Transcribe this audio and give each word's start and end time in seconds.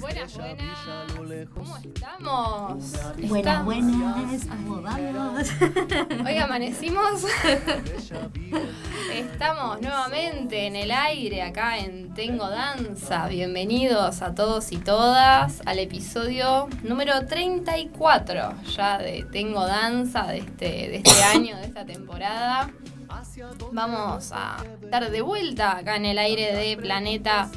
Buenas, 0.00 0.36
buenas. 0.36 1.48
¿Cómo 1.54 1.76
estamos? 1.76 2.92
Buenas, 3.28 3.64
buenas. 3.64 4.46
¿Cómo 4.46 4.82
vamos? 4.82 5.48
Hoy 6.26 6.36
amanecimos. 6.38 7.24
Estamos 9.12 9.80
nuevamente 9.80 10.66
en 10.66 10.74
el 10.74 10.90
aire 10.90 11.42
acá 11.42 11.78
en 11.78 12.14
Tengo 12.14 12.48
Danza. 12.48 13.28
Bienvenidos 13.28 14.22
a 14.22 14.34
todos 14.34 14.72
y 14.72 14.78
todas 14.78 15.62
al 15.64 15.78
episodio 15.78 16.68
número 16.82 17.26
34 17.26 18.54
ya 18.74 18.98
de 18.98 19.24
Tengo 19.30 19.64
Danza 19.66 20.24
de 20.24 20.38
este, 20.38 20.66
de 20.66 20.96
este 20.96 21.22
año, 21.22 21.56
de 21.58 21.66
esta 21.66 21.84
temporada. 21.84 22.70
Vamos 23.72 24.32
a 24.32 24.56
estar 24.82 25.10
de 25.10 25.20
vuelta 25.22 25.76
acá 25.76 25.96
en 25.96 26.06
el 26.06 26.18
aire 26.18 26.56
de 26.56 26.76
Planeta 26.76 27.50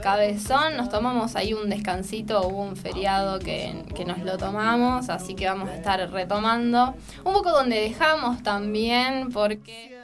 Cabezón. 0.00 0.76
Nos 0.76 0.88
tomamos 0.88 1.36
ahí 1.36 1.54
un 1.54 1.68
descansito, 1.68 2.46
hubo 2.46 2.62
un 2.62 2.76
feriado 2.76 3.38
que, 3.38 3.84
que, 3.94 4.04
nos 4.04 4.18
lo 4.18 4.36
tomamos, 4.36 5.08
así 5.08 5.34
que 5.34 5.46
vamos 5.46 5.68
a 5.68 5.74
estar 5.74 6.10
retomando. 6.10 6.94
Un 7.24 7.32
poco 7.32 7.50
donde 7.50 7.80
dejamos 7.80 8.42
también, 8.42 9.30
porque 9.32 9.96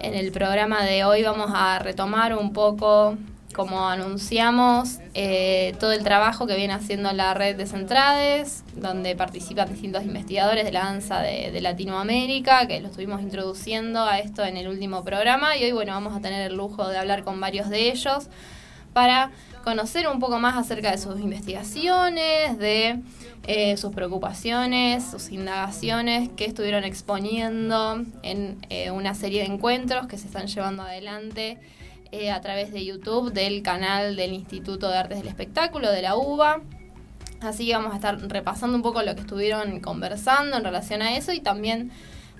en 0.00 0.14
el 0.14 0.32
programa 0.32 0.84
de 0.84 1.04
hoy 1.04 1.22
vamos 1.22 1.50
a 1.52 1.78
retomar 1.78 2.34
un 2.34 2.52
poco, 2.52 3.16
como 3.54 3.88
anunciamos, 3.88 4.98
eh, 5.14 5.74
todo 5.78 5.92
el 5.92 6.04
trabajo 6.04 6.46
que 6.46 6.56
viene 6.56 6.72
haciendo 6.72 7.12
la 7.12 7.34
red 7.34 7.56
de 7.56 7.66
Centrades, 7.66 8.64
donde 8.74 9.14
participan 9.16 9.68
distintos 9.68 10.04
investigadores 10.04 10.64
de 10.64 10.72
la 10.72 10.84
danza 10.84 11.20
de, 11.20 11.50
de 11.50 11.60
Latinoamérica, 11.60 12.66
que 12.66 12.80
lo 12.80 12.88
estuvimos 12.88 13.20
introduciendo 13.20 14.04
a 14.04 14.20
esto 14.20 14.44
en 14.44 14.56
el 14.56 14.68
último 14.68 15.04
programa, 15.04 15.56
y 15.56 15.64
hoy, 15.64 15.72
bueno, 15.72 15.92
vamos 15.92 16.16
a 16.16 16.20
tener 16.20 16.50
el 16.50 16.56
lujo 16.56 16.88
de 16.88 16.96
hablar 16.96 17.24
con 17.24 17.40
varios 17.40 17.68
de 17.68 17.90
ellos 17.90 18.28
para 18.92 19.30
conocer 19.64 20.08
un 20.08 20.20
poco 20.20 20.38
más 20.38 20.56
acerca 20.56 20.90
de 20.90 20.98
sus 20.98 21.20
investigaciones, 21.20 22.58
de 22.58 23.00
eh, 23.46 23.76
sus 23.76 23.92
preocupaciones, 23.94 25.04
sus 25.10 25.30
indagaciones 25.30 26.28
que 26.30 26.44
estuvieron 26.44 26.84
exponiendo 26.84 28.04
en 28.22 28.58
eh, 28.68 28.90
una 28.90 29.14
serie 29.14 29.40
de 29.40 29.46
encuentros 29.46 30.06
que 30.06 30.18
se 30.18 30.26
están 30.26 30.46
llevando 30.46 30.82
adelante 30.82 31.58
eh, 32.12 32.30
a 32.30 32.40
través 32.40 32.72
de 32.72 32.84
YouTube 32.84 33.32
del 33.32 33.62
canal 33.62 34.16
del 34.16 34.32
Instituto 34.32 34.88
de 34.88 34.98
Artes 34.98 35.18
del 35.18 35.28
Espectáculo 35.28 35.90
de 35.90 36.02
la 36.02 36.16
UBA. 36.16 36.60
Así 37.40 37.66
que 37.66 37.74
vamos 37.74 37.92
a 37.92 37.96
estar 37.96 38.20
repasando 38.28 38.76
un 38.76 38.82
poco 38.82 39.02
lo 39.02 39.14
que 39.14 39.22
estuvieron 39.22 39.80
conversando 39.80 40.56
en 40.56 40.64
relación 40.64 41.00
a 41.02 41.16
eso 41.16 41.32
y 41.32 41.40
también 41.40 41.90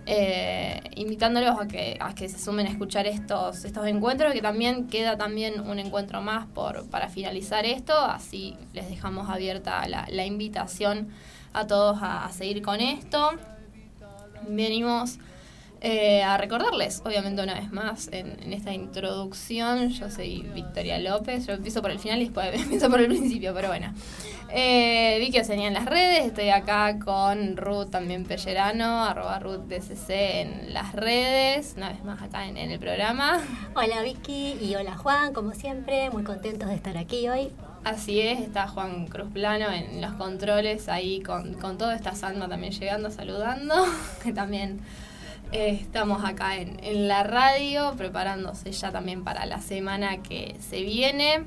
eh, 0.06 0.81
invitándolos 0.97 1.59
a 1.61 1.67
que, 1.67 1.97
a 2.01 2.15
que 2.15 2.29
se 2.29 2.39
sumen 2.39 2.67
a 2.67 2.70
escuchar 2.70 3.06
estos, 3.06 3.65
estos 3.65 3.87
encuentros, 3.87 4.33
que 4.33 4.43
también 4.43 4.89
queda 4.89 5.17
también 5.17 5.61
un 5.61 5.79
encuentro 5.79 6.20
más 6.20 6.47
por, 6.47 6.89
para 6.91 7.09
finalizar 7.09 7.65
esto, 7.67 7.98
así 7.98 8.56
les 8.73 8.89
dejamos 8.89 9.28
abierta 9.28 9.87
la, 9.89 10.06
la 10.11 10.27
invitación 10.27 11.09
a 11.53 11.67
todos 11.67 12.03
a, 12.03 12.25
a, 12.25 12.33
seguir 12.33 12.62
con 12.62 12.81
esto. 12.81 13.31
Venimos 14.48 15.19
eh, 15.81 16.23
a 16.23 16.36
recordarles, 16.36 17.03
obviamente 17.06 17.42
una 17.42 17.55
vez 17.55 17.73
más, 17.73 18.09
en, 18.12 18.39
en, 18.42 18.53
esta 18.53 18.73
introducción, 18.73 19.89
yo 19.89 20.11
soy 20.11 20.42
Victoria 20.55 20.98
López, 20.98 21.47
yo 21.47 21.55
empiezo 21.55 21.81
por 21.81 21.91
el 21.91 21.98
final 21.98 22.20
y 22.20 22.25
después 22.25 22.53
empiezo 22.61 22.91
por 22.91 23.00
el 23.00 23.09
principio, 23.09 23.55
pero 23.55 23.69
bueno. 23.69 23.92
Eh, 24.53 25.17
Vicky 25.20 25.39
Oceanía 25.39 25.69
en 25.69 25.75
las 25.75 25.87
redes, 25.87 26.27
estoy 26.27 26.50
acá 26.50 26.98
con 26.98 27.56
Ruth 27.56 27.91
también 27.91 28.25
Pellerano, 28.25 29.05
arroba 29.05 29.39
Ruth 29.39 29.69
DCC 29.69 30.11
en 30.11 30.75
las 30.75 30.92
redes, 30.92 31.75
una 31.77 31.91
vez 31.91 32.05
más 32.05 32.20
acá 32.20 32.47
en, 32.47 32.56
en, 32.56 32.70
el 32.70 32.78
programa. 32.78 33.39
Hola 33.75 34.03
Vicky 34.03 34.59
y 34.61 34.75
hola 34.75 34.97
Juan, 34.97 35.33
como 35.33 35.53
siempre, 35.53 36.11
muy 36.11 36.25
contentos 36.25 36.69
de 36.69 36.75
estar 36.75 36.98
aquí 36.98 37.28
hoy. 37.28 37.53
Así 37.84 38.20
es, 38.20 38.41
está 38.41 38.69
Juan 38.69 39.06
Cruz 39.06 39.31
Plano 39.33 39.70
en 39.70 40.03
los 40.03 40.12
controles 40.15 40.89
ahí 40.89 41.22
con, 41.22 41.55
con 41.55 41.78
toda 41.78 41.94
esta 41.94 42.15
Salma 42.15 42.48
también 42.48 42.72
llegando, 42.75 43.11
saludando, 43.11 43.75
que 44.22 44.33
también 44.33 44.81
estamos 45.53 46.25
acá 46.25 46.56
en, 46.56 46.83
en 46.83 47.09
la 47.09 47.22
radio 47.22 47.94
preparándose 47.97 48.72
ya 48.72 48.91
también 48.91 49.25
para 49.25 49.47
la 49.47 49.61
semana 49.61 50.22
que 50.22 50.56
se 50.61 50.83
viene. 50.83 51.44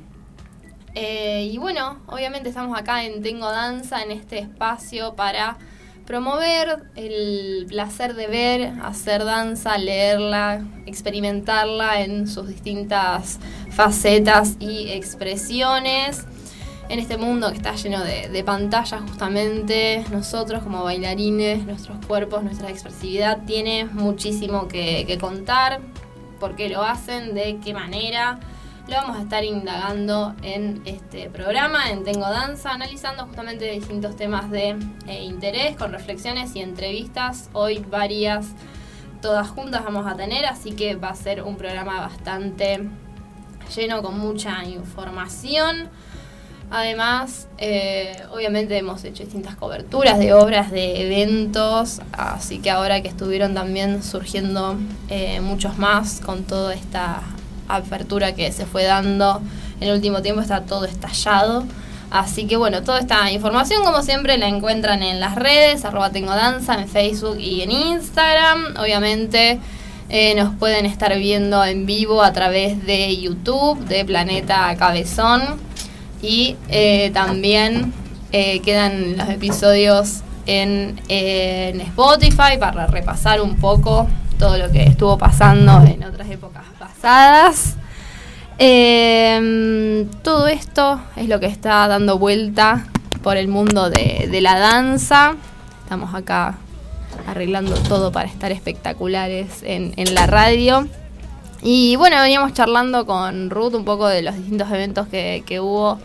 Eh, 0.96 1.50
y 1.52 1.58
bueno, 1.58 2.00
obviamente 2.08 2.50
estamos 2.50 2.78
acá 2.78 3.04
en 3.04 3.24
Tengo 3.24 3.50
Danza, 3.50 4.04
en 4.04 4.12
este 4.12 4.40
espacio 4.40 5.16
para 5.16 5.58
promover 6.06 6.84
el 6.96 7.66
placer 7.68 8.14
de 8.14 8.28
ver, 8.28 8.74
hacer 8.84 9.24
danza, 9.24 9.78
leerla, 9.78 10.66
experimentarla 10.86 12.02
en 12.02 12.28
sus 12.28 12.48
distintas 12.48 13.40
facetas 13.72 14.58
y 14.60 14.90
expresiones. 14.90 16.26
En 16.90 17.00
este 17.00 17.18
mundo 17.18 17.50
que 17.50 17.58
está 17.58 17.76
lleno 17.76 18.04
de, 18.04 18.44
pantallas, 18.44 19.02
justamente, 19.02 20.04
nosotros 20.12 20.64
como 20.64 20.84
bailarines, 20.84 21.66
nuestros 21.66 22.06
cuerpos, 22.06 22.44
nuestra 22.44 22.70
expresividad 22.70 23.44
tiene 23.46 23.86
muchísimo 23.86 24.68
que, 24.68 25.06
que 25.08 25.18
contar, 25.18 25.82
por 26.40 26.56
qué 26.56 26.70
lo 26.70 26.84
hacen, 26.84 27.34
de 27.34 27.60
qué 27.64 27.74
manera 27.74 28.40
lo 28.88 28.96
vamos 28.96 29.18
a 29.18 29.22
estar 29.22 29.46
indagando 29.46 30.36
en 30.42 30.82
este 30.86 31.30
programa, 31.30 31.90
en 31.90 32.04
Tengo 32.04 32.30
Danza, 32.30 32.72
analizando 32.72 33.26
justamente 33.26 33.72
distintos 33.72 34.18
temas 34.18 34.52
de 34.52 34.76
eh, 35.08 35.24
interés, 35.24 35.78
con 35.78 35.94
reflexiones 35.94 36.54
y 36.56 36.60
entrevistas. 36.60 37.50
Hoy 37.54 37.80
varias, 37.80 38.48
todas 39.22 39.48
juntas 39.48 39.86
vamos 39.86 40.06
a 40.06 40.18
tener, 40.18 40.46
así 40.46 40.72
que 40.72 40.96
va 40.96 41.10
a 41.10 41.16
ser 41.16 41.44
un 41.44 41.56
programa 41.56 42.02
bastante 42.02 42.90
lleno 43.74 44.02
con 44.04 44.20
mucha 44.20 44.66
información. 44.66 45.90
Además, 46.76 47.48
eh, 47.60 48.18
obviamente 48.32 48.76
hemos 48.76 49.04
hecho 49.04 49.24
distintas 49.24 49.56
coberturas 49.56 50.18
de 50.18 50.34
obras, 50.34 50.72
de 50.72 51.06
eventos, 51.06 52.02
así 52.14 52.58
que 52.58 52.72
ahora 52.72 53.04
que 53.04 53.10
estuvieron 53.10 53.54
también 53.54 54.02
surgiendo 54.02 54.76
eh, 55.08 55.40
muchos 55.40 55.78
más 55.78 56.20
con 56.20 56.46
toda 56.46 56.74
esta 56.74 57.22
apertura 57.68 58.34
que 58.34 58.52
se 58.52 58.66
fue 58.66 58.86
dando 58.86 59.40
en 59.82 59.88
el 59.88 59.94
último 59.94 60.24
tiempo 60.24 60.42
está 60.42 60.62
todo 60.62 60.86
estallado. 60.86 61.64
Así 62.10 62.48
que 62.48 62.58
bueno, 62.58 62.82
toda 62.82 63.02
esta 63.02 63.32
información 63.32 63.84
como 63.84 64.02
siempre 64.02 64.40
la 64.40 64.48
encuentran 64.48 65.04
en 65.04 65.20
las 65.20 65.36
redes, 65.36 65.86
arroba 65.86 66.10
tengo 66.10 66.32
danza, 66.32 66.74
en 66.74 66.88
Facebook 66.88 67.40
y 67.40 67.62
en 67.62 67.70
Instagram. 67.70 68.78
Obviamente 68.80 69.60
eh, 70.10 70.34
nos 70.34 70.56
pueden 70.56 70.88
estar 70.88 71.16
viendo 71.20 71.64
en 71.64 71.86
vivo 71.86 72.24
a 72.24 72.34
través 72.34 72.84
de 72.84 73.16
YouTube, 73.16 73.78
de 73.86 74.04
Planeta 74.06 74.76
Cabezón. 74.76 75.72
Y 76.24 76.56
eh, 76.70 77.12
también 77.14 77.94
eh, 78.32 78.62
quedan 78.62 79.18
los 79.18 79.30
episodios 79.30 80.22
en, 80.48 81.00
en 81.10 81.82
Spotify 81.82 82.58
para 82.60 82.88
repasar 82.88 83.42
un 83.42 83.58
poco 83.58 84.08
todo 84.40 84.58
lo 84.58 84.72
que 84.72 84.84
estuvo 84.84 85.18
pasando 85.18 85.84
en 85.86 86.04
otras 86.04 86.30
épocas 86.30 86.64
pasadas. 86.80 87.76
Eh, 88.60 90.08
todo 90.22 90.48
esto 90.48 91.02
es 91.16 91.28
lo 91.28 91.40
que 91.40 91.48
está 91.48 91.88
dando 91.88 92.18
vuelta 92.18 92.88
por 93.22 93.38
el 93.38 93.48
mundo 93.48 93.90
de, 93.90 94.40
la 94.42 94.60
danza. 94.60 95.36
Estamos 95.84 96.16
acá 96.16 96.56
arreglando 97.28 97.74
todo 97.76 98.12
para 98.12 98.28
estar 98.28 98.52
espectaculares 98.52 99.62
en, 99.64 99.94
la 100.14 100.28
radio. 100.28 100.88
Y 101.62 101.96
bueno, 101.96 102.18
veníamos 102.22 102.54
charlando 102.54 103.06
con 103.06 103.50
Ruth 103.50 103.74
un 103.76 103.86
poco 103.86 104.08
de 104.08 104.22
los 104.22 104.36
distintos 104.36 104.72
eventos 104.72 105.08
que 105.08 105.60
hubo. 105.62 106.00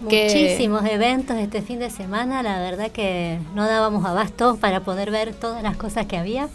Muchísimos 0.00 0.84
eventos 0.84 1.36
este 1.36 1.60
fin 1.60 1.80
de 1.80 1.90
semana, 1.90 2.42
la 2.42 2.60
verdad 2.60 2.90
que 2.90 3.38
no 3.54 3.66
dábamos 3.66 4.04
abasto 4.04 4.56
para 4.56 4.80
poder 4.80 5.10
ver 5.10 5.34
todas 5.34 5.62
las 5.62 5.76
cosas 5.76 6.06
que 6.06 6.16
había. 6.16 6.48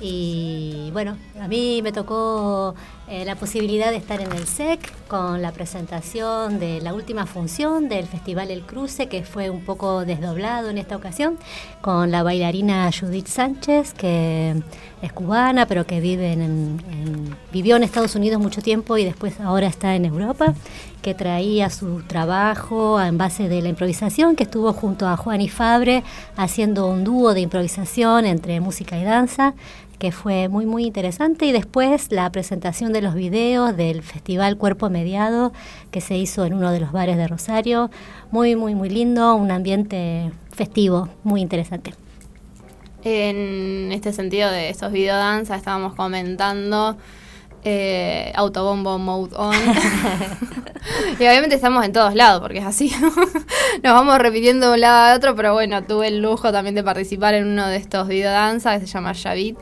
Y 0.00 0.90
bueno, 0.92 1.16
a 1.40 1.46
mí 1.46 1.82
me 1.82 1.92
tocó 1.92 2.74
eh, 3.10 3.24
la 3.24 3.34
posibilidad 3.34 3.90
de 3.90 3.96
estar 3.96 4.20
en 4.20 4.30
el 4.30 4.46
SEC 4.46 4.78
con 5.08 5.42
la 5.42 5.50
presentación 5.50 6.60
de 6.60 6.80
la 6.80 6.94
última 6.94 7.26
función 7.26 7.88
del 7.88 8.06
Festival 8.06 8.52
El 8.52 8.62
Cruce, 8.62 9.08
que 9.08 9.24
fue 9.24 9.50
un 9.50 9.64
poco 9.64 10.04
desdoblado 10.04 10.70
en 10.70 10.78
esta 10.78 10.94
ocasión, 10.94 11.36
con 11.80 12.12
la 12.12 12.22
bailarina 12.22 12.88
Judith 12.92 13.26
Sánchez, 13.26 13.94
que 13.94 14.62
es 15.02 15.12
cubana, 15.12 15.66
pero 15.66 15.88
que 15.88 16.00
vive 16.00 16.34
en, 16.34 16.78
vivió 17.52 17.74
en 17.74 17.82
Estados 17.82 18.14
Unidos 18.14 18.40
mucho 18.40 18.62
tiempo 18.62 18.96
y 18.96 19.04
después 19.04 19.40
ahora 19.40 19.66
está 19.66 19.96
en 19.96 20.04
Europa, 20.04 20.54
que 21.02 21.12
traía 21.12 21.68
su 21.68 22.02
trabajo 22.02 23.00
en 23.00 23.18
base 23.18 23.48
de 23.48 23.60
la 23.60 23.70
improvisación, 23.70 24.36
que 24.36 24.44
estuvo 24.44 24.72
junto 24.72 25.08
a 25.08 25.16
Juan 25.16 25.40
y 25.40 25.48
Fabre 25.48 26.04
haciendo 26.36 26.86
un 26.86 27.02
dúo 27.02 27.34
de 27.34 27.40
improvisación 27.40 28.24
entre 28.24 28.60
música 28.60 28.96
y 28.96 29.02
danza 29.02 29.54
que 30.00 30.12
fue 30.12 30.48
muy 30.48 30.64
muy 30.64 30.86
interesante 30.86 31.44
y 31.44 31.52
después 31.52 32.10
la 32.10 32.32
presentación 32.32 32.92
de 32.94 33.02
los 33.02 33.14
videos 33.14 33.76
del 33.76 34.02
festival 34.02 34.56
Cuerpo 34.56 34.88
Mediado 34.88 35.52
que 35.90 36.00
se 36.00 36.16
hizo 36.16 36.46
en 36.46 36.54
uno 36.54 36.72
de 36.72 36.80
los 36.80 36.90
bares 36.90 37.18
de 37.18 37.28
Rosario, 37.28 37.90
muy 38.30 38.56
muy 38.56 38.74
muy 38.74 38.88
lindo, 38.88 39.34
un 39.34 39.50
ambiente 39.50 40.32
festivo, 40.52 41.10
muy 41.22 41.42
interesante. 41.42 41.92
En 43.04 43.92
este 43.92 44.14
sentido 44.14 44.50
de 44.50 44.70
estos 44.70 44.90
videodanzas 44.90 45.58
estábamos 45.58 45.94
comentando 45.94 46.96
eh, 47.64 48.32
autobombo 48.34 48.98
mode 48.98 49.34
on. 49.36 49.54
y 51.18 51.22
obviamente 51.22 51.54
estamos 51.54 51.84
en 51.84 51.92
todos 51.92 52.14
lados, 52.14 52.40
porque 52.40 52.58
es 52.58 52.64
así. 52.64 52.90
Nos 53.82 53.92
vamos 53.92 54.18
repitiendo 54.18 54.68
de 54.68 54.74
un 54.74 54.80
lado 54.80 55.12
a 55.12 55.16
otro, 55.16 55.34
pero 55.36 55.52
bueno, 55.52 55.82
tuve 55.84 56.08
el 56.08 56.20
lujo 56.20 56.52
también 56.52 56.74
de 56.74 56.82
participar 56.82 57.34
en 57.34 57.46
uno 57.46 57.68
de 57.68 57.76
estos 57.76 58.08
videodanzas 58.08 58.80
que 58.80 58.86
se 58.86 58.92
llama 58.92 59.12
Yavit. 59.12 59.58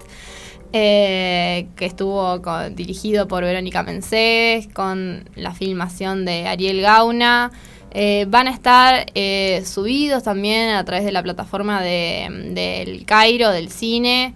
Eh, 0.74 1.66
que 1.76 1.86
estuvo 1.86 2.38
dirigido 2.70 3.26
por 3.26 3.42
Verónica 3.42 3.82
Mencés, 3.82 4.68
con 4.68 5.26
la 5.34 5.54
filmación 5.54 6.26
de 6.26 6.46
Ariel 6.46 6.82
Gauna. 6.82 7.50
Eh, 7.90 8.26
van 8.28 8.48
a 8.48 8.50
estar 8.50 9.06
eh, 9.14 9.62
subidos 9.64 10.24
también 10.24 10.74
a 10.74 10.84
través 10.84 11.06
de 11.06 11.12
la 11.12 11.22
plataforma 11.22 11.80
del 11.80 12.54
de, 12.54 13.02
Cairo, 13.06 13.50
del 13.50 13.70
cine. 13.70 14.34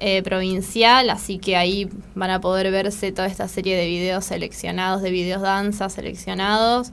Eh, 0.00 0.22
provincial, 0.22 1.10
así 1.10 1.38
que 1.38 1.56
ahí 1.56 1.88
van 2.14 2.30
a 2.30 2.40
poder 2.40 2.70
verse 2.70 3.10
toda 3.10 3.26
esta 3.26 3.48
serie 3.48 3.76
de 3.76 3.88
videos 3.88 4.26
seleccionados, 4.26 5.02
de 5.02 5.10
videos 5.10 5.42
danza 5.42 5.88
seleccionados. 5.88 6.92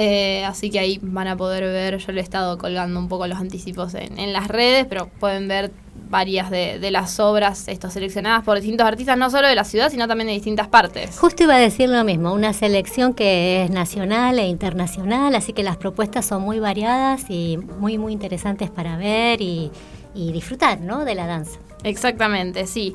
Eh, 0.00 0.44
así 0.46 0.70
que 0.70 0.78
ahí 0.78 0.98
van 1.02 1.28
a 1.28 1.36
poder 1.36 1.64
ver, 1.64 1.98
yo 1.98 2.12
le 2.12 2.20
he 2.20 2.22
estado 2.22 2.56
colgando 2.56 2.98
un 3.00 3.08
poco 3.08 3.26
los 3.26 3.38
anticipos 3.38 3.92
en, 3.94 4.32
las 4.32 4.48
redes, 4.48 4.86
pero 4.88 5.08
pueden 5.20 5.46
ver 5.46 5.72
varias 6.08 6.50
de, 6.50 6.90
las 6.90 7.20
obras 7.20 7.58
seleccionadas 7.58 8.44
por 8.44 8.56
distintos 8.58 8.86
artistas, 8.86 9.18
no 9.18 9.28
solo 9.28 9.46
de 9.46 9.54
la 9.54 9.64
ciudad, 9.64 9.90
sino 9.90 10.08
también 10.08 10.28
de 10.28 10.34
distintas 10.34 10.68
partes. 10.68 11.18
Justo 11.18 11.42
iba 11.42 11.56
a 11.56 11.58
decir 11.58 11.90
lo 11.90 12.02
mismo, 12.02 12.32
una 12.32 12.54
selección 12.54 13.12
que 13.12 13.64
es 13.64 13.70
nacional 13.70 14.38
e 14.38 14.46
internacional, 14.46 15.34
así 15.34 15.52
que 15.52 15.62
las 15.62 15.76
propuestas 15.76 16.24
son 16.24 16.42
muy 16.42 16.60
variadas 16.60 17.28
y 17.28 17.58
muy, 17.58 17.98
muy 17.98 18.14
interesantes 18.14 18.70
para 18.70 18.96
ver 18.96 19.42
y, 19.42 19.70
y 20.14 20.32
disfrutar 20.32 20.80
¿no? 20.80 21.04
de 21.04 21.14
la 21.14 21.26
danza. 21.26 21.58
Exactamente, 21.84 22.66
sí. 22.66 22.94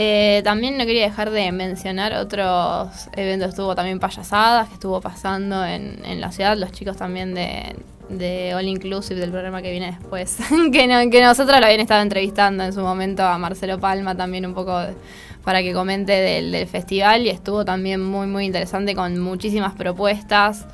Eh, 0.00 0.42
también 0.44 0.78
no 0.78 0.86
quería 0.86 1.02
dejar 1.02 1.30
de 1.30 1.50
mencionar 1.50 2.12
otros 2.14 3.08
eventos. 3.16 3.48
Estuvo 3.48 3.74
también 3.74 3.98
payasadas 3.98 4.68
que 4.68 4.74
estuvo 4.74 5.00
pasando 5.00 5.64
en, 5.64 6.20
la 6.20 6.30
ciudad. 6.30 6.56
Los 6.56 6.70
chicos 6.70 6.96
también 6.96 7.34
de, 7.34 7.74
de, 8.08 8.54
All 8.54 8.68
Inclusive, 8.68 9.18
del 9.18 9.30
programa 9.30 9.60
que 9.60 9.72
viene 9.72 9.86
después. 9.98 10.38
que, 10.72 11.08
que 11.10 11.22
nosotros 11.22 11.58
lo 11.58 11.66
habían 11.66 11.80
estado 11.80 12.02
entrevistando 12.02 12.62
en 12.62 12.72
su 12.72 12.80
momento 12.80 13.24
a 13.24 13.38
Marcelo 13.38 13.80
Palma 13.80 14.14
también 14.14 14.46
un 14.46 14.54
poco 14.54 14.78
para 15.42 15.62
que 15.62 15.72
comente 15.72 16.12
del, 16.12 16.52
del 16.52 16.68
festival. 16.68 17.26
Y 17.26 17.30
estuvo 17.30 17.64
también 17.64 18.00
muy, 18.00 18.28
muy 18.28 18.44
interesante 18.44 18.94
con 18.94 19.18
muchísimas 19.18 19.74
propuestas 19.74 20.66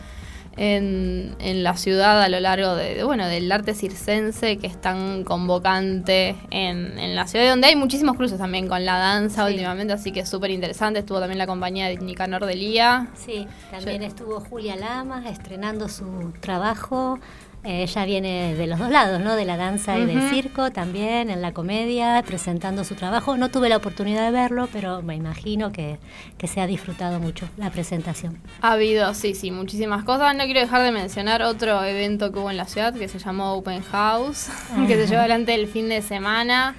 en, 0.56 1.34
en, 1.38 1.62
la 1.62 1.76
ciudad 1.76 2.22
a 2.22 2.28
lo 2.28 2.40
largo 2.40 2.74
de, 2.74 3.04
bueno 3.04 3.26
del 3.26 3.50
arte 3.50 3.74
circense 3.74 4.56
que 4.58 4.66
es 4.66 4.80
tan 4.80 5.24
convocante 5.24 6.36
en, 6.50 6.98
en 6.98 7.14
la 7.14 7.26
ciudad 7.26 7.48
donde 7.48 7.68
hay 7.68 7.76
muchísimos 7.76 8.16
cruces 8.16 8.38
también 8.38 8.68
con 8.68 8.84
la 8.84 8.98
danza 8.98 9.46
últimamente 9.46 9.92
así 9.92 10.12
que 10.12 10.20
es 10.20 10.28
súper 10.28 10.50
interesante 10.50 11.00
estuvo 11.00 11.20
también 11.20 11.38
la 11.38 11.46
compañía 11.46 11.88
de 11.88 11.96
Nicanor 11.96 12.46
Delía 12.46 13.08
sí 13.14 13.46
también 13.70 14.02
estuvo 14.02 14.40
Julia 14.40 14.76
Lamas 14.76 15.26
estrenando 15.26 15.88
su 15.88 16.32
trabajo 16.40 17.18
ella 17.64 18.04
viene 18.04 18.54
de 18.54 18.66
los 18.66 18.78
dos 18.78 18.90
lados, 18.90 19.20
¿no? 19.20 19.36
De 19.36 19.44
la 19.44 19.56
danza 19.56 19.98
y 19.98 20.04
del 20.04 20.28
circo 20.30 20.70
también, 20.70 21.30
en 21.30 21.40
la 21.40 21.52
comedia, 21.52 22.22
presentando 22.26 22.84
su 22.84 22.94
trabajo. 22.94 23.36
No 23.36 23.50
tuve 23.50 23.68
la 23.68 23.76
oportunidad 23.76 24.24
de 24.24 24.30
verlo, 24.30 24.68
pero 24.72 25.02
me 25.02 25.14
imagino 25.14 25.72
que, 25.72 25.98
se 26.44 26.60
ha 26.60 26.66
disfrutado 26.66 27.20
mucho 27.20 27.48
la 27.56 27.70
presentación. 27.70 28.38
Ha 28.60 28.72
habido, 28.72 29.14
sí, 29.14 29.34
sí, 29.34 29.50
muchísimas 29.50 30.04
cosas. 30.04 30.36
No 30.36 30.44
quiero 30.44 30.60
dejar 30.60 30.82
de 30.82 30.92
mencionar 30.92 31.42
otro 31.42 31.82
evento 31.82 32.30
que 32.32 32.38
hubo 32.38 32.50
en 32.50 32.58
la 32.58 32.66
ciudad 32.66 32.92
que 32.92 33.08
se 33.08 33.18
llamó 33.18 33.54
Open 33.54 33.82
House, 33.82 34.50
que 34.86 34.94
se 34.96 35.06
llevó 35.06 35.20
adelante 35.20 35.54
el 35.54 35.66
fin 35.66 35.88
de 35.88 36.02
semana 36.02 36.76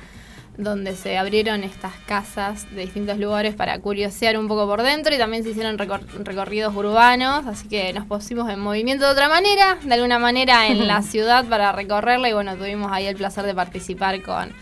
donde 0.57 0.95
se 0.95 1.17
abrieron 1.17 1.63
estas 1.63 1.93
casas 2.05 2.69
de 2.73 2.81
distintos 2.81 3.17
lugares 3.17 3.55
para 3.55 3.79
curiosear 3.79 4.37
un 4.37 4.47
poco 4.47 4.65
por 4.67 4.83
dentro 4.83 5.13
y 5.13 5.17
también 5.17 5.43
se 5.43 5.49
hicieron 5.49 5.77
recorridos 5.77 6.75
urbanos, 6.75 7.45
así 7.45 7.67
que 7.67 7.91
nos 7.93 8.05
pusimos 8.05 8.49
en 8.49 8.59
movimiento 8.59 9.05
de 9.05 9.11
otra 9.11 9.27
manera, 9.27 9.77
de 9.83 9.93
alguna 9.93 10.19
manera 10.19 10.67
en 10.67 10.87
la 10.87 11.01
ciudad 11.01 11.45
para 11.45 11.71
recorrerla 11.71 12.29
y 12.29 12.33
bueno, 12.33 12.55
tuvimos 12.55 12.91
ahí 12.91 13.05
el 13.05 13.15
placer 13.15 13.45
de 13.45 13.53
participar 13.53 14.21
con, 14.21 14.53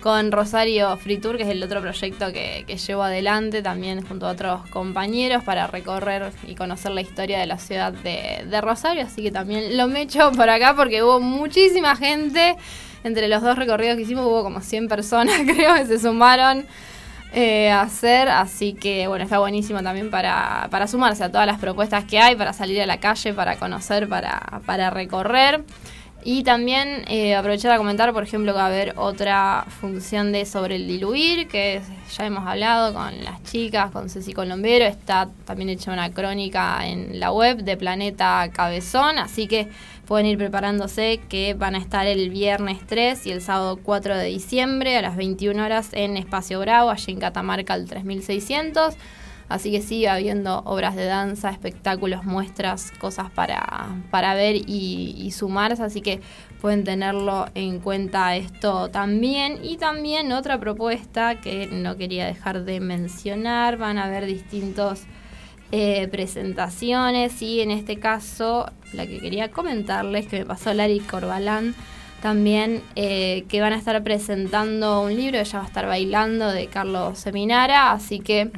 con 0.00 0.30
Rosario 0.30 0.94
Fritur, 0.98 1.36
que 1.38 1.44
es 1.44 1.48
el 1.48 1.62
otro 1.62 1.80
proyecto 1.80 2.32
que, 2.32 2.64
que 2.66 2.76
llevo 2.76 3.02
adelante 3.02 3.62
también 3.62 4.06
junto 4.06 4.26
a 4.26 4.32
otros 4.32 4.68
compañeros 4.68 5.42
para 5.42 5.66
recorrer 5.66 6.32
y 6.46 6.54
conocer 6.54 6.92
la 6.92 7.00
historia 7.00 7.38
de 7.38 7.46
la 7.46 7.58
ciudad 7.58 7.92
de, 7.92 8.44
de 8.46 8.60
Rosario, 8.60 9.04
así 9.04 9.22
que 9.22 9.30
también 9.30 9.76
lo 9.76 9.88
me 9.88 10.02
echo 10.02 10.32
por 10.32 10.50
acá 10.50 10.74
porque 10.76 11.02
hubo 11.02 11.18
muchísima 11.18 11.96
gente 11.96 12.56
entre 13.04 13.28
los 13.28 13.42
dos 13.42 13.56
recorridos 13.56 13.96
que 13.96 14.02
hicimos 14.02 14.26
hubo 14.26 14.42
como 14.42 14.60
100 14.60 14.88
personas, 14.88 15.40
creo, 15.46 15.74
que 15.74 15.86
se 15.86 15.98
sumaron 15.98 16.66
eh, 17.32 17.70
a 17.70 17.82
hacer. 17.82 18.28
Así 18.28 18.74
que, 18.74 19.06
bueno, 19.06 19.24
está 19.24 19.38
buenísimo 19.38 19.82
también 19.82 20.10
para, 20.10 20.68
para 20.70 20.86
sumarse 20.86 21.24
a 21.24 21.30
todas 21.30 21.46
las 21.46 21.58
propuestas 21.58 22.04
que 22.04 22.18
hay, 22.18 22.36
para 22.36 22.52
salir 22.52 22.80
a 22.80 22.86
la 22.86 22.98
calle, 22.98 23.32
para 23.32 23.56
conocer, 23.56 24.08
para, 24.08 24.60
para 24.66 24.90
recorrer. 24.90 25.64
Y 26.22 26.42
también 26.42 27.04
eh, 27.08 27.34
aprovechar 27.34 27.72
a 27.72 27.78
comentar, 27.78 28.12
por 28.12 28.22
ejemplo, 28.22 28.52
que 28.52 28.58
va 28.58 28.64
a 28.64 28.66
haber 28.66 28.92
otra 28.96 29.64
función 29.80 30.32
de 30.32 30.44
sobre 30.44 30.76
el 30.76 30.86
diluir, 30.86 31.48
que 31.48 31.80
ya 32.14 32.26
hemos 32.26 32.46
hablado 32.46 32.92
con 32.92 33.24
las 33.24 33.42
chicas, 33.44 33.90
con 33.90 34.10
Ceci 34.10 34.34
Colombero. 34.34 34.84
Está 34.84 35.28
también 35.46 35.70
hecha 35.70 35.92
una 35.92 36.10
crónica 36.10 36.86
en 36.86 37.18
la 37.20 37.32
web 37.32 37.62
de 37.62 37.76
Planeta 37.78 38.50
Cabezón, 38.52 39.18
así 39.18 39.46
que 39.46 39.68
pueden 40.10 40.26
ir 40.26 40.38
preparándose 40.38 41.20
que 41.28 41.54
van 41.54 41.76
a 41.76 41.78
estar 41.78 42.04
el 42.04 42.30
viernes 42.30 42.84
3 42.84 43.28
y 43.28 43.30
el 43.30 43.40
sábado 43.40 43.78
4 43.80 44.16
de 44.16 44.24
diciembre 44.24 44.96
a 44.96 45.02
las 45.02 45.16
21 45.16 45.64
horas 45.64 45.90
en 45.92 46.16
Espacio 46.16 46.58
Bravo, 46.58 46.90
allí 46.90 47.12
en 47.12 47.20
Catamarca 47.20 47.74
al 47.74 47.86
3600. 47.86 48.96
Así 49.48 49.70
que 49.70 49.82
sigue 49.82 50.08
habiendo 50.08 50.62
obras 50.64 50.96
de 50.96 51.04
danza, 51.04 51.50
espectáculos, 51.50 52.24
muestras, 52.24 52.90
cosas 52.98 53.30
para, 53.30 53.86
para 54.10 54.34
ver 54.34 54.56
y, 54.56 55.14
y, 55.16 55.30
sumarse. 55.30 55.84
Así 55.84 56.00
que 56.00 56.20
pueden 56.60 56.82
tenerlo 56.82 57.46
en 57.54 57.78
cuenta 57.78 58.34
esto 58.34 58.88
también. 58.88 59.60
Y 59.62 59.76
también 59.76 60.32
otra 60.32 60.58
propuesta 60.58 61.40
que 61.40 61.68
no 61.68 61.96
quería 61.96 62.26
dejar 62.26 62.64
de 62.64 62.80
mencionar. 62.80 63.76
Van 63.76 63.96
a 63.96 64.06
haber 64.06 64.26
distintos 64.26 65.06
eh, 65.72 66.08
presentaciones 66.08 67.42
y 67.42 67.60
en 67.60 67.70
este 67.70 67.96
caso 67.96 68.70
la 68.92 69.06
que 69.06 69.18
quería 69.20 69.50
comentarles 69.50 70.26
que 70.26 70.40
me 70.40 70.46
pasó 70.46 70.74
Lari 70.74 71.00
Corbalán 71.00 71.74
también 72.20 72.82
eh, 72.96 73.44
que 73.48 73.60
van 73.60 73.72
a 73.72 73.76
estar 73.76 74.02
presentando 74.02 75.02
un 75.02 75.16
libro, 75.16 75.38
ella 75.38 75.58
va 75.58 75.64
a 75.64 75.68
estar 75.68 75.86
bailando 75.86 76.50
de 76.50 76.66
Carlos 76.66 77.18
Seminara, 77.18 77.92
así 77.92 78.20
que 78.20 78.50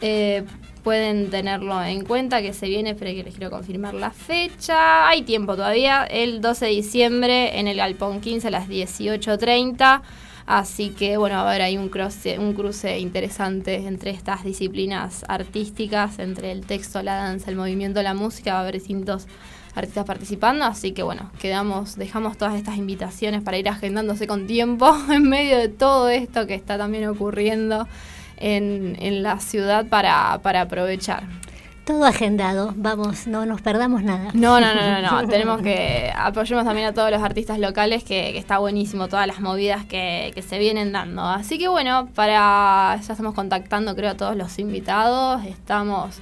eh, 0.00 0.44
pueden 0.82 1.30
tenerlo 1.30 1.82
en 1.82 2.04
cuenta 2.04 2.42
que 2.42 2.52
se 2.52 2.68
viene, 2.68 2.94
pero 2.94 3.10
que 3.12 3.24
les 3.24 3.34
quiero 3.34 3.50
confirmar 3.50 3.94
la 3.94 4.10
fecha, 4.10 5.08
hay 5.08 5.22
tiempo 5.22 5.56
todavía, 5.56 6.04
el 6.04 6.40
12 6.40 6.66
de 6.66 6.70
diciembre 6.70 7.58
en 7.58 7.68
el 7.68 7.78
Galpón 7.78 8.20
15 8.20 8.48
a 8.48 8.50
las 8.50 8.68
18.30. 8.68 10.02
Así 10.46 10.90
que 10.90 11.16
bueno, 11.16 11.40
a 11.40 11.50
ver, 11.50 11.60
hay 11.60 11.76
un 11.76 11.88
cruce, 11.88 12.38
un 12.38 12.54
cruce 12.54 13.00
interesante 13.00 13.74
entre 13.86 14.12
estas 14.12 14.44
disciplinas 14.44 15.24
artísticas, 15.26 16.20
entre 16.20 16.52
el 16.52 16.64
texto, 16.64 17.02
la 17.02 17.16
danza, 17.16 17.50
el 17.50 17.56
movimiento, 17.56 18.00
la 18.00 18.14
música, 18.14 18.52
va 18.52 18.58
a 18.58 18.62
haber 18.62 18.74
distintos 18.74 19.26
artistas 19.74 20.06
participando, 20.06 20.64
así 20.64 20.92
que 20.92 21.02
bueno, 21.02 21.30
quedamos, 21.40 21.96
dejamos 21.96 22.38
todas 22.38 22.54
estas 22.54 22.76
invitaciones 22.76 23.42
para 23.42 23.58
ir 23.58 23.68
agendándose 23.68 24.28
con 24.28 24.46
tiempo 24.46 24.96
en 25.10 25.28
medio 25.28 25.58
de 25.58 25.68
todo 25.68 26.08
esto 26.08 26.46
que 26.46 26.54
está 26.54 26.78
también 26.78 27.08
ocurriendo 27.08 27.88
en, 28.36 28.96
en 29.00 29.24
la 29.24 29.40
ciudad 29.40 29.86
para, 29.86 30.38
para 30.42 30.62
aprovechar. 30.62 31.24
Todo 31.86 32.04
agendado, 32.04 32.74
vamos, 32.74 33.28
no 33.28 33.46
nos 33.46 33.60
perdamos 33.60 34.02
nada. 34.02 34.30
No, 34.34 34.58
no, 34.58 34.74
no, 34.74 35.00
no, 35.00 35.22
no. 35.22 35.28
tenemos 35.28 35.62
que 35.62 36.12
apoyemos 36.16 36.64
también 36.64 36.88
a 36.88 36.92
todos 36.92 37.12
los 37.12 37.22
artistas 37.22 37.60
locales, 37.60 38.02
que, 38.02 38.36
está 38.36 38.58
buenísimo 38.58 39.06
todas 39.06 39.24
las 39.28 39.38
movidas 39.38 39.84
que, 39.84 40.32
que, 40.34 40.42
se 40.42 40.58
vienen 40.58 40.90
dando. 40.90 41.22
Así 41.22 41.60
que 41.60 41.68
bueno, 41.68 42.08
para 42.16 42.98
ya 43.00 43.12
estamos 43.12 43.34
contactando 43.34 43.94
creo 43.94 44.10
a 44.10 44.14
todos 44.16 44.36
los 44.36 44.58
invitados, 44.58 45.44
estamos 45.44 46.16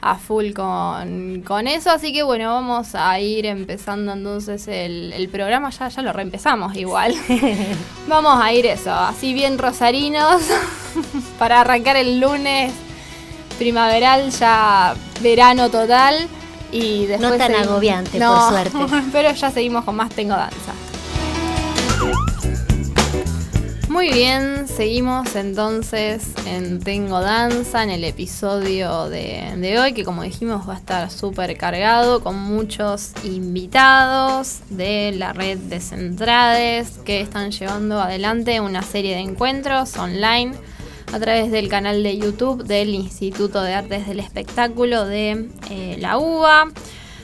a 0.00 0.14
full 0.18 0.52
con, 0.52 1.42
con 1.44 1.66
eso, 1.66 1.90
así 1.90 2.12
que 2.12 2.22
bueno, 2.22 2.54
vamos 2.54 2.94
a 2.94 3.18
ir 3.18 3.46
empezando 3.46 4.12
entonces 4.12 4.68
el, 4.68 5.12
el 5.12 5.28
programa, 5.30 5.70
ya, 5.70 5.88
ya 5.88 6.00
lo 6.00 6.12
reempezamos 6.12 6.76
igual. 6.76 7.12
vamos 8.06 8.40
a 8.40 8.52
ir 8.52 8.66
eso, 8.66 8.94
así 8.94 9.34
bien 9.34 9.58
rosarinos, 9.58 10.42
para 11.40 11.62
arrancar 11.62 11.96
el 11.96 12.20
lunes 12.20 12.72
primaveral, 13.58 14.30
ya 14.30 14.94
verano 15.20 15.68
total. 15.68 16.28
Y 16.70 17.06
después 17.06 17.30
no 17.30 17.36
tan 17.36 17.54
agobiante, 17.54 18.18
por 18.18 18.48
suerte. 18.48 18.78
pero 19.12 19.32
ya 19.32 19.50
seguimos 19.50 19.84
con 19.84 19.96
más 19.96 20.10
Tengo 20.10 20.34
Danza. 20.34 20.72
Muy 23.88 24.12
bien, 24.12 24.68
seguimos 24.68 25.34
entonces 25.34 26.28
en 26.46 26.78
Tengo 26.78 27.20
Danza, 27.20 27.82
en 27.82 27.88
el 27.88 28.04
episodio 28.04 29.08
de, 29.08 29.54
de 29.56 29.78
hoy, 29.80 29.94
que 29.94 30.04
como 30.04 30.22
dijimos 30.22 30.68
va 30.68 30.74
a 30.74 30.76
estar 30.76 31.10
súper 31.10 31.56
cargado, 31.56 32.22
con 32.22 32.36
muchos 32.36 33.12
invitados 33.24 34.58
de 34.68 35.12
la 35.16 35.32
red 35.32 35.56
de 35.56 35.80
Centrades 35.80 36.98
que 37.06 37.22
están 37.22 37.50
llevando 37.50 37.98
adelante 37.98 38.60
una 38.60 38.82
serie 38.82 39.14
de 39.14 39.22
encuentros 39.22 39.96
online 39.96 40.54
a 41.12 41.18
través 41.18 41.50
del 41.50 41.68
canal 41.68 42.02
de 42.02 42.18
YouTube 42.18 42.64
del 42.64 42.90
Instituto 42.90 43.62
de 43.62 43.74
Artes 43.74 44.06
del 44.06 44.20
Espectáculo 44.20 45.06
de 45.06 45.48
eh, 45.70 45.96
la 46.00 46.18
UBA. 46.18 46.68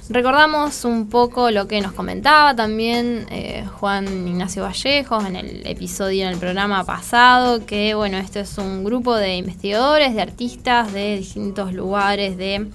Recordamos 0.09 0.85
un 0.85 1.09
poco 1.09 1.50
lo 1.50 1.67
que 1.67 1.81
nos 1.81 1.93
comentaba 1.93 2.55
también 2.55 3.26
eh, 3.31 3.64
Juan 3.79 4.07
Ignacio 4.29 4.62
Vallejos 4.62 5.25
en 5.26 5.37
el 5.37 5.67
episodio, 5.67 6.25
en 6.25 6.33
el 6.33 6.38
programa 6.38 6.85
pasado, 6.85 7.64
que 7.67 7.95
bueno, 7.95 8.19
este 8.19 8.41
es 8.41 8.59
un 8.59 8.85
grupo 8.85 9.17
de 9.17 9.37
investigadores, 9.37 10.14
de 10.14 10.23
artistas 10.23 10.93
de 10.93 11.19
distintos 11.19 11.73
lugares 11.73 12.37
de 12.37 12.67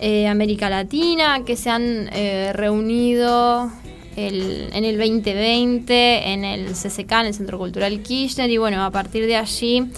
eh, 0.00 0.28
América 0.28 0.70
Latina 0.70 1.44
que 1.44 1.56
se 1.56 1.70
han 1.70 2.08
reunido 2.52 3.70
en 4.16 4.84
el 4.84 4.98
2020 4.98 6.32
en 6.32 6.44
el 6.44 6.72
CCK, 6.72 7.12
en 7.12 7.26
el 7.26 7.34
Centro 7.34 7.56
Cultural 7.56 8.02
Kirchner, 8.02 8.50
y 8.50 8.58
bueno, 8.58 8.84
a 8.84 8.90
partir 8.90 9.26
de 9.26 9.36
allí 9.36 9.88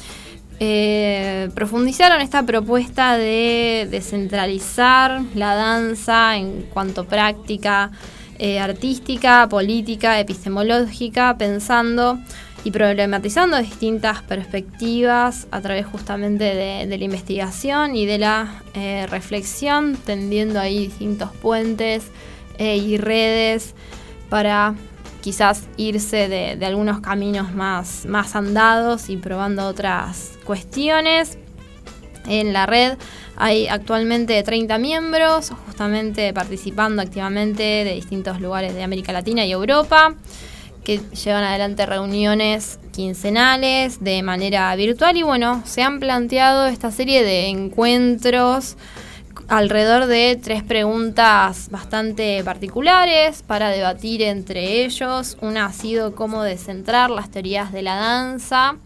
eh, 0.63 1.49
profundizaron 1.55 2.21
esta 2.21 2.43
propuesta 2.43 3.17
de 3.17 3.89
descentralizar 3.91 5.23
la 5.35 5.55
danza 5.55 6.37
en 6.37 6.65
cuanto 6.65 7.07
práctica 7.07 7.91
eh, 8.39 8.61
artística, 8.61 9.49
política, 9.49 10.21
epistemológica, 10.21 11.39
pensando 11.39 12.19
y 12.63 12.73
problematizando 12.73 13.57
distintas 13.57 14.21
perspectivas 14.21 15.47
a 15.51 15.63
través 15.63 15.87
justamente 15.87 16.45
de, 16.45 16.87
la 16.99 17.05
investigación 17.05 17.97
y 17.97 18.05
de 18.05 18.19
la 18.19 18.63
eh, 18.75 19.07
reflexión, 19.09 19.97
tendiendo 19.97 20.61
ahí 20.61 20.89
distintos 20.89 21.31
puentes 21.37 22.11
y 22.59 22.99
redes 22.99 23.75
para 24.29 24.75
quizás 25.21 25.69
irse 25.77 26.29
de, 26.29 26.65
algunos 26.65 27.01
caminos 27.01 27.53
más, 27.55 28.07
más 28.07 28.35
andados 28.35 29.11
y 29.11 29.17
probando 29.17 29.67
otras 29.67 30.33
cuestiones. 30.45 31.39
En 32.27 32.53
la 32.53 32.67
red 32.67 32.99
hay 33.37 33.69
actualmente 33.69 34.43
30 34.43 34.79
miembros, 34.79 35.51
justamente 35.67 36.33
participando 36.33 37.01
activamente 37.03 37.63
de 37.63 37.95
distintos 37.95 38.41
lugares 38.41 38.75
de 38.75 38.83
América 38.83 39.13
Latina 39.13 39.45
y 39.47 39.53
Europa, 39.53 40.15
que 40.85 41.01
llevan 41.25 41.45
adelante 41.45 41.87
reuniones 41.87 42.79
quincenales 42.93 44.03
de 44.03 44.23
manera 44.23 44.75
virtual 44.77 45.17
y 45.17 45.23
bueno, 45.23 45.63
se 45.65 45.83
han 45.83 46.01
planteado 46.01 46.67
esta 46.67 46.91
serie 46.91 47.23
de 47.23 47.47
encuentros 47.47 48.77
alrededor 49.51 50.07
de 50.07 50.39
tres 50.41 50.63
preguntas 50.63 51.71
bastante 51.71 52.43
particulares 52.45 53.43
para 53.43 53.71
debatir 53.71 54.23
entre 54.23 54.85
ellos. 54.85 55.37
Una 55.41 55.67
ha 55.67 55.73
sido 55.73 56.15
cómo 56.15 56.45
descentrar 56.45 57.11
las 57.11 57.31
teorías 57.31 57.73
de 57.73 57.83
la 57.83 57.97
danza. 57.97 58.77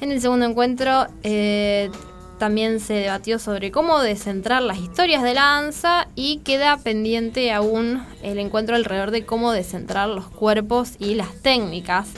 En 0.00 0.10
el 0.10 0.22
segundo 0.22 0.46
encuentro 0.46 1.06
eh, 1.22 1.90
también 2.38 2.80
se 2.80 2.94
debatió 2.94 3.38
sobre 3.38 3.70
cómo 3.70 4.00
descentrar 4.00 4.62
las 4.62 4.78
historias 4.78 5.22
de 5.22 5.34
la 5.34 5.42
danza 5.42 6.08
y 6.14 6.38
queda 6.38 6.78
pendiente 6.78 7.52
aún 7.52 8.02
el 8.22 8.38
encuentro 8.38 8.76
alrededor 8.76 9.10
de 9.10 9.26
cómo 9.26 9.52
descentrar 9.52 10.08
los 10.08 10.30
cuerpos 10.30 10.94
y 10.98 11.14
las 11.14 11.34
técnicas 11.42 12.08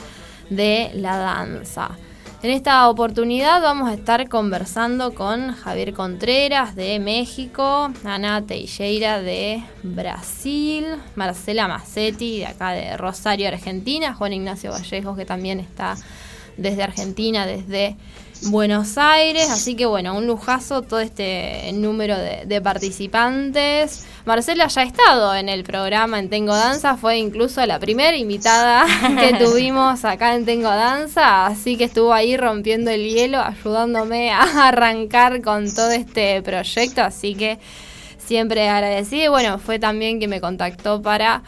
de 0.49 0.89
la 0.93 1.17
danza. 1.17 1.97
En 2.43 2.49
esta 2.49 2.89
oportunidad 2.89 3.61
vamos 3.61 3.87
a 3.87 3.93
estar 3.93 4.27
conversando 4.27 5.15
con 5.15 5.53
Javier 5.53 5.93
Contreras 5.93 6.75
de 6.75 6.99
México, 6.99 7.89
Ana 8.03 8.45
Teixeira 8.45 9.21
de 9.21 9.63
Brasil, 9.81 10.85
Marcela 11.15 11.69
Massetti 11.69 12.39
de 12.39 12.47
acá 12.47 12.73
de 12.73 12.97
Rosario, 12.97 13.47
Argentina, 13.47 14.13
Juan 14.13 14.33
Ignacio 14.33 14.71
Vallejos 14.71 15.15
que 15.15 15.23
también 15.23 15.61
está 15.61 15.95
desde 16.57 16.83
Argentina, 16.83 17.45
desde 17.45 17.95
Buenos 18.45 18.97
Aires, 18.97 19.49
así 19.49 19.75
que 19.75 19.85
bueno, 19.85 20.17
un 20.17 20.27
lujazo 20.27 20.81
todo 20.81 20.99
este 20.99 21.71
número 21.73 22.17
de, 22.17 22.61
participantes. 22.61 24.05
Marcela 24.25 24.67
ya 24.67 24.81
ha 24.81 24.85
estado 24.85 25.35
en 25.35 25.49
el 25.49 25.63
programa 25.63 26.19
en 26.19 26.29
Tengo 26.29 26.53
Danza, 26.55 26.97
fue 26.97 27.17
incluso 27.17 27.65
la 27.65 27.79
primera 27.79 28.15
invitada 28.15 28.85
que 29.19 29.35
tuvimos 29.37 30.03
acá 30.05 30.35
en 30.35 30.45
Tengo 30.45 30.69
Danza, 30.69 31.45
así 31.45 31.77
que 31.77 31.85
estuvo 31.85 32.13
ahí 32.13 32.35
rompiendo 32.37 32.91
el 32.91 33.09
hielo, 33.09 33.39
ayudándome 33.39 34.31
a 34.31 34.41
arrancar 34.67 35.41
con 35.41 35.73
todo 35.73 35.91
este 35.91 36.41
proyecto, 36.41 37.01
así 37.01 37.35
que 37.35 37.59
siempre 38.17 38.67
agradecida. 38.67 39.25
Y 39.25 39.27
bueno, 39.29 39.57
fue 39.59 39.79
también 39.79 40.19
que 40.19 40.27
me 40.27 40.41
contactó 40.41 41.01
para 41.01 41.43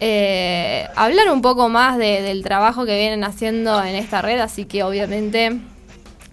eh, 0.00 0.86
hablar 0.94 1.30
un 1.30 1.42
poco 1.42 1.68
más 1.68 1.98
del 1.98 2.42
trabajo 2.44 2.86
que 2.86 2.96
vienen 2.96 3.24
haciendo 3.24 3.82
en 3.82 3.96
esta 3.96 4.22
red, 4.22 4.38
así 4.38 4.64
que 4.64 4.84
obviamente 4.84 5.58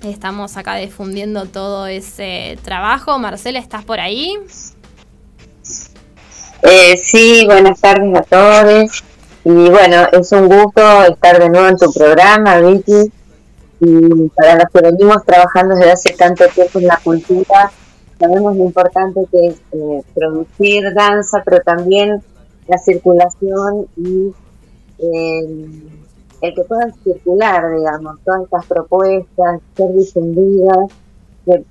Estamos 0.05 0.55
acá 0.55 0.75
difundiendo 0.75 1.47
todo 1.47 1.87
ese 1.87 2.59
trabajo. 2.63 3.17
Marcela, 3.17 3.57
¿estás 3.57 3.83
por 3.83 3.99
ahí? 3.99 4.37
Eh, 6.61 6.95
sí, 6.95 7.43
buenas 7.47 7.81
tardes 7.81 8.15
a 8.15 8.21
todos. 8.21 9.03
Y 9.43 9.49
bueno, 9.49 10.07
es 10.11 10.31
un 10.31 10.47
gusto 10.47 11.03
estar 11.05 11.39
de 11.39 11.49
nuevo 11.49 11.67
en 11.67 11.77
tu 11.77 11.91
programa, 11.91 12.59
Vicky. 12.59 13.11
Y 13.79 14.29
para 14.35 14.55
los 14.55 14.65
que 14.71 14.81
venimos 14.91 15.25
trabajando 15.25 15.75
desde 15.75 15.91
hace 15.91 16.13
tanto 16.13 16.45
tiempo 16.49 16.77
en 16.77 16.85
la 16.85 16.99
cultura, 17.03 17.71
sabemos 18.19 18.55
lo 18.55 18.63
importante 18.63 19.21
que 19.31 19.47
es 19.47 19.55
eh, 19.71 20.03
producir 20.13 20.93
danza, 20.93 21.41
pero 21.43 21.61
también 21.61 22.21
la 22.67 22.77
circulación 22.77 23.87
y 23.97 24.31
eh, 24.99 25.47
el 26.47 26.55
que 26.55 26.63
puedan 26.63 26.93
circular, 27.03 27.75
digamos, 27.75 28.19
todas 28.23 28.43
estas 28.43 28.65
propuestas, 28.65 29.61
ser 29.75 29.93
difundidas, 29.93 30.89
que, 31.45 31.63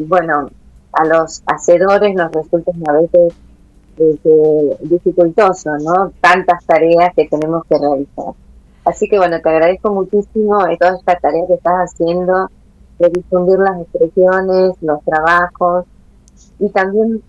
bueno, 0.00 0.48
a 0.92 1.04
los 1.04 1.42
hacedores 1.46 2.14
nos 2.14 2.32
resulta 2.32 2.72
a 2.86 2.92
veces 2.92 3.34
este, 3.96 4.76
dificultoso, 4.80 5.70
¿no? 5.78 6.12
Tantas 6.20 6.64
tareas 6.64 7.14
que 7.14 7.28
tenemos 7.28 7.64
que 7.66 7.78
realizar. 7.78 8.34
Así 8.84 9.08
que 9.08 9.16
bueno, 9.16 9.40
te 9.40 9.48
agradezco 9.48 9.92
muchísimo 9.92 10.64
de 10.64 10.76
toda 10.76 10.96
esta 10.96 11.16
tarea 11.16 11.46
que 11.46 11.54
estás 11.54 11.92
haciendo, 11.92 12.50
de 12.98 13.10
difundir 13.10 13.58
las 13.58 13.80
expresiones, 13.80 14.74
los 14.80 15.02
trabajos 15.04 15.86
y 16.58 16.68
también 16.70 17.22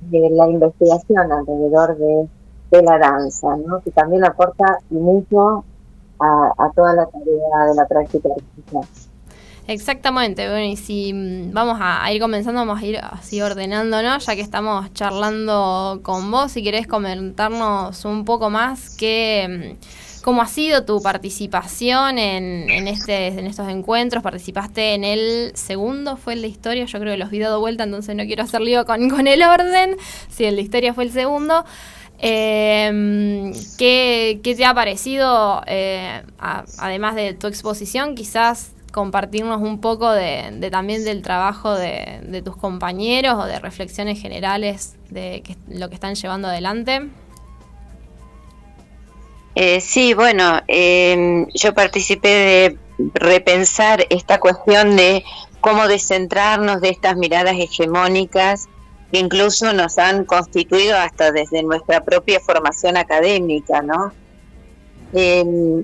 de 0.00 0.30
la 0.30 0.48
investigación 0.48 1.30
alrededor 1.30 1.96
de, 1.96 2.28
de 2.70 2.82
la 2.82 2.98
danza, 2.98 3.56
¿no? 3.56 3.80
que 3.80 3.90
también 3.90 4.24
aporta 4.24 4.78
mucho 4.88 5.64
a, 6.20 6.70
toda 6.74 6.94
la 6.94 7.06
tarea 7.06 7.66
de 7.68 7.74
la 7.74 7.86
práctica. 7.86 8.28
Exactamente, 9.66 10.48
bueno, 10.48 10.64
y 10.64 10.76
si 10.76 11.12
mm, 11.12 11.52
vamos 11.52 11.78
a, 11.80 12.10
ir 12.12 12.20
comenzando, 12.20 12.60
vamos 12.60 12.82
a 12.82 12.86
ir 12.86 12.98
así 12.98 13.40
ordenándonos, 13.40 14.26
ya 14.26 14.34
que 14.34 14.40
estamos 14.40 14.92
charlando 14.94 16.00
con 16.02 16.30
vos, 16.30 16.52
si 16.52 16.64
querés 16.64 16.88
comentarnos 16.88 18.04
un 18.04 18.24
poco 18.24 18.50
más 18.50 18.96
qué, 18.96 19.76
mm, 19.78 20.22
cómo 20.24 20.42
ha 20.42 20.46
sido 20.46 20.84
tu 20.84 21.00
participación 21.00 22.18
en, 22.18 22.68
en, 22.68 22.88
este, 22.88 23.28
en 23.28 23.46
estos 23.46 23.68
encuentros, 23.68 24.24
participaste 24.24 24.94
en 24.94 25.04
el 25.04 25.52
segundo, 25.54 26.16
fue 26.16 26.32
el 26.32 26.42
de 26.42 26.48
historia, 26.48 26.84
yo 26.86 26.98
creo 26.98 27.12
que 27.12 27.18
los 27.18 27.30
vi 27.30 27.38
dado 27.38 27.60
vuelta, 27.60 27.84
entonces 27.84 28.16
no 28.16 28.24
quiero 28.24 28.42
hacer 28.42 28.62
lío 28.62 28.84
con, 28.84 29.08
con 29.08 29.28
el 29.28 29.42
orden, 29.42 29.96
si 30.28 30.46
el 30.46 30.56
de 30.56 30.62
historia 30.62 30.94
fue 30.94 31.04
el 31.04 31.12
segundo. 31.12 31.64
Eh, 32.22 33.52
¿qué, 33.78 34.40
te 34.42 34.64
ha 34.64 34.74
parecido, 34.74 35.62
eh, 35.66 36.22
además 36.38 37.14
de 37.14 37.32
tu 37.32 37.46
exposición, 37.46 38.14
quizás 38.14 38.72
compartirnos 38.92 39.62
un 39.62 39.80
poco 39.80 40.10
de, 40.10 40.68
también 40.70 41.04
del 41.04 41.22
trabajo 41.22 41.74
de, 41.74 42.42
tus 42.44 42.56
compañeros 42.56 43.36
o 43.38 43.46
de 43.46 43.58
reflexiones 43.58 44.20
generales 44.20 44.96
de 45.08 45.42
lo 45.68 45.88
que 45.88 45.94
están 45.94 46.14
llevando 46.14 46.48
adelante? 46.48 47.08
Eh, 49.54 49.80
sí, 49.80 50.14
bueno, 50.14 50.60
em, 50.68 51.46
yo 51.54 51.74
participé 51.74 52.28
de 52.28 52.78
repensar 53.14 54.06
esta 54.10 54.38
cuestión 54.38 54.96
de 54.96 55.24
cómo 55.60 55.88
descentrarnos 55.88 56.80
de 56.80 56.90
estas 56.90 57.16
miradas 57.16 57.56
hegemónicas 57.58 58.68
incluso 59.12 59.72
nos 59.72 59.98
han 59.98 60.24
constituido 60.24 60.96
hasta 60.96 61.32
desde 61.32 61.62
nuestra 61.62 62.04
propia 62.04 62.40
formación 62.40 62.96
académica, 62.96 63.82
¿no? 63.82 64.12
Em, 65.12 65.82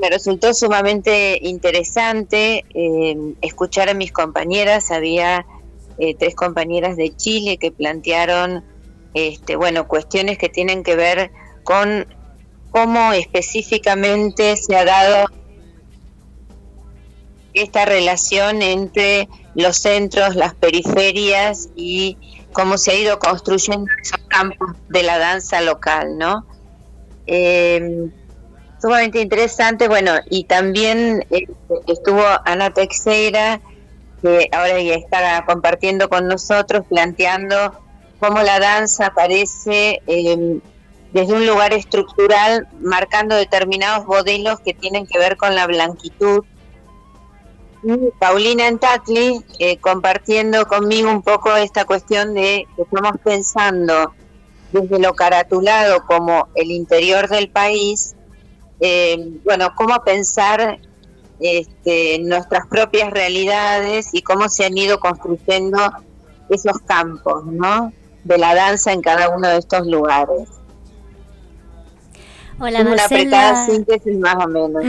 me 0.00 0.10
resultó 0.10 0.54
sumamente 0.54 1.38
interesante 1.42 2.64
em, 2.74 3.34
escuchar 3.40 3.88
a 3.88 3.94
mis 3.94 4.12
compañeras, 4.12 4.90
había 4.90 5.46
eh, 5.98 6.14
tres 6.14 6.34
compañeras 6.34 6.96
de 6.96 7.14
Chile 7.14 7.58
que 7.58 7.70
plantearon, 7.70 8.64
este, 9.12 9.56
bueno, 9.56 9.86
cuestiones 9.86 10.38
que 10.38 10.48
tienen 10.48 10.82
que 10.82 10.96
ver 10.96 11.30
con 11.62 12.06
cómo 12.70 13.12
específicamente 13.12 14.56
se 14.56 14.74
ha 14.74 14.84
dado 14.84 15.26
esta 17.52 17.84
relación 17.84 18.62
entre 18.62 19.28
los 19.54 19.76
centros, 19.76 20.34
las 20.34 20.54
periferias 20.54 21.68
y 21.76 22.18
cómo 22.54 22.78
se 22.78 22.92
ha 22.92 22.94
ido 22.94 23.18
construyendo 23.18 23.90
esos 24.02 24.20
campos 24.28 24.70
de 24.88 25.02
la 25.02 25.18
danza 25.18 25.60
local, 25.60 26.16
¿no? 26.16 26.46
Eh, 27.26 28.08
sumamente 28.80 29.20
interesante, 29.20 29.88
bueno, 29.88 30.12
y 30.30 30.44
también 30.44 31.26
eh, 31.30 31.46
estuvo 31.86 32.22
Ana 32.46 32.70
Texeira, 32.70 33.60
que 34.22 34.48
ahora 34.52 34.80
ya 34.80 34.94
está 34.94 35.44
compartiendo 35.46 36.08
con 36.08 36.26
nosotros, 36.28 36.86
planteando 36.88 37.78
cómo 38.20 38.42
la 38.42 38.58
danza 38.58 39.06
aparece 39.06 40.00
em, 40.06 40.60
desde 41.12 41.32
un 41.34 41.46
lugar 41.46 41.74
estructural, 41.74 42.68
marcando 42.80 43.36
determinados 43.36 44.06
modelos 44.06 44.60
que 44.60 44.74
tienen 44.74 45.06
que 45.06 45.18
ver 45.18 45.36
con 45.36 45.54
la 45.54 45.66
blanquitud. 45.66 46.44
Paulina 48.18 48.66
Entatli 48.66 49.44
eh, 49.58 49.78
compartiendo 49.78 50.66
conmigo 50.66 51.10
un 51.10 51.22
poco 51.22 51.54
esta 51.54 51.84
cuestión 51.84 52.34
de 52.34 52.66
que 52.76 52.82
estamos 52.82 53.12
pensando 53.22 54.14
desde 54.72 54.98
lo 54.98 55.14
caratulado 55.14 56.04
como 56.06 56.48
el 56.54 56.70
interior 56.70 57.28
del 57.28 57.50
país, 57.50 58.14
eh, 58.80 59.38
bueno, 59.44 59.72
cómo 59.76 60.02
pensar 60.02 60.80
este, 61.40 62.18
nuestras 62.20 62.66
propias 62.68 63.10
realidades 63.10 64.08
y 64.12 64.22
cómo 64.22 64.48
se 64.48 64.64
han 64.64 64.76
ido 64.76 64.98
construyendo 64.98 65.78
esos 66.48 66.78
campos, 66.86 67.44
¿no? 67.46 67.92
De 68.24 68.38
la 68.38 68.54
danza 68.54 68.92
en 68.92 69.02
cada 69.02 69.28
uno 69.28 69.48
de 69.48 69.58
estos 69.58 69.86
lugares. 69.86 70.48
Hola 72.60 72.84
Marcela. 72.84 73.66
síntesis 73.66 74.16
más 74.18 74.36
o 74.36 74.48
menos. 74.48 74.84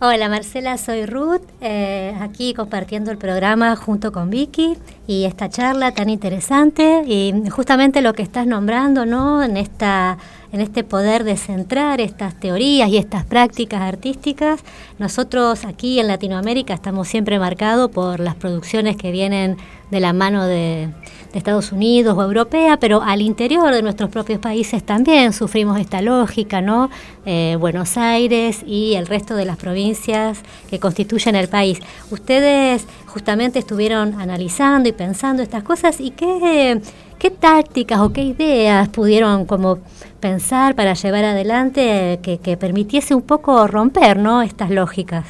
Hola 0.00 0.28
Marcela, 0.28 0.78
soy 0.78 1.06
Ruth, 1.06 1.42
eh, 1.60 2.16
aquí 2.20 2.54
compartiendo 2.54 3.10
el 3.10 3.18
programa 3.18 3.76
junto 3.76 4.10
con 4.10 4.30
Vicky 4.30 4.76
y 5.10 5.24
esta 5.24 5.48
charla 5.48 5.90
tan 5.90 6.08
interesante 6.08 7.02
y 7.04 7.34
justamente 7.50 8.00
lo 8.00 8.12
que 8.12 8.22
estás 8.22 8.46
nombrando, 8.46 9.06
¿no? 9.06 9.42
En 9.42 9.56
esta 9.56 10.18
en 10.52 10.60
este 10.60 10.82
poder 10.82 11.24
de 11.24 11.36
centrar 11.36 12.00
estas 12.00 12.34
teorías 12.34 12.88
y 12.88 12.96
estas 12.96 13.24
prácticas 13.24 13.82
artísticas. 13.82 14.60
Nosotros 14.98 15.64
aquí 15.64 16.00
en 16.00 16.08
Latinoamérica 16.08 16.74
estamos 16.74 17.08
siempre 17.08 17.38
marcados 17.38 17.90
por 17.90 18.20
las 18.20 18.34
producciones 18.34 18.96
que 18.96 19.12
vienen 19.12 19.56
de 19.90 20.00
la 20.00 20.12
mano 20.12 20.46
de, 20.46 20.90
Estados 21.32 21.70
Unidos 21.70 22.18
o 22.18 22.22
europea, 22.24 22.76
pero 22.78 23.02
al 23.02 23.20
interior 23.20 23.72
de 23.72 23.82
nuestros 23.82 24.10
propios 24.10 24.40
países 24.40 24.82
también 24.82 25.32
sufrimos 25.32 25.78
esta 25.78 26.02
lógica, 26.02 26.60
¿no? 26.60 26.90
Eh, 27.24 27.56
Buenos 27.60 27.96
Aires 27.96 28.64
y 28.66 28.94
el 28.94 29.06
resto 29.06 29.36
de 29.36 29.44
las 29.44 29.56
provincias 29.56 30.40
que 30.68 30.80
constituyen 30.80 31.36
el 31.36 31.46
país. 31.46 31.78
Ustedes 32.10 32.84
justamente 33.10 33.58
estuvieron 33.58 34.20
analizando 34.20 34.88
y 34.88 34.92
pensando 34.92 35.42
estas 35.42 35.62
cosas 35.62 36.00
y 36.00 36.12
qué, 36.12 36.80
qué 37.18 37.30
tácticas 37.30 38.00
o 38.00 38.12
qué 38.12 38.22
ideas 38.22 38.88
pudieron 38.88 39.44
como 39.44 39.78
pensar 40.20 40.74
para 40.74 40.94
llevar 40.94 41.24
adelante 41.24 42.20
que, 42.22 42.38
que 42.38 42.56
permitiese 42.56 43.14
un 43.14 43.22
poco 43.22 43.66
romper, 43.66 44.16
¿no? 44.16 44.42
Estas 44.42 44.70
lógicas. 44.70 45.26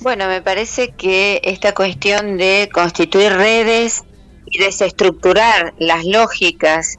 Bueno, 0.00 0.26
me 0.26 0.42
parece 0.42 0.90
que 0.90 1.40
esta 1.44 1.74
cuestión 1.74 2.36
de 2.36 2.68
constituir 2.72 3.32
redes 3.32 4.02
y 4.46 4.58
desestructurar 4.58 5.74
las 5.78 6.04
lógicas 6.04 6.98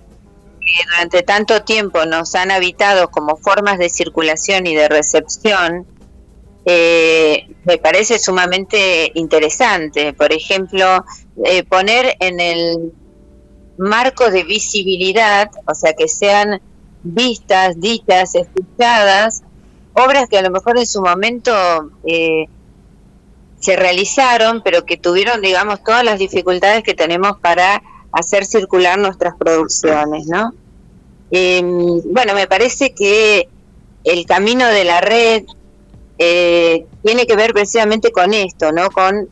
que 0.62 0.90
durante 0.90 1.22
tanto 1.22 1.64
tiempo 1.64 2.06
nos 2.06 2.34
han 2.36 2.50
habitado 2.50 3.12
como 3.12 3.36
formas 3.36 3.78
de 3.78 3.90
circulación 3.90 4.68
y 4.68 4.76
de 4.76 4.88
recepción, 4.88 5.86
eh, 6.66 7.48
me 7.66 7.78
parece 7.78 8.20
sumamente 8.20 9.12
interesante. 9.16 10.14
Por 10.14 10.32
ejemplo, 10.32 11.06
eh, 11.46 11.64
poner 11.64 12.16
en 12.20 12.40
el 12.40 12.94
marco 13.78 14.30
de 14.30 14.44
visibilidad, 14.44 15.50
o 15.68 15.74
sea, 15.74 15.94
que 15.94 16.08
sean 16.08 16.62
vistas, 17.04 17.80
dichas, 17.80 18.36
escuchadas, 18.36 19.44
obras 19.94 20.30
que 20.30 20.38
a 20.38 20.42
lo 20.42 20.52
mejor 20.52 20.78
en 20.78 20.88
su 20.88 21.02
momento 21.02 21.54
eh, 22.06 22.46
se 23.60 23.76
realizaron, 23.76 24.62
pero 24.64 24.86
que 24.86 24.98
tuvieron, 24.98 25.42
digamos, 25.42 25.84
todas 25.84 26.04
las 26.04 26.20
dificultades 26.20 26.84
que 26.84 26.94
tenemos 26.94 27.40
para 27.40 27.82
hacer 28.12 28.46
circular 28.46 28.98
nuestras 29.00 29.36
producciones, 29.38 30.28
¿no? 30.28 30.54
Em, 31.32 32.02
bueno, 32.12 32.36
me 32.36 32.48
parece 32.48 32.94
que 32.94 33.50
el 34.04 34.26
camino 34.26 34.68
de 34.68 34.84
la 34.84 35.02
red 35.02 35.44
eh, 36.26 36.88
tiene 37.04 37.26
que 37.28 37.36
ver 37.36 37.54
precisamente 37.54 38.12
con 38.12 38.34
esto, 38.34 38.72
¿no? 38.72 38.90
Con 38.92 39.28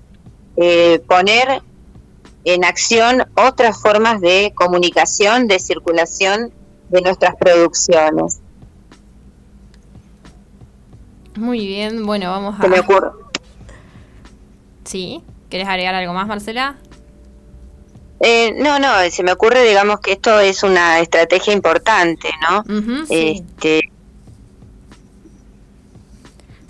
eh, 0.58 1.02
poner 1.08 1.62
en 2.44 2.66
acción 2.66 3.26
otras 3.36 3.82
formas 3.82 4.20
de 4.20 4.52
comunicación, 4.56 5.48
de 5.48 5.60
circulación 5.60 6.52
de 6.90 7.02
nuestras 7.02 7.36
producciones. 7.36 8.40
Muy 11.38 11.66
bien, 11.66 12.06
bueno, 12.06 12.30
vamos 12.30 12.60
a... 12.60 12.62
Se 12.62 12.68
me 12.68 12.80
ocurre. 12.82 13.12
Sí, 14.84 15.24
¿quieres 15.50 15.70
agregar 15.70 15.96
algo 15.96 16.14
más, 16.14 16.28
Marcela? 16.28 16.76
Eh, 18.20 18.54
no, 18.58 18.80
no, 18.80 18.90
se 19.10 19.24
me 19.24 19.32
ocurre, 19.32 19.64
digamos, 19.64 20.02
que 20.02 20.12
esto 20.12 20.40
es 20.40 20.64
una 20.64 21.00
estrategia 21.00 21.54
importante, 21.54 22.30
¿no? 22.50 22.64
sí. 23.06 23.44
Este, 23.48 23.81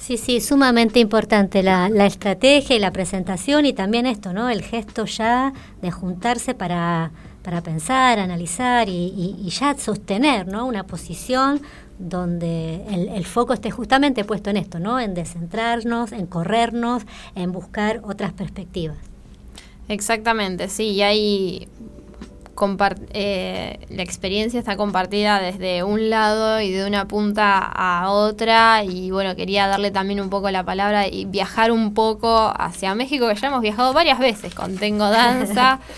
Sí, 0.01 0.17
sí, 0.17 0.41
sumamente 0.41 0.99
importante 0.99 1.61
la, 1.61 1.87
estrategia 2.07 2.75
y 2.75 2.79
la 2.79 2.91
presentación 2.91 3.67
y 3.67 3.73
también 3.73 4.07
esto, 4.07 4.33
¿no? 4.33 4.49
El 4.49 4.63
gesto 4.63 5.05
ya 5.05 5.53
de 5.79 5.91
juntarse 5.91 6.55
para, 6.55 7.11
para 7.43 7.61
pensar, 7.61 8.17
analizar 8.17 8.89
y, 8.89 9.47
ya 9.47 9.77
sostener, 9.77 10.47
¿no? 10.47 10.65
Una 10.65 10.85
posición 10.85 11.61
donde 11.99 12.83
el, 12.89 13.25
foco 13.25 13.53
esté 13.53 13.69
justamente 13.69 14.25
puesto 14.25 14.49
en 14.49 14.57
esto, 14.57 14.79
¿no? 14.79 14.99
En 14.99 15.13
descentrarnos, 15.13 16.13
en 16.13 16.25
corrernos, 16.25 17.03
en 17.35 17.51
buscar 17.51 18.01
otras 18.03 18.33
perspectivas. 18.33 18.97
Exactamente, 19.87 20.67
sí, 20.67 20.93
y 20.93 21.03
hay 21.03 21.67
eh, 23.13 23.79
la 23.89 24.03
experiencia 24.03 24.59
está 24.59 24.77
compartida 24.77 25.39
desde 25.39 25.83
un 25.83 26.09
lado 26.09 26.61
y 26.61 26.71
de 26.71 26.85
una 26.85 27.07
punta 27.07 27.59
a 27.59 28.11
otra 28.11 28.83
y 28.83 29.11
bueno, 29.11 29.35
quería 29.35 29.67
darle 29.67 29.91
también 29.91 30.21
un 30.21 30.29
poco 30.29 30.51
la 30.51 30.63
palabra 30.63 31.07
y 31.07 31.25
viajar 31.25 31.71
un 31.71 31.93
poco 31.93 32.53
hacia 32.55 32.93
México, 32.95 33.27
que 33.27 33.35
ya 33.35 33.47
hemos 33.47 33.61
viajado 33.61 33.93
varias 33.93 34.19
veces 34.19 34.53
con 34.53 34.77
Tengo 34.77 35.09
Danza. 35.09 35.79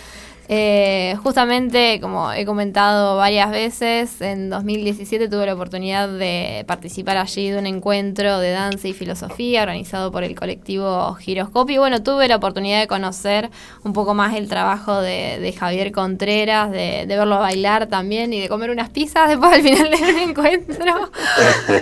Eh, 0.55 1.15
justamente, 1.23 1.99
como 1.99 2.31
he 2.31 2.45
comentado 2.45 3.17
varias 3.17 3.49
veces, 3.49 4.21
en 4.21 4.51
2017 4.51 5.27
tuve 5.27 5.47
la 5.47 5.55
oportunidad 5.55 6.07
de 6.07 6.63
participar 6.67 7.17
allí 7.17 7.49
de 7.49 7.57
un 7.57 7.65
encuentro 7.65 8.37
de 8.37 8.51
danza 8.51 8.87
y 8.87 8.93
filosofía 8.93 9.63
organizado 9.63 10.11
por 10.11 10.23
el 10.23 10.35
colectivo 10.35 11.15
Giroscopio. 11.15 11.73
Y 11.73 11.77
bueno, 11.79 12.03
tuve 12.03 12.27
la 12.27 12.35
oportunidad 12.35 12.81
de 12.81 12.85
conocer 12.85 13.49
un 13.83 13.93
poco 13.93 14.13
más 14.13 14.35
el 14.35 14.47
trabajo 14.47 15.01
de, 15.01 15.55
Javier 15.57 15.91
Contreras, 15.91 16.69
de, 16.69 17.05
verlo 17.07 17.39
bailar 17.39 17.87
también 17.87 18.31
y 18.31 18.39
de 18.39 18.47
comer 18.47 18.69
unas 18.69 18.91
pizzas 18.91 19.29
después 19.29 19.53
al 19.53 19.63
final 19.63 19.89
del 19.89 20.17
encuentro. 20.29 21.09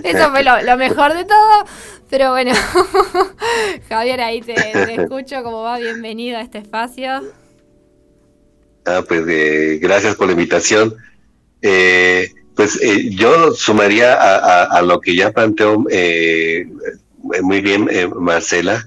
Eso 0.01 0.31
fue 0.31 0.43
lo, 0.43 0.77
mejor 0.77 1.13
de 1.13 1.25
todo. 1.25 1.65
Pero 2.09 2.29
bueno, 2.29 2.53
Javier, 3.89 4.21
ahí 4.21 4.39
te, 4.39 4.53
te 4.53 5.01
escucho. 5.01 5.43
¿Cómo 5.43 5.61
va? 5.61 5.77
Bienvenido 5.77 6.37
a 6.37 6.41
este 6.41 6.59
espacio. 6.59 7.40
Ah, 8.85 9.03
pues 9.07 9.23
eh, 9.27 9.79
gracias 9.81 10.15
por 10.15 10.27
la 10.27 10.33
invitación. 10.33 10.95
Eh, 11.61 12.31
pues 12.55 12.79
eh, 12.81 13.09
yo 13.11 13.53
sumaría 13.53 14.15
a, 14.15 14.81
lo 14.81 14.99
que 14.99 15.15
ya 15.15 15.31
planteó 15.31 15.85
eh, 15.89 16.67
muy 17.41 17.61
bien 17.61 17.89
Marcela, 18.19 18.83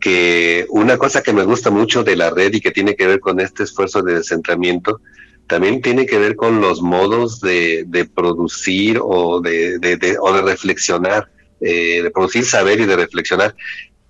que 0.00 0.66
una 0.68 0.98
cosa 0.98 1.22
que 1.22 1.32
me 1.32 1.44
gusta 1.44 1.70
mucho 1.70 2.04
de 2.04 2.16
la 2.16 2.30
red 2.30 2.52
y 2.52 2.60
que 2.60 2.72
tiene 2.72 2.94
que 2.94 3.06
ver 3.06 3.20
con 3.20 3.40
este 3.40 3.62
esfuerzo 3.62 4.02
de 4.02 4.14
descentramiento, 4.14 5.00
también 5.46 5.80
tiene 5.80 6.04
que 6.06 6.18
ver 6.18 6.36
con 6.36 6.60
los 6.60 6.82
modos 6.82 7.40
de, 7.40 8.08
producir 8.14 9.00
o 9.02 9.40
de, 9.40 10.16
o 10.20 10.32
de 10.32 10.42
reflexionar, 10.42 11.30
de 11.58 12.10
producir 12.12 12.44
saber 12.44 12.80
y 12.80 12.86
de 12.86 12.96
reflexionar 12.96 13.54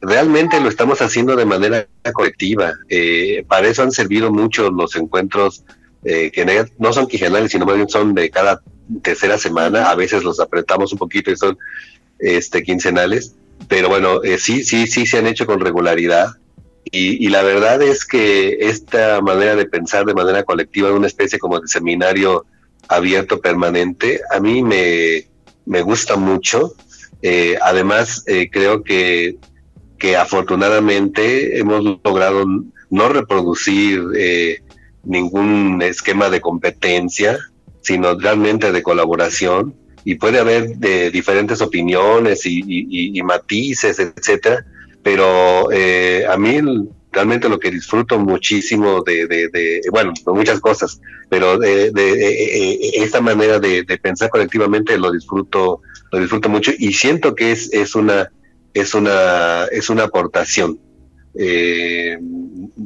realmente 0.00 0.60
lo 0.60 0.68
estamos 0.68 1.00
haciendo 1.00 1.36
de 1.36 1.44
manera 1.44 1.86
colectiva. 2.12 2.74
Eh, 2.88 3.44
para 3.48 3.68
eso 3.68 3.82
han 3.82 3.92
servido 3.92 4.30
mucho 4.30 4.70
los 4.70 4.96
encuentros 4.96 5.64
eh, 6.04 6.30
que 6.30 6.66
no 6.78 6.92
son 6.92 7.06
quincenales, 7.06 7.50
sino 7.50 7.66
más 7.66 7.76
bien 7.76 7.88
son 7.88 8.14
de 8.14 8.30
cada 8.30 8.62
tercera 9.02 9.38
semana. 9.38 9.90
A 9.90 9.94
veces 9.94 10.22
los 10.22 10.40
apretamos 10.40 10.92
un 10.92 10.98
poquito 10.98 11.30
y 11.30 11.36
son 11.36 11.58
este, 12.18 12.62
quincenales. 12.62 13.34
Pero 13.68 13.88
bueno, 13.88 14.22
eh, 14.22 14.38
sí, 14.38 14.64
sí, 14.64 14.86
sí 14.86 15.06
se 15.06 15.18
han 15.18 15.26
hecho 15.26 15.46
con 15.46 15.60
regularidad. 15.60 16.28
Y, 16.92 17.28
la 17.30 17.42
verdad 17.42 17.82
es 17.82 18.04
que 18.06 18.58
esta 18.60 19.20
manera 19.20 19.56
de 19.56 19.66
pensar 19.66 20.06
de 20.06 20.14
manera 20.14 20.44
colectiva, 20.44 20.92
una 20.92 21.08
especie 21.08 21.36
como 21.36 21.58
de 21.58 21.66
seminario 21.66 22.46
abierto 22.86 23.40
permanente, 23.40 24.20
a 24.32 24.38
mí 24.38 24.62
me, 24.62 25.26
me 25.66 25.82
gusta 25.82 26.14
mucho. 26.16 26.74
además, 27.60 28.24
creo 28.52 28.84
que 28.84 29.36
que 29.98 30.16
afortunadamente 30.16 31.58
hemos 31.58 31.84
logrado 32.04 32.44
no 32.90 33.08
reproducir 33.08 34.02
eh, 34.16 34.62
ningún 35.04 35.80
esquema 35.82 36.30
de 36.30 36.40
competencia, 36.40 37.38
sino 37.82 38.18
realmente 38.18 38.72
de 38.72 38.82
colaboración. 38.82 39.74
Y 40.04 40.16
puede 40.16 40.38
haber 40.38 40.76
de 40.76 41.10
diferentes 41.10 41.60
opiniones 41.60 42.42
y, 42.44 43.20
matices, 43.24 43.98
etcétera, 43.98 44.64
pero 45.02 45.70
eh, 45.72 46.24
a 46.28 46.36
mí 46.36 46.60
realmente 47.10 47.48
lo 47.48 47.58
que 47.58 47.70
disfruto 47.70 48.18
muchísimo 48.18 49.02
de, 49.02 49.26
de, 49.26 49.80
bueno, 49.90 50.12
muchas 50.26 50.60
cosas, 50.60 51.00
pero 51.28 51.58
de, 51.58 51.90
esta 52.94 53.20
manera 53.20 53.58
de, 53.58 53.84
pensar 54.00 54.28
colectivamente 54.30 54.96
lo 54.98 55.10
disfruto, 55.10 55.80
lo 56.12 56.20
disfruto 56.20 56.48
mucho 56.48 56.72
y 56.78 56.92
siento 56.92 57.34
que 57.34 57.52
es, 57.52 57.72
es 57.72 57.94
una, 57.94 58.30
es 58.76 58.92
una, 58.92 59.64
es 59.72 59.88
una 59.88 60.04
aportación. 60.04 60.78
Eh, 61.34 62.18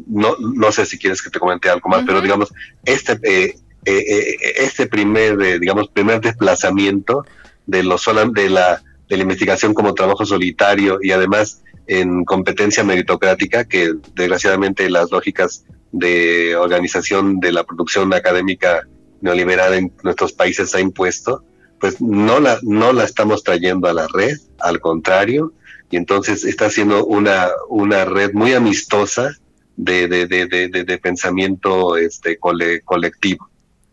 no, 0.07 0.37
no 0.39 0.71
sé 0.71 0.87
si 0.87 0.99
quieres 0.99 1.21
que 1.21 1.31
te 1.31 1.41
comente 1.41 1.69
algo 1.69 1.89
más, 1.89 2.05
pero 2.07 2.21
digamos, 2.21 2.53
este, 2.85 3.19
eh, 3.25 3.57
eh, 3.85 4.37
este 4.57 4.87
primer, 4.87 5.59
digamos, 5.59 5.89
primer 5.89 6.21
desplazamiento 6.21 7.25
de, 7.67 7.83
los, 7.83 8.09
de, 8.35 8.51
la, 8.51 8.81
de 9.09 9.17
la 9.17 9.23
investigación 9.23 9.75
como 9.75 9.95
trabajo 9.95 10.25
solitario 10.25 11.01
y 11.03 11.11
además 11.11 11.63
en 11.89 12.25
competencia 12.25 12.85
meritocrática, 12.85 13.65
que 13.65 13.95
desgraciadamente 14.15 14.89
las 14.91 15.11
lógicas 15.11 15.65
de 15.91 16.55
organización 16.55 17.41
de 17.41 17.51
la 17.51 17.65
producción 17.65 18.15
académica 18.15 18.87
neoliberal 19.23 19.75
en 19.75 19.93
nuestros 20.05 20.33
países 20.33 20.73
ha 20.77 20.81
impuesto, 20.81 21.43
pues 21.81 22.01
no 22.01 22.39
la, 22.39 22.61
no 22.63 22.93
la 22.93 23.03
estamos 23.03 23.43
trayendo 23.43 23.89
a 23.89 23.93
la 23.93 24.07
red, 24.07 24.37
al 24.61 24.79
contrario, 24.79 25.53
y 25.91 25.97
entonces 25.97 26.45
está 26.45 26.71
siendo 26.71 27.05
una, 27.05 27.49
una 27.69 28.05
red 28.05 28.33
muy 28.33 28.53
amistosa 28.53 29.33
de, 29.77 30.09
de, 30.09 30.27
de, 30.27 30.69
de 30.69 30.99
pensamiento 30.99 31.97
este, 31.97 32.39
colectivo. 32.39 33.49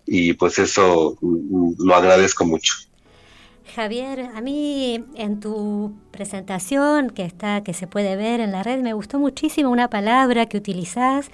Y 0.06 0.34
pues 0.34 0.60
eso 0.60 1.18
mm, 1.22 1.74
lo 1.80 1.96
agradezco 1.96 2.46
mucho. 2.46 2.74
Javier, 3.76 4.30
a 4.34 4.42
mí 4.42 5.06
en 5.16 5.40
tu 5.40 5.94
presentación 6.12 7.10
que 7.10 7.24
está 7.24 7.64
que 7.64 7.74
se 7.74 7.86
puede 7.86 8.16
ver 8.16 8.40
en 8.40 8.52
la 8.52 8.64
red 8.64 8.82
me 8.82 8.94
gustó 8.94 9.20
muchísimo 9.20 9.70
una 9.70 9.90
palabra 9.90 10.48
que 10.48 10.58
utilizás. 10.58 11.30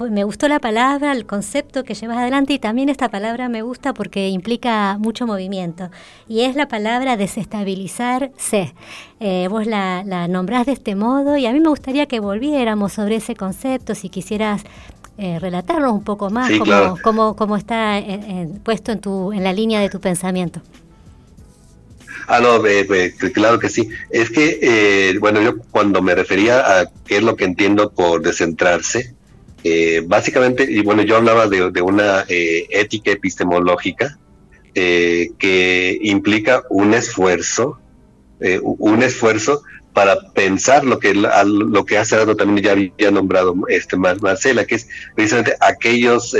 Pues 0.00 0.10
me 0.10 0.24
gustó 0.24 0.48
la 0.48 0.60
palabra, 0.60 1.12
el 1.12 1.26
concepto 1.26 1.84
que 1.84 1.92
llevas 1.92 2.16
adelante 2.16 2.54
y 2.54 2.58
también 2.58 2.88
esta 2.88 3.10
palabra 3.10 3.50
me 3.50 3.60
gusta 3.60 3.92
porque 3.92 4.30
implica 4.30 4.96
mucho 4.98 5.26
movimiento 5.26 5.90
y 6.26 6.40
es 6.44 6.56
la 6.56 6.68
palabra 6.68 7.18
desestabilizarse. 7.18 8.72
Eh, 9.20 9.46
vos 9.50 9.66
la, 9.66 10.02
la 10.06 10.26
nombrás 10.26 10.64
de 10.64 10.72
este 10.72 10.94
modo 10.94 11.36
y 11.36 11.44
a 11.44 11.52
mí 11.52 11.60
me 11.60 11.68
gustaría 11.68 12.06
que 12.06 12.18
volviéramos 12.18 12.94
sobre 12.94 13.16
ese 13.16 13.36
concepto, 13.36 13.94
si 13.94 14.08
quisieras 14.08 14.62
eh, 15.18 15.38
relatarnos 15.38 15.92
un 15.92 16.02
poco 16.02 16.30
más 16.30 16.50
cómo, 17.02 17.36
cómo, 17.36 17.56
está 17.58 18.02
puesto 18.64 18.92
en, 18.92 19.00
tu, 19.00 19.34
en 19.34 19.44
la 19.44 19.52
línea 19.52 19.82
de 19.82 19.90
tu 19.90 20.00
pensamiento. 20.00 20.62
Ah, 22.26 22.40
no, 22.40 22.62
claro 23.34 23.58
que 23.58 23.68
sí. 23.68 23.90
Es 24.08 24.30
que, 24.30 24.60
eh, 24.62 25.18
bueno, 25.18 25.42
yo 25.42 25.58
cuando 25.70 26.00
me 26.00 26.14
refería 26.14 26.80
a 26.80 26.86
qué 27.04 27.18
es 27.18 27.22
lo 27.22 27.36
que 27.36 27.44
entiendo 27.44 27.90
por 27.90 28.22
descentrarse, 28.22 29.19
eh, 29.64 30.02
básicamente, 30.06 30.66
y 30.68 30.80
bueno, 30.82 31.02
yo 31.02 31.16
hablaba 31.16 31.46
de, 31.46 31.82
una 31.82 32.24
eh, 32.28 32.66
ética 32.70 33.12
epistemológica 33.12 34.18
que 34.72 35.98
implica 36.00 36.62
un 36.70 36.94
esfuerzo, 36.94 37.78
un 38.62 39.02
esfuerzo 39.02 39.62
para 39.92 40.32
pensar 40.32 40.84
lo 40.84 41.00
que 41.00 41.12
lo 41.12 41.84
que 41.84 41.98
hace 41.98 42.16
también 42.36 42.64
ya 42.64 42.72
había 42.72 43.10
nombrado 43.10 43.54
este 43.68 43.96
Marcela, 43.96 44.64
que 44.64 44.76
es 44.76 44.88
precisamente 45.16 45.56
aquellos 45.60 46.34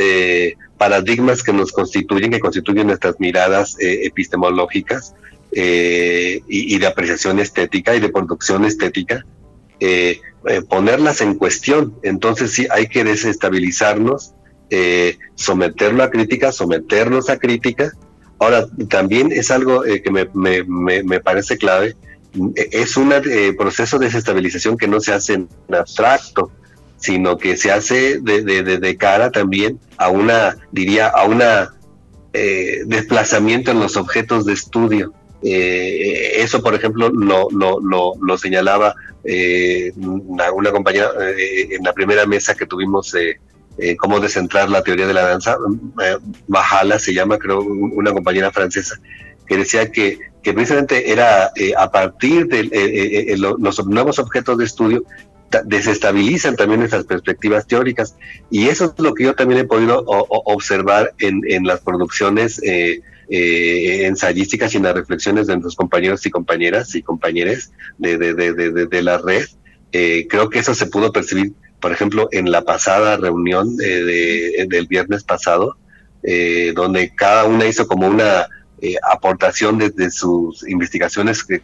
paradigmas 0.79 1.43
que 1.43 1.53
nos 1.53 1.73
constituyen, 1.73 2.31
que 2.31 2.41
constituyen 2.41 2.87
nuestras 2.87 3.19
miradas 3.19 3.77
epistemológicas, 3.81 5.13
eh, 5.53 6.43
y, 6.47 6.79
de 6.79 6.87
apreciación 6.87 7.41
estética 7.41 7.97
y 7.97 8.01
de 8.01 8.09
producción 8.11 8.65
estética, 8.65 9.27
eh, 9.81 10.21
eh, 10.47 10.63
ponerlas 10.63 11.21
en 11.21 11.35
cuestión. 11.35 11.95
Entonces 12.03 12.53
sí 12.53 12.67
hay 12.71 12.87
que 12.87 13.05
desestabilizarnos, 13.05 14.35
someterlo 15.35 16.05
a 16.05 16.11
crítica, 16.11 16.53
someternos 16.53 17.29
a 17.29 17.39
crítica. 17.39 17.93
Ahora, 18.39 18.69
también 18.89 19.33
es 19.33 19.51
algo 19.51 19.83
que 19.83 20.11
me, 20.13 20.29
me, 20.33 21.03
me, 21.03 21.19
parece 21.19 21.59
clave, 21.59 21.97
es 22.55 22.97
un 22.97 23.13
proceso 23.59 23.99
de 23.99 24.07
desestabilización 24.07 24.79
que 24.79 24.87
no 24.87 25.01
se 25.01 25.13
hace 25.13 25.35
en 25.35 25.49
abstracto, 25.75 26.53
sino 26.99 27.37
que 27.37 27.57
se 27.57 27.73
hace 27.73 28.21
de, 28.21 28.43
de, 28.43 28.63
de 28.63 28.97
cara 28.97 29.33
también 29.33 29.81
a 29.97 30.09
una, 30.09 30.57
diría, 30.71 31.09
a 31.09 31.25
una 31.25 31.75
desplazamiento 32.33 33.73
en 33.73 33.81
los 33.81 33.97
objetos 33.97 34.47
de 34.47 34.53
estudio. 34.53 35.13
Eh, 35.43 36.43
eso, 36.43 36.63
por 36.63 36.75
ejemplo, 36.75 37.09
lo, 37.11 37.49
lo, 37.51 38.15
lo, 38.21 38.39
señalaba 38.39 38.95
eh, 39.25 39.93
una, 39.97 40.71
compañera 40.71 41.11
eh, 41.37 41.69
en 41.71 41.83
la 41.83 41.93
primera 41.93 42.27
mesa 42.27 42.55
que 42.55 42.67
tuvimos 42.67 43.13
de 43.13 43.39
cómo 43.97 44.21
descentrar 44.21 44.69
la 44.69 44.83
teoría 44.83 45.07
de 45.07 45.15
la 45.15 45.27
danza. 45.27 45.57
Mahala 46.49 46.99
se 46.99 47.15
llama, 47.15 47.39
creo, 47.39 47.61
una 47.63 48.13
compañera 48.13 48.51
francesa, 48.51 49.01
que 49.47 49.57
decía 49.57 49.91
que, 49.91 50.19
que 50.43 50.53
precisamente 50.53 51.11
era 51.11 51.51
a 51.79 51.91
partir 51.91 52.47
de 52.47 53.35
los 53.39 53.87
nuevos 53.87 54.19
objetos 54.19 54.59
de 54.59 54.65
estudio 54.67 55.05
desestabilizan 55.65 56.57
también 56.57 56.83
esas 56.83 57.05
perspectivas 57.05 57.67
teóricas. 57.67 58.15
Y 58.51 58.69
eso 58.69 58.87
es 58.87 59.03
lo 59.03 59.15
que 59.15 59.25
yo 59.25 59.35
también 59.35 59.61
he 59.61 59.65
podido 59.65 60.05
observar 60.07 61.13
en, 61.19 61.41
en 61.49 61.65
las 61.65 61.81
producciones 61.81 62.61
eh, 62.63 63.01
eh, 63.33 64.07
ensayísticas 64.07 64.75
y 64.75 64.79
en 64.79 64.83
las 64.83 64.95
reflexiones 64.95 65.47
de 65.47 65.55
nuestros 65.55 65.77
compañeros 65.77 66.27
y 66.27 66.31
compañeras 66.31 66.95
y 66.97 67.03
compañeros 67.03 67.71
de, 67.97 68.19
de, 68.19 68.35
de, 68.35 68.87
de, 68.87 69.03
la 69.03 69.19
red. 69.19 69.47
Eh, 69.93 70.27
creo 70.29 70.51
que 70.51 70.59
eso 70.59 70.75
se 70.75 70.87
pudo 70.87 71.13
percibir, 71.13 71.53
por 71.81 71.93
ejemplo, 71.93 72.29
en 72.33 72.51
la 72.51 72.63
pasada 72.63 73.17
reunión 73.17 73.77
de, 73.77 74.67
del 74.69 74.87
viernes 74.89 75.23
pasado, 75.23 75.77
eh, 76.25 76.73
donde 76.75 77.15
cada 77.15 77.45
una 77.45 77.67
hizo 77.67 77.87
como 77.87 78.09
una 78.09 78.49
eh, 78.83 78.97
aportación 79.09 79.79
desde 79.79 80.11
sus 80.11 80.69
investigaciones 80.69 81.45
que, 81.45 81.63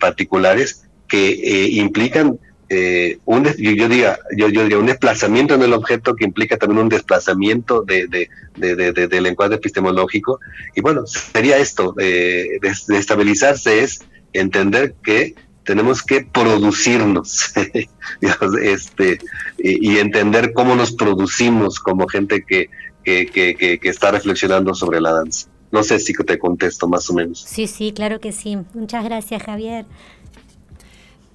particulares 0.00 0.86
que 1.08 1.68
implican 1.72 2.38
eh, 2.74 3.18
un, 3.24 3.44
yo, 3.44 3.70
yo, 3.70 3.88
diría, 3.88 4.18
yo, 4.36 4.48
yo 4.48 4.62
diría 4.62 4.78
un 4.78 4.86
desplazamiento 4.86 5.54
en 5.54 5.62
el 5.62 5.72
objeto 5.72 6.16
que 6.16 6.24
implica 6.24 6.56
también 6.56 6.82
un 6.82 6.88
desplazamiento 6.88 7.82
de, 7.82 8.08
de, 8.08 8.28
de, 8.56 8.92
de 8.92 9.08
del 9.08 9.26
encuadre 9.26 9.56
epistemológico. 9.56 10.40
Y 10.74 10.80
bueno, 10.80 11.06
sería 11.06 11.58
esto, 11.58 11.94
eh, 11.98 12.58
estabilizarse 12.88 13.82
es 13.82 14.00
entender 14.32 14.94
que 15.04 15.34
tenemos 15.64 16.02
que 16.02 16.22
producirnos 16.24 17.52
este, 18.62 19.18
y, 19.58 19.98
entender 19.98 20.52
cómo 20.52 20.74
nos 20.74 20.92
producimos 20.92 21.78
como 21.80 22.06
gente 22.08 22.44
que, 22.44 22.68
que, 23.02 23.26
que, 23.26 23.78
que, 23.78 23.88
está 23.88 24.10
reflexionando 24.10 24.74
sobre 24.74 25.00
la 25.00 25.12
danza. 25.12 25.48
No 25.72 25.82
sé 25.82 25.98
si 25.98 26.12
te 26.12 26.38
contesto 26.38 26.86
más 26.86 27.08
o 27.08 27.14
menos. 27.14 27.40
Sí, 27.40 27.66
sí, 27.66 27.92
claro 27.92 28.20
que 28.20 28.32
sí. 28.32 28.58
Muchas 28.74 29.04
gracias, 29.04 29.42
Javier. 29.42 29.86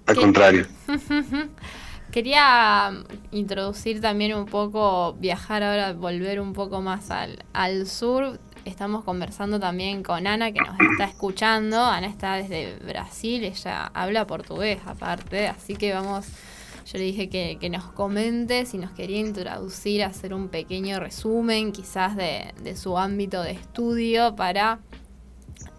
Al 0.10 0.16
contrario. 0.16 0.66
Quería 2.12 2.92
introducir 3.30 4.02
también 4.02 4.34
un 4.34 4.48
poco, 4.48 5.14
viajar 5.20 5.62
ahora, 5.62 5.94
volver 5.94 6.42
un 6.42 6.54
poco 6.54 6.82
más 6.82 7.12
al, 7.12 7.46
al 7.54 7.86
sur. 7.86 8.40
Estamos 8.66 9.04
conversando 9.04 9.60
también 9.60 10.02
con 10.02 10.26
Ana, 10.26 10.52
que 10.52 10.62
nos 10.62 10.80
está 10.92 11.04
escuchando. 11.04 11.80
Ana 11.80 12.08
está 12.08 12.34
desde 12.38 12.78
Brasil, 12.80 13.44
ella 13.44 13.92
habla 13.94 14.26
portugués 14.26 14.80
aparte, 14.88 15.48
así 15.48 15.76
que 15.76 15.94
vamos, 15.94 16.26
yo 16.92 16.98
le 16.98 17.04
dije 17.04 17.30
que, 17.30 17.60
que 17.62 17.70
nos 17.70 17.84
comente 17.84 18.66
si 18.66 18.80
nos 18.80 18.90
quería 18.90 19.20
introducir, 19.20 20.04
hacer 20.04 20.34
un 20.34 20.48
pequeño 20.50 21.00
resumen 21.00 21.72
quizás 21.72 22.16
de, 22.16 22.56
de 22.64 22.76
su 22.76 22.98
ámbito 22.98 23.44
de 23.44 23.52
estudio 23.52 24.36
para 24.36 24.80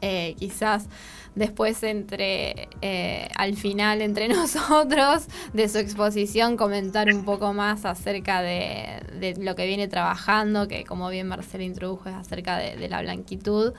eh, 0.03 0.35
quizás 0.39 0.89
después 1.35 1.83
entre 1.83 2.69
eh, 2.83 3.29
al 3.37 3.57
final 3.57 4.03
entre 4.03 4.29
nosotros 4.31 5.27
de 5.53 5.69
su 5.69 5.79
exposición 5.79 6.57
comentar 6.57 7.09
un 7.13 7.25
poco 7.25 7.53
más 7.53 7.85
acerca 7.85 8.43
de, 8.43 9.35
lo 9.39 9.55
que 9.55 9.67
viene 9.67 9.89
trabajando, 9.89 10.69
que 10.69 10.85
como 10.85 11.09
bien 11.09 11.29
Marcela 11.29 11.65
introdujo 11.65 12.09
es 12.09 12.15
acerca 12.15 12.59
de, 12.59 12.89
la 12.89 13.03
blanquitud. 13.03 13.73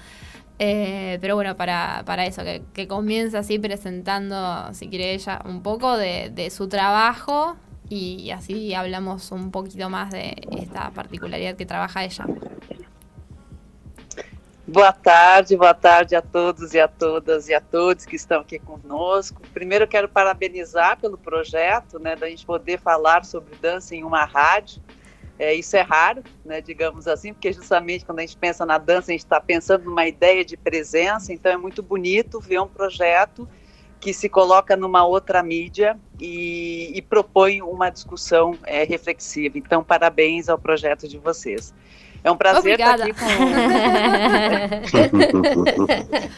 Eh, 0.64 1.18
pero 1.22 1.34
bueno, 1.36 1.58
para, 1.58 2.04
para 2.06 2.26
eso, 2.28 2.44
que, 2.44 2.62
que 2.74 2.88
comience 2.88 3.36
así 3.36 3.58
presentando, 3.58 4.72
si 4.74 4.90
quiere 4.90 5.16
ella, 5.16 5.42
un 5.46 5.64
poco 5.64 5.98
de 5.98 6.50
su 6.52 6.68
trabajo 6.68 7.58
y 7.92 8.32
así 8.32 8.74
hablamos 8.74 9.32
un 9.34 9.52
poquito 9.52 9.90
más 9.90 10.12
de 10.12 10.34
esta 10.58 10.92
particularidad 10.92 11.56
que 11.56 11.66
trabaja 11.66 12.06
ella. 12.06 12.26
Boa 14.68 14.94
tarde, 14.94 15.58
boa 15.58 15.74
tarde 15.74 16.16
a 16.16 16.22
todos 16.22 16.76
e 16.76 16.80
a 16.80 16.88
todas 16.88 17.50
e 17.50 17.54
a 17.54 17.60
todos 17.60 18.06
que 18.06 18.16
estão 18.16 18.42
aqui 18.42 18.60
conosco. 18.60 19.42
Primeiro, 19.52 19.88
quero 19.88 20.08
parabenizar 20.08 21.00
pelo 21.00 21.18
projeto, 21.18 21.98
né, 21.98 22.16
da 22.16 22.30
gente 22.30 22.46
poder 22.46 22.80
falar 22.80 23.26
sobre 23.26 23.56
dança 23.56 23.96
em 23.96 24.04
uma 24.04 24.24
rádio. 24.24 24.80
É, 25.40 25.52
isso 25.56 25.76
é 25.76 25.82
raro, 25.82 26.24
né, 26.46 26.62
digamos 26.62 27.08
assim, 27.08 27.34
porque 27.34 27.52
justamente 27.52 28.06
quando 28.06 28.20
a 28.20 28.22
gente 28.22 28.38
pensa 28.38 28.64
na 28.64 28.78
dança, 28.78 29.10
a 29.10 29.14
gente 29.14 29.26
está 29.26 29.42
pensando 29.42 29.86
numa 29.86 30.08
ideia 30.08 30.46
de 30.46 30.56
presença, 30.56 31.34
então 31.34 31.52
é 31.52 31.58
muito 31.58 31.82
bonito 31.82 32.40
ver 32.40 32.62
um 32.62 32.68
projeto 32.68 33.50
que 34.00 34.14
se 34.14 34.30
coloca 34.30 34.78
numa 34.78 35.04
outra 35.04 35.42
mídia 35.42 36.00
e, 36.20 36.92
e 36.94 37.02
propõe 37.02 37.64
uma 37.64 37.90
discussão 37.90 38.56
é, 38.64 38.84
reflexiva. 38.84 39.58
Então, 39.58 39.84
parabéns 39.84 40.50
ao 40.50 40.58
projeto 40.58 41.08
de 41.08 41.18
vocês. 41.18 41.74
É 42.24 42.30
um 42.30 42.38
prazer 42.38 42.60
Obrigada. 42.60 43.10
estar 43.10 43.26
aqui 43.26 43.36
com. 43.36 43.52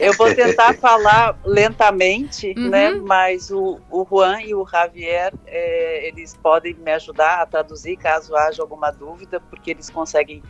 Eu 0.00 0.14
vou 0.14 0.34
tentar 0.34 0.74
falar 0.80 1.38
lentamente, 1.44 2.54
Uhum. 2.56 2.68
né? 2.70 2.90
Mas 2.92 3.50
o, 3.50 3.78
o 3.90 4.06
Juan 4.08 4.40
e 4.40 4.54
o 4.54 4.66
Javier, 4.66 5.32
é, 5.46 6.08
eles 6.08 6.34
podem 6.42 6.74
me 6.74 6.90
ajudar 6.92 7.42
a 7.42 7.46
traduzir 7.46 7.96
caso 7.96 8.34
haja 8.34 8.62
alguma 8.62 8.90
dúvida, 8.90 9.40
porque 9.40 9.72
eles 9.72 9.90
conseguem 9.90 10.42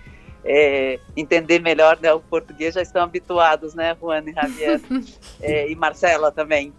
é, 0.45 1.01
entender 1.17 1.61
melhor 1.61 1.99
né, 2.01 2.13
o 2.13 2.21
português, 2.21 2.75
já 2.75 2.83
estão 2.83 3.03
habituados, 3.03 3.75
né, 3.75 3.97
Juan 4.01 4.23
e 4.27 4.33
Javier? 4.33 4.81
É, 5.41 5.69
e 5.69 5.75
Marcela 5.75 6.31
também. 6.31 6.73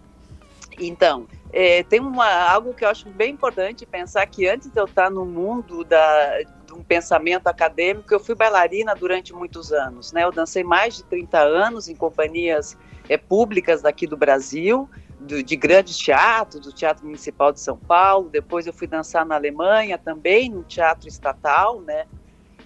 Então, 0.80 1.28
é, 1.54 1.84
tem 1.84 2.00
uma, 2.00 2.28
algo 2.50 2.74
que 2.74 2.84
eu 2.84 2.90
acho 2.90 3.10
bem 3.10 3.32
importante 3.34 3.86
pensar 3.86 4.26
que 4.28 4.48
antes 4.48 4.70
de 4.70 4.80
eu 4.80 4.86
estar 4.86 5.10
no 5.10 5.26
mundo 5.26 5.84
da, 5.84 6.40
um 6.76 6.84
pensamento 6.84 7.48
acadêmico, 7.48 8.14
eu 8.14 8.20
fui 8.20 8.36
bailarina 8.36 8.94
durante 8.96 9.34
muitos 9.34 9.72
anos. 9.72 10.12
Né? 10.12 10.24
Eu 10.24 10.32
dancei 10.32 10.64
mais 10.64 10.96
de 10.96 11.04
30 11.04 11.40
anos 11.40 11.88
em 11.88 11.96
companhias 11.96 12.78
é, 13.10 13.18
públicas 13.18 13.82
daqui 13.82 14.06
do 14.06 14.18
Brasil, 14.18 14.90
do, 15.20 15.42
de 15.42 15.56
grandes 15.56 15.98
teatros, 15.98 16.62
do 16.62 16.74
Teatro 16.74 17.06
Municipal 17.06 17.52
de 17.52 17.60
São 17.60 17.78
Paulo. 17.78 18.30
Depois 18.30 18.68
eu 18.68 18.74
fui 18.74 18.88
dançar 18.88 19.26
na 19.26 19.36
Alemanha 19.36 19.98
também, 19.98 20.50
no 20.50 20.64
teatro 20.64 21.08
estatal, 21.08 21.82
né? 21.82 22.06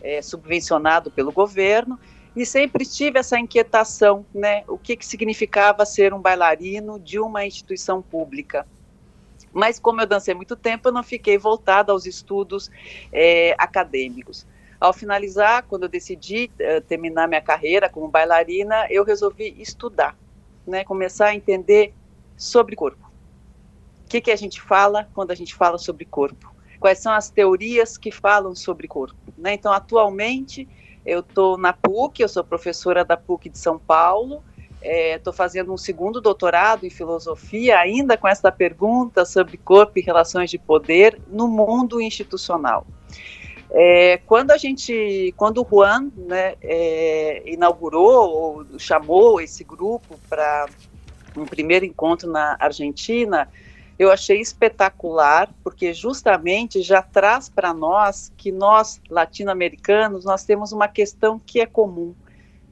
É, 0.01 0.21
subvencionado 0.21 1.11
pelo 1.11 1.29
governo 1.29 1.99
e 2.35 2.45
sempre 2.45 2.85
tive 2.85 3.19
essa 3.19 3.37
inquietação, 3.37 4.25
né? 4.33 4.63
O 4.67 4.77
que, 4.77 4.95
que 4.95 5.05
significava 5.05 5.85
ser 5.85 6.13
um 6.13 6.21
bailarino 6.21 6.99
de 6.99 7.19
uma 7.19 7.45
instituição 7.45 8.01
pública. 8.01 8.65
Mas 9.51 9.79
como 9.79 10.01
eu 10.01 10.07
dancei 10.07 10.33
muito 10.33 10.55
tempo, 10.55 10.89
eu 10.89 10.91
não 10.91 11.03
fiquei 11.03 11.37
voltada 11.37 11.91
aos 11.91 12.05
estudos 12.05 12.69
é, 13.11 13.55
acadêmicos. 13.57 14.45
Ao 14.79 14.93
finalizar, 14.93 15.63
quando 15.63 15.83
eu 15.83 15.89
decidi 15.89 16.49
uh, 16.55 16.79
terminar 16.81 17.27
minha 17.27 17.41
carreira 17.41 17.89
como 17.89 18.07
bailarina, 18.07 18.87
eu 18.89 19.03
resolvi 19.03 19.53
estudar, 19.59 20.15
né? 20.65 20.85
Começar 20.85 21.27
a 21.27 21.35
entender 21.35 21.93
sobre 22.37 22.77
corpo. 22.77 23.11
O 24.05 24.07
que, 24.07 24.21
que 24.21 24.31
a 24.31 24.37
gente 24.37 24.61
fala 24.61 25.09
quando 25.13 25.31
a 25.31 25.35
gente 25.35 25.53
fala 25.53 25.77
sobre 25.77 26.05
corpo? 26.05 26.55
Quais 26.79 26.99
são 26.99 27.11
as 27.11 27.29
teorias 27.29 27.97
que 27.97 28.09
falam 28.09 28.55
sobre 28.55 28.87
corpo? 28.87 29.17
Né? 29.37 29.53
Então, 29.53 29.73
atualmente, 29.73 30.65
eu 31.05 31.19
estou 31.19 31.57
na 31.57 31.73
PUC, 31.73 32.21
eu 32.21 32.29
sou 32.29 32.41
professora 32.41 33.03
da 33.03 33.17
PUC 33.17 33.49
de 33.49 33.57
São 33.57 33.77
Paulo, 33.77 34.41
estou 34.81 35.33
é, 35.33 35.35
fazendo 35.35 35.73
um 35.73 35.77
segundo 35.77 36.21
doutorado 36.21 36.85
em 36.85 36.89
filosofia, 36.89 37.77
ainda 37.77 38.17
com 38.17 38.27
essa 38.27 38.51
pergunta 38.51 39.25
sobre 39.25 39.57
corpo 39.57 39.99
e 39.99 40.01
relações 40.01 40.49
de 40.49 40.57
poder 40.57 41.19
no 41.27 41.47
mundo 41.47 42.01
institucional. 42.01 42.85
É, 43.71 44.17
quando 44.25 44.51
a 44.51 44.57
gente, 44.57 45.33
quando 45.37 45.61
o 45.61 45.67
Juan 45.69 46.11
né, 46.15 46.55
é, 46.61 47.43
inaugurou 47.45 48.31
ou 48.31 48.79
chamou 48.79 49.39
esse 49.39 49.63
grupo 49.63 50.19
para 50.27 50.65
um 51.37 51.45
primeiro 51.45 51.85
encontro 51.85 52.29
na 52.31 52.57
Argentina, 52.59 53.47
eu 53.99 54.11
achei 54.11 54.39
espetacular, 54.39 55.53
porque 55.61 55.93
justamente 55.93 56.81
já 56.81 57.01
traz 57.01 57.49
para 57.49 57.73
nós 57.73 58.31
que 58.37 58.51
nós, 58.51 58.99
latino-americanos, 59.09 60.23
nós 60.23 60.45
temos 60.45 60.71
uma 60.71 60.87
questão 60.87 61.37
que 61.37 61.59
é 61.59 61.65
comum, 61.65 62.15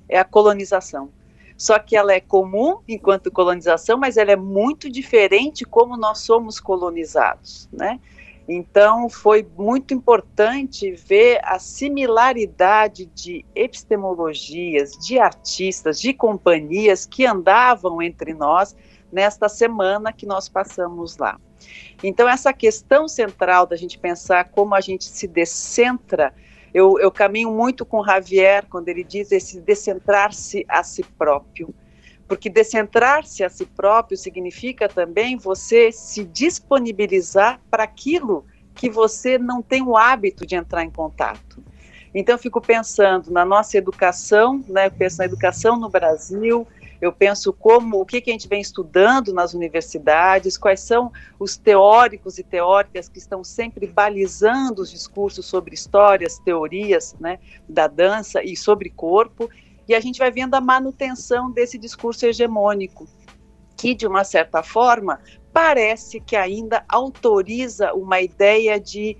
é 0.09 0.17
a 0.17 0.23
colonização. 0.23 1.09
Só 1.57 1.79
que 1.79 1.95
ela 1.95 2.13
é 2.13 2.19
comum 2.19 2.79
enquanto 2.87 3.31
colonização, 3.31 3.97
mas 3.97 4.15
ela 4.15 4.31
é 4.31 4.35
muito 4.35 4.89
diferente 4.89 5.65
como 5.65 5.97
nós 5.97 6.19
somos 6.19 6.59
colonizados, 6.59 7.67
né? 7.73 7.99
Então, 8.47 9.09
foi 9.09 9.45
muito 9.57 9.93
importante 9.93 10.91
ver 10.91 11.41
a 11.43 11.59
similaridade 11.59 13.05
de 13.07 13.43
epistemologias, 13.53 14.91
de 14.91 15.19
artistas, 15.19 15.99
de 15.99 16.13
companhias 16.13 17.05
que 17.05 17.25
andavam 17.25 18.01
entre 18.01 18.33
nós 18.33 18.73
nesta 19.11 19.49
semana 19.49 20.13
que 20.13 20.25
nós 20.25 20.47
passamos 20.47 21.17
lá. 21.17 21.37
Então, 22.01 22.29
essa 22.29 22.53
questão 22.53 23.07
central 23.07 23.65
da 23.65 23.75
gente 23.75 23.99
pensar 23.99 24.49
como 24.49 24.75
a 24.75 24.79
gente 24.79 25.03
se 25.03 25.27
descentra, 25.27 26.33
eu, 26.77 26.99
eu 26.99 27.09
caminho 27.09 27.49
muito 27.49 27.83
com 27.83 28.05
Javier 28.05 28.63
quando 28.69 28.87
ele 28.87 29.03
diz 29.03 29.31
esse 29.31 29.59
descentrar-se 29.59 30.63
a 30.69 30.83
si 30.83 31.01
próprio. 31.03 31.73
Porque 32.27 32.51
descentrar-se 32.51 33.43
a 33.43 33.49
si 33.49 33.65
próprio 33.65 34.15
significa 34.15 34.87
também 34.87 35.37
você 35.37 35.91
se 35.91 36.23
disponibilizar 36.23 37.59
para 37.71 37.83
aquilo 37.83 38.45
que 38.75 38.91
você 38.91 39.39
não 39.39 39.59
tem 39.59 39.81
o 39.81 39.97
hábito 39.97 40.45
de 40.45 40.53
entrar 40.53 40.83
em 40.83 40.91
contato. 40.91 41.63
Então, 42.13 42.35
eu 42.35 42.39
fico 42.39 42.61
pensando 42.61 43.31
na 43.31 43.43
nossa 43.43 43.75
educação, 43.75 44.63
né? 44.67 44.85
eu 44.85 44.91
penso 44.91 45.17
na 45.17 45.25
educação 45.25 45.79
no 45.79 45.89
Brasil, 45.89 46.67
eu 47.01 47.11
penso 47.11 47.53
como 47.53 47.99
o 48.01 48.05
que, 48.05 48.21
que 48.21 48.29
a 48.29 48.33
gente 48.33 48.47
vem 48.47 48.61
estudando 48.61 49.33
nas 49.33 49.53
universidades, 49.53 50.57
quais 50.57 50.79
são 50.79 51.11
os 51.39 51.57
teóricos 51.57 52.37
e 52.37 52.43
teóricas 52.43 53.07
que 53.07 53.19
estão 53.19 53.43
sempre 53.43 53.87
balizando 53.87 54.81
os 54.81 54.91
discursos 54.91 55.45
sobre 55.45 55.73
histórias, 55.73 56.39
teorias 56.39 57.15
né, 57.19 57.39
da 57.67 57.87
dança 57.87 58.43
e 58.43 58.55
sobre 58.55 58.89
corpo, 58.89 59.49
e 59.87 59.95
a 59.95 59.99
gente 59.99 60.19
vai 60.19 60.31
vendo 60.31 60.55
a 60.55 60.61
manutenção 60.61 61.51
desse 61.51 61.77
discurso 61.77 62.25
hegemônico, 62.25 63.07
que, 63.77 63.93
de 63.93 64.07
uma 64.07 64.23
certa 64.23 64.61
forma, 64.63 65.19
parece 65.53 66.19
que 66.19 66.35
ainda 66.35 66.83
autoriza 66.89 67.93
uma 67.93 68.19
ideia 68.19 68.79
de 68.79 69.15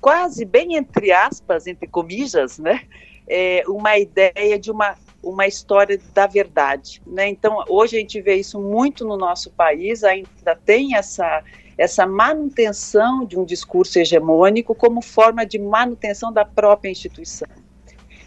quase 0.00 0.44
bem 0.44 0.76
entre 0.76 1.10
aspas, 1.10 1.66
entre 1.66 1.88
comillas, 1.88 2.58
né? 2.58 2.82
É, 3.26 3.64
uma 3.66 3.98
ideia 3.98 4.56
de 4.56 4.70
uma, 4.70 4.94
uma 5.22 5.46
história 5.46 5.98
da 6.14 6.26
verdade. 6.26 7.02
Né? 7.06 7.28
Então, 7.28 7.64
hoje 7.68 7.96
a 7.96 8.00
gente 8.00 8.20
vê 8.20 8.34
isso 8.36 8.60
muito 8.60 9.04
no 9.04 9.16
nosso 9.16 9.50
país, 9.50 10.04
ainda 10.04 10.54
tem 10.64 10.96
essa, 10.96 11.42
essa 11.76 12.06
manutenção 12.06 13.24
de 13.24 13.38
um 13.38 13.44
discurso 13.44 13.98
hegemônico 13.98 14.74
como 14.74 15.02
forma 15.02 15.44
de 15.44 15.58
manutenção 15.58 16.32
da 16.32 16.44
própria 16.44 16.90
instituição. 16.90 17.48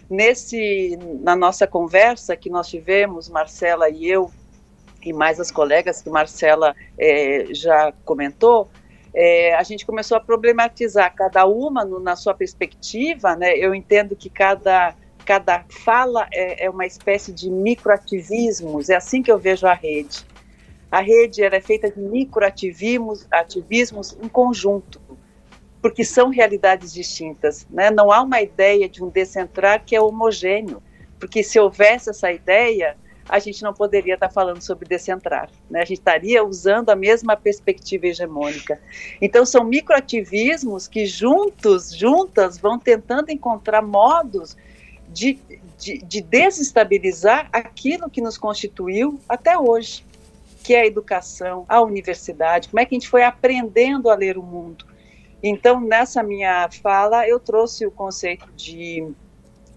Nesse, 0.10 0.98
na 1.22 1.36
nossa 1.36 1.68
conversa 1.68 2.36
que 2.36 2.50
nós 2.50 2.68
tivemos, 2.68 3.30
Marcela 3.30 3.90
e 3.90 4.08
eu, 4.08 4.32
e 5.04 5.14
mais 5.14 5.40
as 5.40 5.52
colegas 5.52 6.02
que 6.02 6.10
Marcela 6.10 6.76
é, 6.98 7.46
já 7.52 7.94
comentou, 8.04 8.70
é, 9.14 9.56
a 9.56 9.64
gente 9.64 9.86
começou 9.86 10.18
a 10.18 10.20
problematizar 10.20 11.14
cada 11.16 11.46
uma 11.46 11.84
no, 11.86 12.00
na 12.00 12.16
sua 12.16 12.34
perspectiva, 12.34 13.36
né? 13.36 13.56
Eu 13.58 13.74
entendo 13.74 14.16
que 14.16 14.30
cada 14.30 14.96
cada 15.30 15.64
fala 15.70 16.28
é, 16.34 16.66
é, 16.66 16.70
uma 16.72 16.88
espécie 16.88 17.32
de 17.32 17.52
microativismos, 17.52 18.90
é 18.90 18.96
assim 18.96 19.22
que 19.22 19.32
eu 19.32 19.38
vejo 19.38 19.68
a 19.68 19.76
rede. 19.76 20.26
A 20.92 21.02
rede 21.02 21.44
é 21.44 21.62
feita 21.62 21.88
de 21.92 22.00
microativismos 22.00 23.28
ativismos 23.30 24.18
em 24.24 24.28
conjunto, 24.28 25.00
porque 25.84 26.04
são 26.04 26.30
realidades 26.30 26.92
distintas. 26.92 27.68
Né? 27.70 27.92
Não 27.92 28.12
há 28.12 28.24
uma 28.24 28.42
ideia 28.42 28.90
de 28.90 29.04
um 29.04 29.10
descentrar 29.10 29.86
que 29.86 29.96
é 29.96 30.02
homogêneo, 30.02 30.82
porque 31.20 31.44
se 31.44 31.60
houvesse 31.60 32.10
essa 32.10 32.32
ideia, 32.32 32.98
a 33.30 33.38
gente 33.38 33.62
não 33.62 33.72
poderia 33.72 34.16
estar 34.16 34.30
falando 34.30 34.64
sobre 34.64 34.90
descentrar. 34.90 35.48
Né? 35.70 35.82
A 35.82 35.86
gente 35.86 36.00
estaria 36.00 36.44
usando 36.44 36.90
a 36.90 36.96
mesma 36.96 37.38
perspectiva 37.38 38.08
hegemônica. 38.08 38.82
Então, 39.22 39.46
são 39.46 39.64
microativismos 39.64 40.88
que 40.88 41.06
juntos, 41.06 41.96
juntas, 41.96 42.58
vão 42.58 42.80
tentando 42.80 43.30
encontrar 43.30 43.84
modos 43.84 44.58
de, 45.10 45.40
de, 45.78 45.98
de, 46.00 46.22
desestabilizar 46.22 47.50
aquilo 47.52 48.10
que 48.10 48.22
nos 48.22 48.38
constituiu 48.38 49.20
até 49.28 49.58
hoje, 49.58 50.06
que 50.64 50.74
é 50.74 50.82
a 50.82 50.86
educação, 50.86 51.66
a 51.68 51.82
universidade, 51.82 52.70
como 52.70 52.80
é 52.80 52.86
que 52.86 52.96
a 52.96 52.98
gente 53.00 53.10
foi 53.10 53.24
aprendendo 53.24 54.10
a 54.10 54.16
ler 54.16 54.38
o 54.38 54.44
mundo. 54.44 54.86
Então, 55.42 55.80
nessa 55.80 56.22
minha 56.22 56.70
fala, 56.84 57.28
eu 57.28 57.40
trouxe 57.40 57.86
o 57.86 57.92
conceito 57.92 58.52
de 58.56 59.08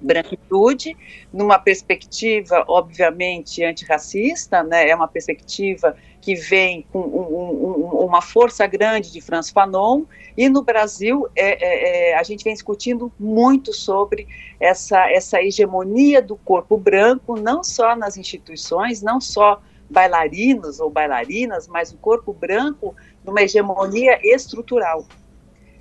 branquitude, 0.01 0.97
numa 1.33 1.59
perspectiva, 1.59 2.65
obviamente, 2.67 3.63
antirracista, 3.65 4.63
né? 4.63 4.89
é 4.89 4.95
uma 4.95 5.07
perspectiva 5.07 5.97
que 6.23 6.37
vem 6.37 6.87
com 6.93 7.01
um, 7.01 7.83
um, 7.83 8.07
uma 8.07 8.23
força 8.23 8.65
grande 8.67 9.13
de 9.13 9.21
Franz 9.21 9.51
Fanon, 9.51 10.05
e 10.37 10.49
no 10.49 10.63
Brasil 10.63 11.27
é, 11.37 12.13
é, 12.13 12.17
a 12.17 12.23
gente 12.23 12.45
vem 12.45 12.55
discutindo 12.55 13.13
muito 13.19 13.73
sobre 13.75 14.29
essa, 14.61 15.11
essa 15.11 15.43
hegemonia 15.43 16.23
do 16.23 16.37
corpo 16.37 16.77
branco, 16.77 17.39
não 17.39 17.65
só 17.65 17.97
nas 17.97 18.17
instituições, 18.17 19.03
não 19.03 19.21
só 19.21 19.61
bailarinos 19.91 20.79
ou 20.79 20.89
bailarinas, 20.89 21.67
mas 21.67 21.93
o 21.93 21.99
corpo 21.99 22.33
branco 22.33 22.95
numa 23.25 23.43
hegemonia 23.43 24.19
estrutural. 24.23 25.05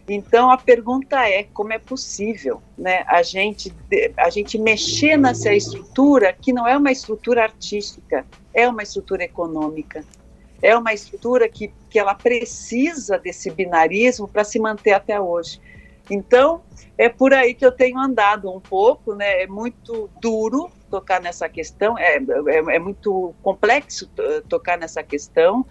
Então 0.10 0.49
a 0.49 0.58
pergunta 0.58 1.23
é 1.30 1.43
como 1.43 1.71
é 1.71 1.77
possível, 1.77 2.62
né, 2.75 3.04
a 3.08 3.21
gente 3.21 3.71
a 4.17 4.30
gente 4.32 4.58
mexer 4.58 5.15
nessa 5.15 5.54
estrutura 5.54 6.34
que 6.34 6.51
não 6.51 6.67
é 6.67 6.75
uma 6.75 6.91
estrutura 6.91 7.43
artística, 7.43 8.25
é 8.54 8.67
uma 8.67 8.82
estrutura 8.82 9.23
econômica. 9.23 10.04
É 10.62 10.78
uma 10.78 10.93
estrutura 10.93 11.50
que, 11.50 11.74
que 11.89 11.97
ela 11.97 12.13
precisa 12.13 13.17
desse 13.17 13.50
binarismo 13.50 14.28
para 14.28 14.43
se 14.43 14.60
manter 14.60 14.93
até 14.93 15.19
hoje. 15.19 15.60
Então, 16.10 16.62
é 16.97 17.10
por 17.10 17.34
aí 17.34 17.54
que 17.54 17.65
eu 17.65 17.71
tenho 17.71 17.97
andado 17.97 18.52
um 18.52 18.60
pouco, 18.60 19.15
né? 19.15 19.43
É 19.43 19.47
muito 19.47 20.10
duro 20.21 20.69
tocar 20.89 21.21
nessa 21.21 21.47
questão, 21.47 21.97
é, 21.97 22.17
é, 22.17 22.76
é 22.76 22.80
muito 22.80 23.34
complexo 23.41 24.10
tocar 24.50 24.78
nessa 24.78 25.02
questão, 25.02 25.65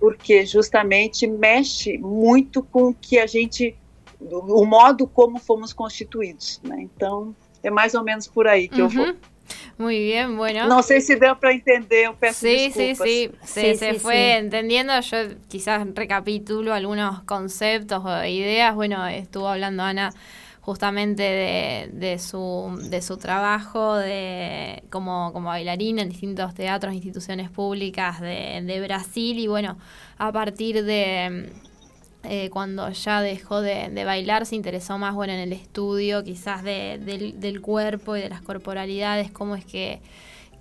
porque 0.00 0.46
justamente 0.46 1.26
mexe 1.26 1.98
muito 1.98 2.62
com 2.62 2.88
o 2.88 2.94
que 2.94 3.18
a 3.18 3.26
gente, 3.26 3.76
o 4.18 4.64
modo 4.64 5.06
como 5.06 5.38
fomos 5.38 5.72
constituídos, 5.72 6.60
né? 6.64 6.80
Então, 6.80 7.36
é 7.62 7.70
mais 7.70 7.94
ou 7.94 8.02
menos 8.02 8.26
por 8.26 8.46
aí 8.46 8.66
que 8.66 8.80
uhum. 8.80 8.88
eu 8.88 8.88
vou. 8.88 9.16
Muy 9.78 9.98
bien, 9.98 10.36
bueno. 10.36 10.66
No 10.68 10.82
sé 10.82 11.00
si 11.00 11.16
deu 11.16 11.36
para 11.36 11.52
entender, 11.54 12.04
eu 12.04 12.14
peço 12.14 12.40
sí, 12.40 12.70
Sí, 12.72 12.94
sí, 12.94 13.30
se, 13.44 13.74
se 13.74 13.94
fue 13.94 14.36
entendiendo. 14.36 14.98
Yo 15.00 15.16
quizás 15.48 15.86
recapitulo 15.94 16.72
algunos 16.74 17.22
conceptos 17.24 18.04
o 18.04 18.24
ideas. 18.24 18.74
Bueno, 18.74 19.06
estuvo 19.06 19.48
hablando 19.48 19.82
Ana 19.82 20.12
justamente 20.60 21.22
de, 21.22 21.90
de, 21.92 22.18
su, 22.20 22.78
de 22.88 23.02
su 23.02 23.16
trabajo 23.16 23.96
de, 23.96 24.84
como, 24.90 25.32
como 25.32 25.48
bailarina 25.48 26.02
en 26.02 26.08
distintos 26.08 26.54
teatros, 26.54 26.94
instituciones 26.94 27.50
públicas 27.50 28.20
de, 28.20 28.62
de 28.64 28.80
Brasil 28.80 29.38
y 29.40 29.48
bueno, 29.48 29.76
a 30.18 30.30
partir 30.30 30.84
de 30.84 31.50
eh, 32.24 32.50
cuando 32.50 32.88
ya 32.90 33.20
dejó 33.20 33.60
de, 33.60 33.88
de, 33.90 34.04
bailar, 34.04 34.46
se 34.46 34.54
interesó 34.54 34.98
más 34.98 35.14
bueno 35.14 35.32
en 35.32 35.40
el 35.40 35.52
estudio 35.52 36.22
quizás 36.22 36.62
de, 36.62 36.98
del, 36.98 37.40
del, 37.40 37.60
cuerpo 37.60 38.16
y 38.16 38.20
de 38.20 38.28
las 38.28 38.42
corporalidades, 38.42 39.30
cómo 39.30 39.56
es 39.56 39.64
que 39.64 40.00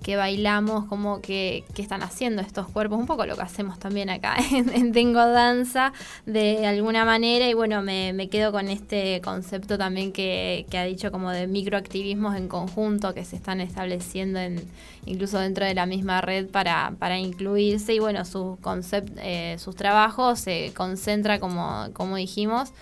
que 0.03 0.15
bailamos, 0.15 0.85
como 0.85 1.21
que, 1.21 1.63
que, 1.75 1.81
están 1.81 2.01
haciendo 2.01 2.41
estos 2.41 2.67
cuerpos, 2.67 2.99
un 2.99 3.05
poco 3.05 3.25
lo 3.25 3.35
que 3.35 3.43
hacemos 3.43 3.77
también 3.79 4.09
acá 4.09 4.35
en, 4.51 4.91
Tengo 4.91 5.25
Danza, 5.25 5.93
de 6.25 6.65
alguna 6.65 7.05
manera, 7.05 7.47
y 7.47 7.53
bueno, 7.53 7.81
me, 7.81 8.11
me 8.13 8.27
quedo 8.27 8.51
con 8.51 8.67
este 8.69 9.21
concepto 9.21 9.77
también 9.77 10.11
que, 10.11 10.65
que, 10.69 10.77
ha 10.77 10.85
dicho 10.85 11.11
como 11.11 11.29
de 11.31 11.47
microactivismos 11.47 12.35
en 12.35 12.47
conjunto 12.47 13.13
que 13.13 13.25
se 13.25 13.35
están 13.35 13.61
estableciendo 13.61 14.39
en, 14.39 14.61
incluso 15.05 15.39
dentro 15.39 15.65
de 15.65 15.75
la 15.75 15.85
misma 15.85 16.21
red 16.21 16.47
para, 16.47 16.93
para 16.97 17.19
incluirse, 17.19 17.93
y 17.93 17.99
bueno, 17.99 18.25
sus, 18.25 18.59
concept, 18.59 19.17
eh, 19.21 19.55
sus 19.59 19.75
trabajos 19.75 20.39
se 20.39 20.71
concentra, 20.75 21.39
como, 21.39 21.89
como 21.93 22.15
dijimos, 22.15 22.73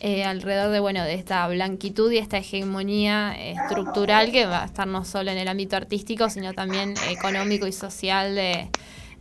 eh, 0.00 0.24
alrededor 0.24 0.70
de 0.72 0.80
bueno 0.80 1.04
de 1.04 1.14
esta 1.14 1.46
blanquitud 1.48 2.10
y 2.10 2.18
esta 2.18 2.38
hegemonía 2.38 3.34
estructural 3.38 4.32
que 4.32 4.46
va 4.46 4.62
a 4.62 4.66
estar 4.66 4.86
no 4.86 5.04
solo 5.04 5.30
en 5.30 5.38
el 5.38 5.48
ámbito 5.48 5.76
artístico 5.76 6.28
sino 6.28 6.54
también 6.54 6.94
económico 7.08 7.66
y 7.66 7.72
social 7.72 8.34
de, 8.34 8.68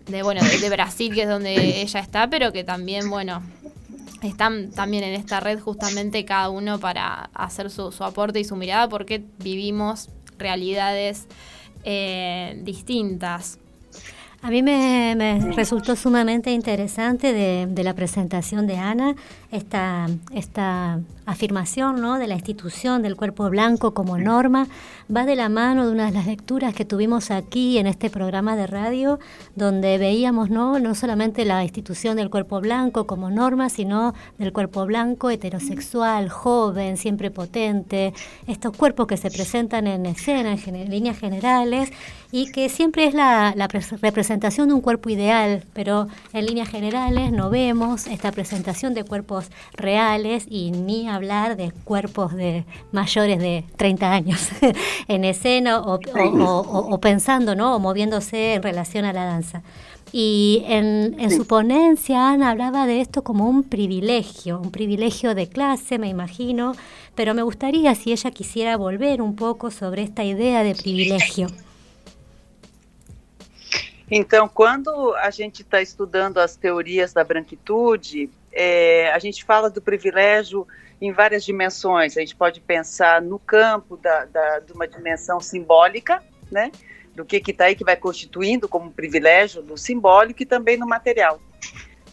de 0.07 0.23
bueno 0.23 0.41
de, 0.41 0.69
Brasil 0.69 1.13
que 1.13 1.23
es 1.23 1.29
donde 1.29 1.81
ella 1.81 1.99
está 1.99 2.29
pero 2.29 2.51
que 2.51 2.63
también 2.63 3.10
bueno 3.10 3.43
están 4.23 4.71
también 4.71 5.03
en 5.03 5.13
esta 5.13 5.39
red 5.39 5.60
justamente 5.60 6.25
cada 6.25 6.49
uno 6.49 6.79
para 6.79 7.29
hacer 7.34 7.69
su, 7.69 7.91
su 7.91 8.03
aporte 8.03 8.39
y 8.39 8.43
su 8.43 8.55
mirada 8.55 8.89
porque 8.89 9.23
vivimos 9.39 10.10
realidades 10.38 11.27
eh, 11.84 12.60
distintas 12.63 13.60
a 14.43 14.49
mí 14.49 14.63
me, 14.63 15.51
resultó 15.56 15.95
sumamente 15.95 16.51
interesante 16.51 17.32
de, 17.32 17.67
de, 17.69 17.84
la 17.84 17.93
presentación 17.93 18.65
de 18.65 18.77
Ana 18.77 19.15
esta, 19.51 20.08
esta 20.34 20.99
afirmación 21.25 22.01
¿no? 22.01 22.17
de 22.17 22.27
la 22.27 22.36
institución 22.36 23.01
del 23.01 23.15
cuerpo 23.15 23.49
blanco 23.49 23.93
como 23.93 24.17
norma. 24.17 24.67
Va 25.13 25.25
de 25.25 25.36
la 25.36 25.49
mano 25.49 25.86
de 25.86 25.91
una 25.91 26.06
de 26.06 26.12
las 26.12 26.25
lecturas 26.25 26.73
que 26.73 26.86
tuvimos 26.86 27.32
aquí 27.32 27.77
en 27.77 27.86
este 27.86 28.10
programa 28.10 28.56
de 28.56 28.65
radio, 28.65 29.19
donde 29.56 29.97
veíamos 29.97 30.49
no, 30.49 30.80
no 30.80 30.95
solamente 30.95 31.43
la 31.43 31.63
institución 31.63 32.15
del 32.15 32.30
cuerpo 32.30 32.62
blanco 32.62 33.06
como 33.06 33.30
norma, 33.30 33.69
sino 33.69 34.13
del 34.38 34.54
cuerpo 34.54 34.86
blanco 34.86 35.30
heterosexual, 35.30 36.30
joven, 36.30 36.95
siempre 36.95 37.30
potente, 37.30 38.13
estos 38.47 38.75
cuerpos 38.75 39.08
que 39.08 39.17
se 39.17 39.30
presentan 39.30 39.86
en 39.88 40.06
escena, 40.06 40.54
en, 40.54 40.89
líneas 40.89 41.19
generales, 41.19 41.91
y 42.31 42.51
que 42.51 42.69
siempre 42.69 43.05
es 43.05 43.13
la, 43.13 43.53
la 43.55 43.67
representación 43.67 44.69
de 44.69 44.73
un 44.73 44.81
cuerpo 44.81 45.09
ideal, 45.09 45.63
pero 45.73 46.07
en 46.33 46.45
líneas 46.45 46.69
generales 46.69 47.31
no 47.31 47.49
vemos 47.49 48.07
esta 48.07 48.31
presentación 48.31 48.93
de 48.93 49.03
cuerpos 49.03 49.49
reales 49.73 50.45
y 50.49 50.71
ni 50.71 51.09
hablar 51.09 51.57
de 51.57 51.71
cuerpos 51.83 52.33
de 52.33 52.63
mayores 52.91 53.39
de 53.39 53.65
30 53.75 54.11
años 54.11 54.49
en 55.07 55.25
escena 55.25 55.81
o, 55.81 56.99
pensando, 56.99 57.55
¿no? 57.55 57.75
O 57.75 57.79
moviéndose 57.79 58.55
en 58.55 58.63
relación 58.63 59.05
a 59.05 59.13
la 59.13 59.25
danza. 59.25 59.61
Y 60.13 60.63
en, 60.67 61.15
en 61.19 61.31
su 61.31 61.47
ponencia 61.47 62.29
Ana 62.29 62.49
hablaba 62.49 62.85
de 62.85 62.99
esto 62.99 63.23
como 63.23 63.47
un 63.47 63.63
privilegio, 63.63 64.59
un 64.59 64.71
privilegio 64.71 65.35
de 65.35 65.47
clase, 65.47 65.99
me 65.99 66.09
imagino, 66.09 66.73
pero 67.15 67.33
me 67.33 67.43
gustaría 67.43 67.95
si 67.95 68.11
ella 68.11 68.31
quisiera 68.31 68.75
volver 68.75 69.21
un 69.21 69.35
poco 69.35 69.71
sobre 69.71 70.03
esta 70.03 70.25
idea 70.25 70.63
de 70.63 70.75
privilegio. 70.75 71.47
Então, 74.13 74.45
quando 74.45 75.15
a 75.15 75.30
gente 75.30 75.62
está 75.62 75.82
estudando 75.82 76.39
as 76.39 76.58
teorias 76.58 77.13
da 77.13 77.24
branquitude, 77.24 78.30
é, 78.52 79.10
a 79.13 79.19
gente 79.19 79.45
fala 79.45 79.69
do 79.69 79.82
privilégio 79.82 80.67
em 81.02 81.13
várias 81.13 81.45
dimensões. 81.45 82.17
A 82.17 82.19
gente 82.19 82.36
pode 82.36 82.60
pensar 82.60 83.21
no 83.21 83.39
campo 83.39 83.95
da, 83.95 84.26
da, 84.26 84.60
de 84.60 84.74
uma 84.74 84.86
dimensão 84.86 85.39
simbólica, 85.39 86.21
né? 86.52 86.74
Do 87.15 87.24
que 87.24 87.38
está 87.38 87.65
aí 87.65 87.76
que 87.76 87.86
vai 87.86 87.95
constituindo 87.95 88.67
como 88.67 88.91
privilégio 88.91 89.62
do 89.62 89.78
simbólico 89.78 90.43
e 90.43 90.45
também 90.45 90.76
no 90.76 90.86
material. 90.86 91.39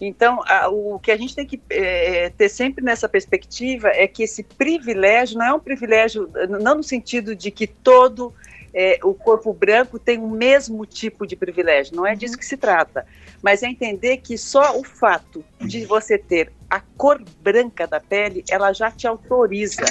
Então, 0.01 0.41
a, 0.47 0.69
o 0.69 1.01
que 1.01 1.11
a 1.11 1.17
gente 1.17 1.35
tem 1.35 1.45
que 1.45 1.61
é, 1.69 2.31
ter 2.31 2.49
sempre 2.49 2.85
nessa 2.85 3.09
perspectiva 3.09 3.89
é 3.89 4.07
que 4.07 4.23
esse 4.23 4.45
privilégio 4.45 5.37
não 5.37 5.47
é 5.47 5.53
um 5.53 5.59
privilégio, 5.59 6.31
não 6.49 6.77
no 6.77 6.83
sentido 6.85 7.35
de 7.35 7.51
que 7.51 7.67
todo 7.67 8.33
é, 8.81 9.01
o 9.03 9.13
corpo 9.13 9.53
branco 9.53 9.99
tem 9.99 10.19
o 10.19 10.31
mesmo 10.31 10.87
tipo 10.87 11.27
de 11.27 11.35
privilégio, 11.35 11.97
não 11.97 12.07
é 12.07 12.15
disso 12.15 12.39
que 12.39 12.47
se 12.47 12.57
trata. 12.57 13.05
Mas 13.43 13.65
é 13.65 13.67
entender 13.67 14.19
que 14.19 14.39
só 14.39 14.79
o 14.79 14.85
fato 14.85 15.45
de 15.61 15.85
você 15.85 16.17
ter 16.17 16.53
a 16.71 16.79
cor 16.79 17.21
branca 17.43 17.89
da 17.89 17.99
pele, 17.99 18.45
ela 18.49 18.73
já 18.73 18.89
te 18.89 19.05
autoriza. 19.05 19.83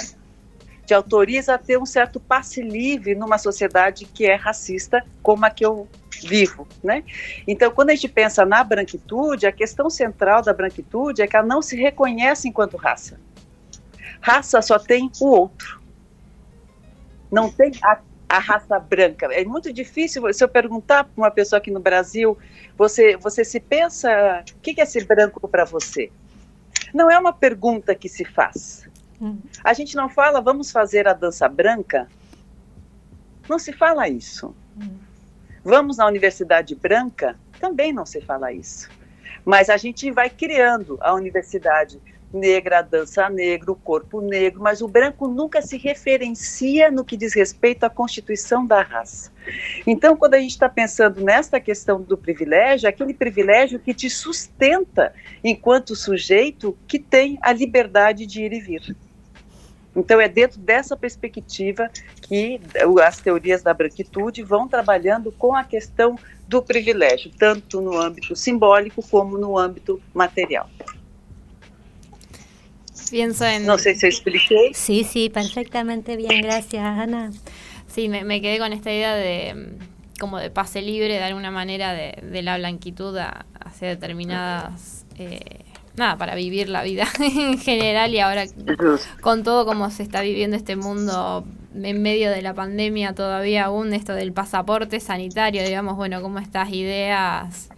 Te 0.86 0.94
autoriza 0.94 1.52
a 1.52 1.58
ter 1.58 1.78
um 1.78 1.84
certo 1.84 2.18
passe 2.18 2.62
livre 2.62 3.14
numa 3.14 3.36
sociedade 3.36 4.06
que 4.06 4.24
é 4.24 4.34
racista, 4.34 5.04
como 5.22 5.44
a 5.44 5.50
que 5.50 5.66
eu 5.66 5.86
vivo, 6.22 6.66
né? 6.82 7.04
Então, 7.46 7.70
quando 7.70 7.90
a 7.90 7.94
gente 7.94 8.08
pensa 8.08 8.46
na 8.46 8.64
branquitude, 8.64 9.46
a 9.46 9.52
questão 9.52 9.90
central 9.90 10.40
da 10.40 10.54
branquitude 10.54 11.20
é 11.20 11.26
que 11.26 11.36
ela 11.36 11.46
não 11.46 11.60
se 11.60 11.76
reconhece 11.76 12.48
enquanto 12.48 12.78
raça. 12.78 13.20
Raça 14.22 14.62
só 14.62 14.78
tem 14.78 15.10
o 15.20 15.26
outro. 15.26 15.78
Não 17.30 17.52
tem 17.52 17.70
a 17.82 18.00
a 18.28 18.38
raça 18.38 18.78
branca. 18.78 19.26
É 19.32 19.44
muito 19.44 19.72
difícil, 19.72 20.32
se 20.32 20.44
eu 20.44 20.48
perguntar 20.48 21.04
para 21.04 21.12
uma 21.16 21.30
pessoa 21.30 21.58
aqui 21.58 21.70
no 21.70 21.80
Brasil, 21.80 22.36
você, 22.76 23.16
você 23.16 23.44
se 23.44 23.58
pensa, 23.58 24.44
o 24.54 24.60
que 24.60 24.80
é 24.80 24.84
ser 24.84 25.04
branco 25.04 25.48
para 25.48 25.64
você? 25.64 26.10
Não 26.92 27.10
é 27.10 27.18
uma 27.18 27.32
pergunta 27.32 27.94
que 27.94 28.08
se 28.08 28.24
faz. 28.24 28.88
Hum. 29.20 29.38
A 29.64 29.72
gente 29.72 29.96
não 29.96 30.08
fala, 30.08 30.40
vamos 30.40 30.70
fazer 30.70 31.08
a 31.08 31.12
dança 31.12 31.48
branca? 31.48 32.06
Não 33.48 33.58
se 33.58 33.72
fala 33.72 34.08
isso. 34.08 34.54
Hum. 34.80 34.98
Vamos 35.64 35.96
na 35.96 36.06
Universidade 36.06 36.74
Branca? 36.74 37.36
Também 37.58 37.92
não 37.92 38.06
se 38.06 38.20
fala 38.20 38.52
isso. 38.52 38.88
Mas 39.44 39.68
a 39.68 39.76
gente 39.76 40.10
vai 40.10 40.30
criando 40.30 40.98
a 41.00 41.14
universidade 41.14 42.00
negra, 42.32 42.80
a 42.80 42.82
dança 42.82 43.28
negra, 43.28 43.72
o 43.72 43.76
corpo 43.76 44.20
negro, 44.20 44.62
mas 44.62 44.82
o 44.82 44.88
branco 44.88 45.28
nunca 45.28 45.62
se 45.62 45.76
referencia 45.76 46.90
no 46.90 47.04
que 47.04 47.16
diz 47.16 47.34
respeito 47.34 47.84
à 47.84 47.90
constituição 47.90 48.66
da 48.66 48.82
raça. 48.82 49.32
Então, 49.86 50.16
quando 50.16 50.34
a 50.34 50.40
gente 50.40 50.50
está 50.50 50.68
pensando 50.68 51.22
nesta 51.22 51.58
questão 51.58 52.00
do 52.00 52.16
privilégio, 52.16 52.86
é 52.86 52.90
aquele 52.90 53.14
privilégio 53.14 53.78
que 53.78 53.94
te 53.94 54.10
sustenta 54.10 55.12
enquanto 55.42 55.96
sujeito 55.96 56.76
que 56.86 56.98
tem 56.98 57.38
a 57.40 57.52
liberdade 57.52 58.26
de 58.26 58.42
ir 58.42 58.52
e 58.52 58.60
vir. 58.60 58.96
Então, 59.96 60.20
é 60.20 60.28
dentro 60.28 60.60
dessa 60.60 60.96
perspectiva 60.96 61.90
que 62.22 62.60
as 63.04 63.18
teorias 63.18 63.62
da 63.62 63.72
branquitude 63.72 64.42
vão 64.42 64.68
trabalhando 64.68 65.32
com 65.32 65.56
a 65.56 65.64
questão 65.64 66.16
do 66.46 66.62
privilégio, 66.62 67.30
tanto 67.36 67.80
no 67.80 67.98
âmbito 67.98 68.36
simbólico 68.36 69.02
como 69.08 69.36
no 69.36 69.58
âmbito 69.58 70.00
material. 70.14 70.68
Pienso 73.10 73.44
en... 73.44 73.66
No 73.66 73.78
sé 73.78 73.94
si 73.94 74.06
expliqué. 74.06 74.70
Sí, 74.74 75.04
sí, 75.04 75.30
perfectamente 75.30 76.16
bien, 76.16 76.42
gracias 76.42 76.84
Ana. 76.84 77.30
Sí, 77.86 78.08
me, 78.08 78.40
quedé 78.40 78.58
con 78.58 78.72
esta 78.72 78.92
idea 78.92 79.14
de 79.14 79.76
como 80.20 80.38
de 80.38 80.50
pase 80.50 80.82
libre 80.82 81.14
de 81.14 81.22
alguna 81.22 81.50
manera 81.50 81.92
de, 81.92 82.42
la 82.42 82.58
blanquitud 82.58 83.16
hacia 83.16 83.88
determinadas... 83.88 85.06
Eh, 85.18 85.64
nada, 85.96 86.16
para 86.16 86.36
vivir 86.36 86.68
la 86.68 86.84
vida 86.84 87.08
en 87.20 87.58
general 87.58 88.14
y 88.14 88.20
ahora 88.20 88.44
con 89.20 89.42
todo 89.42 89.66
como 89.66 89.90
se 89.90 90.04
está 90.04 90.20
viviendo 90.20 90.56
este 90.56 90.76
mundo 90.76 91.44
en 91.74 92.02
medio 92.02 92.30
de 92.30 92.40
la 92.40 92.54
pandemia 92.54 93.14
todavía 93.14 93.64
aún 93.64 93.92
esto 93.92 94.14
del 94.14 94.32
pasaporte 94.32 95.00
sanitario, 95.00 95.64
digamos, 95.64 95.96
bueno, 95.96 96.22
como 96.22 96.38
estas 96.38 96.70
ideas 96.72 97.68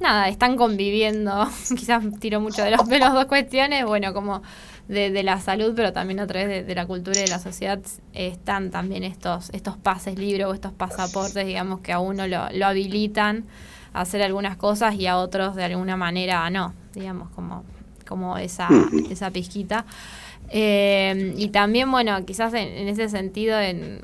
nada, 0.00 0.28
están 0.28 0.56
conviviendo, 0.56 1.48
quizás 1.68 2.02
tiro 2.20 2.40
mucho 2.40 2.62
de 2.62 2.72
los 2.72 2.82
pelos 2.88 3.12
dos 3.14 3.26
cuestiones, 3.26 3.84
bueno, 3.86 4.12
como 4.12 4.42
de, 4.88 5.22
la 5.22 5.40
salud, 5.40 5.72
pero 5.74 5.92
también 5.92 6.20
a 6.20 6.26
través 6.26 6.66
de, 6.66 6.74
la 6.74 6.86
cultura 6.86 7.18
y 7.18 7.22
de 7.22 7.28
la 7.28 7.38
sociedad 7.38 7.80
están 8.12 8.70
también 8.70 9.04
estos, 9.04 9.50
estos 9.52 9.76
pases 9.76 10.18
libres 10.18 10.46
o 10.46 10.54
estos 10.54 10.72
pasaportes, 10.72 11.46
digamos, 11.46 11.80
que 11.80 11.92
a 11.92 11.98
uno 11.98 12.26
lo, 12.26 12.50
lo 12.50 12.66
habilitan 12.66 13.44
a 13.94 14.02
hacer 14.02 14.22
algunas 14.22 14.56
cosas 14.56 14.94
y 14.94 15.06
a 15.06 15.16
otros 15.16 15.54
de 15.54 15.64
alguna 15.64 15.96
manera 15.96 16.48
no, 16.50 16.74
digamos, 16.94 17.30
como, 17.30 17.64
como 18.06 18.38
esa, 18.38 18.68
esa 19.10 19.30
pizquita. 19.30 19.86
Eh, 20.50 21.34
y 21.36 21.48
también, 21.48 21.90
bueno, 21.90 22.24
quizás 22.26 22.52
en 22.52 22.88
ese 22.88 23.08
sentido, 23.08 23.58
en 23.58 24.00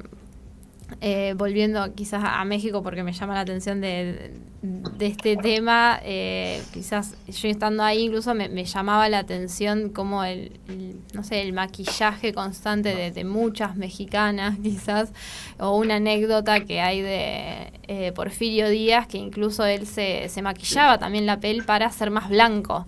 eh, 1.00 1.34
volviendo 1.36 1.94
quizás 1.94 2.22
a 2.24 2.44
México 2.44 2.82
porque 2.82 3.02
me 3.02 3.12
llama 3.12 3.34
la 3.34 3.40
atención 3.40 3.80
de, 3.80 4.32
este 4.98 5.36
tema, 5.36 6.00
eh, 6.02 6.62
quizás 6.72 7.14
yo 7.28 7.48
estando 7.48 7.84
ahí 7.84 8.02
incluso 8.04 8.34
me, 8.34 8.64
llamaba 8.64 9.08
la 9.08 9.20
atención 9.20 9.90
como 9.90 10.24
el, 10.24 10.58
no 11.12 11.22
sé, 11.22 11.42
el 11.42 11.52
maquillaje 11.52 12.32
constante 12.32 13.10
de, 13.10 13.24
muchas 13.24 13.76
mexicanas 13.76 14.58
quizás, 14.62 15.12
o 15.58 15.76
una 15.76 15.96
anécdota 15.96 16.64
que 16.64 16.80
hay 16.80 17.02
de 17.02 17.72
eh, 17.86 18.12
Porfirio 18.12 18.68
Díaz, 18.68 19.06
que 19.06 19.18
incluso 19.18 19.64
él 19.66 19.86
se, 19.86 20.28
se 20.28 20.42
maquillaba 20.42 20.98
también 20.98 21.26
la 21.26 21.38
piel 21.38 21.64
para 21.64 21.90
ser 21.90 22.10
más 22.10 22.28
blanco 22.28 22.84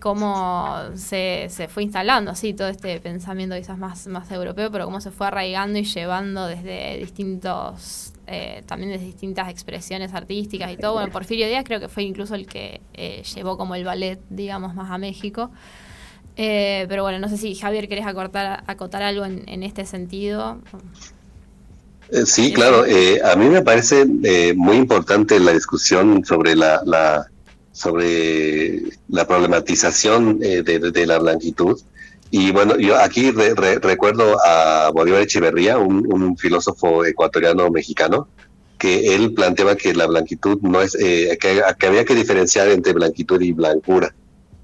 cómo 0.00 0.76
se, 0.94 1.46
se 1.50 1.68
fue 1.68 1.84
instalando 1.84 2.30
así 2.30 2.54
todo 2.54 2.68
este 2.68 2.98
pensamiento 3.00 3.54
quizás 3.54 3.78
más, 3.78 4.06
más 4.06 4.30
europeo, 4.32 4.70
pero 4.70 4.86
cómo 4.86 5.00
se 5.00 5.10
fue 5.10 5.26
arraigando 5.26 5.78
y 5.78 5.84
llevando 5.84 6.46
desde 6.46 6.96
distintos, 6.96 8.14
eh, 8.26 8.62
también 8.66 8.92
desde 8.92 9.04
distintas 9.04 9.50
expresiones 9.50 10.14
artísticas 10.14 10.72
y 10.72 10.78
todo. 10.78 10.94
Bueno, 10.94 11.12
Porfirio 11.12 11.46
Díaz 11.46 11.64
creo 11.64 11.80
que 11.80 11.88
fue 11.88 12.02
incluso 12.02 12.34
el 12.34 12.46
que 12.46 12.80
eh, 12.94 13.22
llevó 13.34 13.58
como 13.58 13.74
el 13.74 13.84
ballet, 13.84 14.18
digamos, 14.30 14.74
más 14.74 14.90
a 14.90 14.98
México. 14.98 15.50
Eh, 16.36 16.86
pero 16.88 17.02
bueno, 17.02 17.18
no 17.18 17.28
sé 17.28 17.36
si 17.36 17.54
Javier 17.54 17.86
querés 17.86 18.06
acotar, 18.06 18.64
acotar 18.66 19.02
algo 19.02 19.26
en, 19.26 19.44
en 19.46 19.62
este 19.62 19.84
sentido. 19.84 20.58
Sí, 22.24 22.52
claro. 22.52 22.84
a 23.24 23.36
mí 23.36 23.48
me 23.48 23.62
parece 23.62 24.04
muy 24.56 24.76
importante 24.76 25.38
la 25.38 25.52
discusión 25.52 26.24
sobre 26.24 26.56
la 26.56 27.30
sobre 27.72 28.82
la 29.08 29.26
problematización 29.26 30.40
eh, 30.42 30.62
de, 30.62 31.06
la 31.06 31.18
blanquitud. 31.18 31.80
Y 32.30 32.52
bueno, 32.52 32.76
yo 32.78 32.98
aquí 32.98 33.30
recuerdo 33.30 34.36
a 34.44 34.90
Bolívar 34.92 35.22
Echeverría, 35.22 35.78
un, 35.78 36.36
filósofo 36.36 37.04
ecuatoriano 37.04 37.70
mexicano, 37.70 38.28
que 38.78 39.14
él 39.14 39.34
planteaba 39.34 39.76
que 39.76 39.94
la 39.94 40.06
blanquitud 40.06 40.58
no 40.62 40.80
es, 40.80 40.94
eh, 40.94 41.36
que, 41.40 41.62
había 41.86 42.04
que 42.04 42.14
diferenciar 42.14 42.68
entre 42.68 42.92
blanquitud 42.92 43.40
y 43.40 43.52
blancura. 43.52 44.14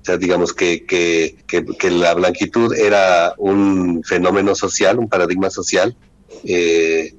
O 0.03 0.05
sea, 0.07 0.17
digamos 0.17 0.53
que, 0.53 0.87
que, 0.87 1.37
que, 1.47 1.91
la 1.91 2.15
blanquitud 2.15 2.73
era 2.75 3.35
un 3.39 4.03
fenómeno 4.05 4.55
social, 4.55 4.99
un 4.99 5.09
paradigma 5.09 5.51
social 5.51 5.97
eh, 6.45 7.13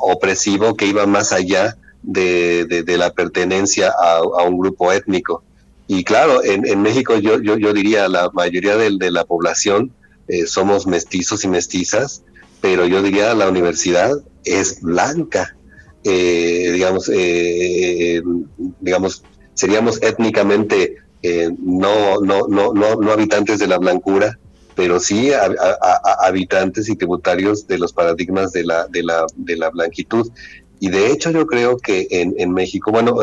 opresivo 0.00 0.76
que 0.76 0.86
iba 0.86 1.04
más 1.06 1.32
allá 1.32 1.76
de, 2.06 2.64
de, 2.64 2.96
la 2.96 3.12
pertenencia 3.12 3.92
a, 4.00 4.22
un 4.44 4.58
grupo 4.58 4.92
étnico. 4.92 5.42
Y 5.88 6.04
claro, 6.04 6.42
en, 6.42 6.66
en 6.66 6.80
México 6.80 7.16
yo, 7.18 7.40
yo, 7.40 7.58
yo, 7.58 7.72
diría 7.72 8.08
la 8.08 8.30
mayoría 8.32 8.76
de, 8.76 9.10
la 9.10 9.24
población 9.24 9.92
eh, 10.28 10.46
somos 10.46 10.86
mestizos 10.86 11.44
y 11.44 11.48
mestizas, 11.48 12.22
pero 12.60 12.86
yo 12.86 13.02
diría 13.02 13.34
la 13.34 13.48
universidad 13.48 14.12
es 14.44 14.80
blanca. 14.80 15.56
Eh, 16.04 16.70
digamos, 16.72 17.10
eh, 17.12 18.22
digamos, 18.80 19.24
seríamos 19.54 20.00
étnicamente 20.02 20.96
no, 21.58 22.20
no, 22.20 22.46
no, 22.46 22.72
no, 22.72 22.94
no 22.94 23.12
habitantes 23.12 23.58
de 23.58 23.66
la 23.66 23.78
blancura, 23.78 24.38
pero 24.76 25.00
sí 25.00 25.32
habitantes 26.22 26.88
y 26.88 26.94
tributarios 26.94 27.66
de 27.66 27.78
los 27.78 27.92
paradigmas 27.92 28.52
de 28.52 28.62
la, 28.62 28.86
de 28.86 29.02
la, 29.02 29.26
de 29.34 29.56
la 29.56 29.70
blanquitud. 29.70 30.30
Y 30.78 30.88
de 30.90 31.10
hecho 31.10 31.30
yo 31.30 31.46
creo 31.46 31.78
que 31.78 32.06
en, 32.10 32.34
en 32.38 32.52
México, 32.52 32.92
bueno, 32.92 33.16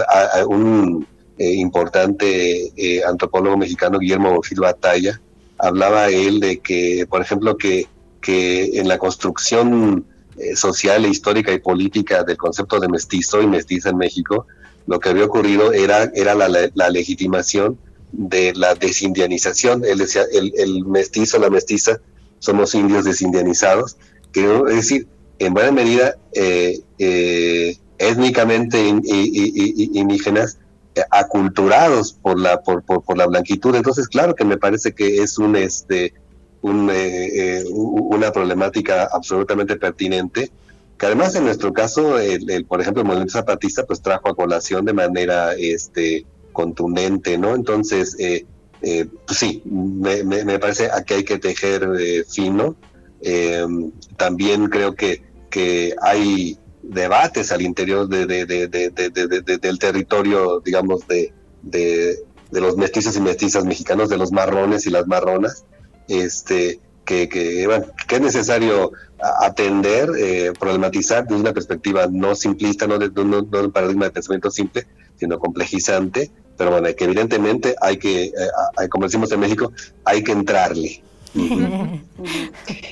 un 0.47 1.05
eh, 1.37 1.53
importante 1.53 2.71
eh, 2.75 3.03
antropólogo 3.03 3.57
mexicano, 3.57 3.99
Guillermo 3.99 4.31
Bonfil 4.31 4.59
Batalla, 4.59 5.21
hablaba 5.57 6.09
él 6.09 6.39
de 6.39 6.59
que, 6.59 7.05
por 7.09 7.21
ejemplo, 7.21 7.55
que, 7.57 7.87
que 8.21 8.79
en 8.79 8.87
la 8.87 8.97
construcción 8.97 10.05
eh, 10.37 10.55
social, 10.55 11.05
histórica 11.05 11.51
y 11.51 11.59
política 11.59 12.23
del 12.23 12.37
concepto 12.37 12.79
de 12.79 12.87
mestizo 12.87 13.41
y 13.41 13.47
mestiza 13.47 13.89
en 13.89 13.97
México, 13.97 14.47
lo 14.87 14.99
que 14.99 15.09
había 15.09 15.25
ocurrido 15.25 15.71
era, 15.73 16.11
era 16.15 16.33
la, 16.35 16.49
la 16.73 16.89
legitimación 16.89 17.77
de 18.11 18.53
la 18.55 18.75
desindianización. 18.75 19.85
Él 19.85 19.99
decía, 19.99 20.23
el, 20.33 20.53
el 20.57 20.85
mestizo, 20.85 21.39
la 21.39 21.49
mestiza, 21.49 21.99
somos 22.39 22.75
indios 22.75 23.05
desindianizados. 23.05 23.97
Que, 24.31 24.43
es 24.69 24.75
decir, 24.75 25.07
en 25.39 25.53
buena 25.53 25.71
medida 25.71 26.15
eh, 26.33 26.81
eh, 26.99 27.77
étnicamente 27.97 28.85
indígenas 28.87 30.57
eh, 30.95 31.01
aculturados 31.11 32.13
por 32.13 32.39
la 32.39 32.61
por, 32.61 32.83
por, 32.83 33.17
la 33.17 33.25
blanquitud. 33.27 33.75
Entonces 33.75 34.07
claro 34.07 34.35
que 34.35 34.45
me 34.45 34.57
parece 34.57 34.93
que 34.93 35.21
es 35.21 35.37
un 35.37 35.55
este 35.55 36.13
una 36.61 38.31
problemática 38.31 39.09
absolutamente 39.11 39.75
pertinente 39.75 40.49
que 40.97 41.05
además 41.07 41.35
en 41.35 41.43
nuestro 41.43 41.73
caso 41.73 42.17
el, 42.17 42.65
por 42.65 42.79
ejemplo 42.79 43.01
el 43.01 43.07
movimiento 43.07 43.33
zapatista 43.33 43.85
pues 43.85 44.01
trajo 44.01 44.29
a 44.29 44.35
colación 44.35 44.85
de 44.85 44.93
manera 44.93 45.55
este 45.55 46.25
contundente 46.53 47.37
no 47.37 47.53
entonces 47.53 48.15
pues 48.79 49.37
sí 49.37 49.61
me, 49.65 50.23
me, 50.23 50.57
parece 50.57 50.89
que 51.05 51.15
hay 51.15 51.25
que 51.25 51.37
tejer 51.37 51.85
fino 52.29 52.77
también 54.17 54.67
creo 54.67 54.95
que 54.95 55.33
que 55.53 55.93
hay 56.01 56.57
debates 56.81 57.51
al 57.51 57.61
interior 57.61 58.09
de, 58.09 58.25
del 58.25 59.79
territorio, 59.79 60.61
digamos, 60.61 61.01
de, 61.07 61.31
los 62.51 62.75
mestizos 62.75 63.15
y 63.15 63.21
mestizas 63.21 63.63
mexicanos, 63.63 64.09
de 64.09 64.17
los 64.17 64.31
marrones 64.31 64.87
y 64.87 64.89
las 64.89 65.05
marronas, 65.05 65.63
este, 66.07 66.79
que, 67.05 67.29
que, 67.29 67.65
es 67.65 68.21
necesario 68.21 68.93
atender, 69.41 70.09
eh, 70.17 70.53
problematizar 70.59 71.23
desde 71.23 71.39
una 71.39 71.53
perspectiva 71.53 72.07
no 72.11 72.33
simplista, 72.33 72.87
no 72.87 72.97
de, 72.97 73.11
no, 73.23 73.41
un 73.41 73.71
paradigma 73.71 74.05
de 74.05 74.11
pensamiento 74.11 74.49
simple, 74.49 74.87
sino 75.17 75.37
complejizante, 75.37 76.31
pero 76.57 76.71
bueno, 76.71 76.89
que 76.97 77.03
evidentemente 77.05 77.75
hay 77.79 77.97
que, 77.97 78.23
eh, 78.25 78.89
como 78.89 79.05
decimos 79.05 79.31
en 79.31 79.39
México, 79.39 79.71
hay 80.03 80.23
que 80.23 80.31
entrarle. 80.31 81.03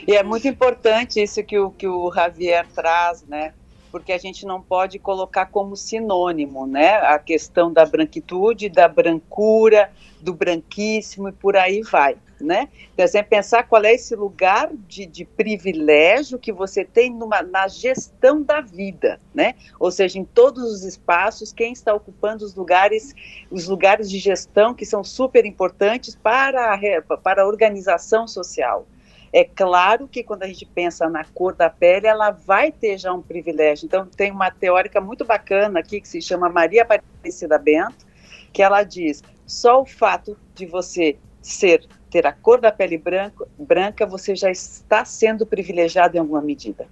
E 0.08 0.16
é 0.16 0.24
muito 0.24 0.48
importante 0.48 1.22
isso 1.22 1.44
que 1.44 1.58
o, 1.60 1.72
que 1.72 1.88
o 1.88 2.12
Javier 2.14 2.68
traz, 2.74 3.24
né? 3.28 3.54
Porque 3.92 4.14
a 4.14 4.18
gente 4.18 4.46
não 4.46 4.62
pode 4.62 4.98
colocar 5.00 5.48
como 5.48 5.76
sinônimo, 5.76 6.66
né? 6.66 6.96
A 6.98 7.20
questão 7.20 7.72
da 7.72 7.86
branquitude, 7.86 8.70
da 8.70 8.88
brancura, 8.88 9.92
do 10.20 10.34
branquíssimo 10.34 11.30
e 11.30 11.32
por 11.32 11.58
aí 11.58 11.82
vai 11.82 12.16
né? 12.42 12.70
Então, 12.94 13.06
é 13.14 13.24
pensar 13.24 13.64
qual 13.64 13.84
é 13.84 13.94
esse 13.94 14.16
lugar 14.16 14.70
de, 14.88 15.06
de 15.06 15.26
privilégio 15.26 16.40
que 16.40 16.52
você 16.52 16.84
tem 16.84 17.10
numa, 17.10 17.42
na 17.42 17.68
gestão 17.68 18.42
da 18.42 18.62
vida, 18.62 19.20
né? 19.34 19.56
Ou 19.80 19.92
seja, 19.92 20.20
em 20.20 20.26
todos 20.26 20.64
os 20.64 20.84
espaços, 20.84 21.54
quem 21.54 21.74
está 21.74 21.94
ocupando 21.94 22.44
os 22.44 22.56
lugares, 22.56 23.14
os 23.50 23.68
lugares 23.68 24.10
de 24.10 24.20
gestão 24.20 24.74
que 24.74 24.86
são 24.86 25.04
super 25.04 25.46
importantes 25.46 26.16
para 26.16 26.74
a, 26.74 27.18
para 27.18 27.44
a 27.44 27.48
organização 27.48 28.28
social. 28.28 28.86
É 29.34 29.46
claro 29.46 30.10
que 30.10 30.24
quando 30.24 30.44
a 30.44 30.48
gente 30.48 30.66
pensa 30.66 31.10
na 31.10 31.24
cor 31.24 31.56
da 31.56 31.70
pele, 31.70 32.06
ela 32.06 32.32
vai 32.32 32.72
ter 32.72 32.98
já 32.98 33.14
um 33.14 33.22
privilégio. 33.22 33.86
Então, 33.86 34.06
tem 34.06 34.30
uma 34.30 34.52
teórica 34.52 35.00
muito 35.00 35.24
bacana 35.24 35.80
aqui 35.80 36.02
que 36.02 36.08
se 36.08 36.22
chama 36.22 36.50
Maria 36.50 36.82
Aparecida 36.82 37.58
Bento, 37.58 38.06
que 38.52 38.62
ela 38.62 38.84
diz: 38.84 39.24
só 39.48 39.82
o 39.82 39.86
fato 39.86 40.38
de 40.54 40.66
você 40.66 41.18
ser 41.42 41.88
ter 42.12 42.28
a 42.28 42.34
cor 42.34 42.60
da 42.60 42.72
pele 42.72 42.98
branco, 42.98 43.48
branca, 43.58 44.06
você 44.06 44.36
já 44.36 44.52
está 44.52 45.06
sendo 45.06 45.46
privilegiado 45.46 46.18
em 46.18 46.20
alguma 46.20 46.42
medida. 46.42 46.86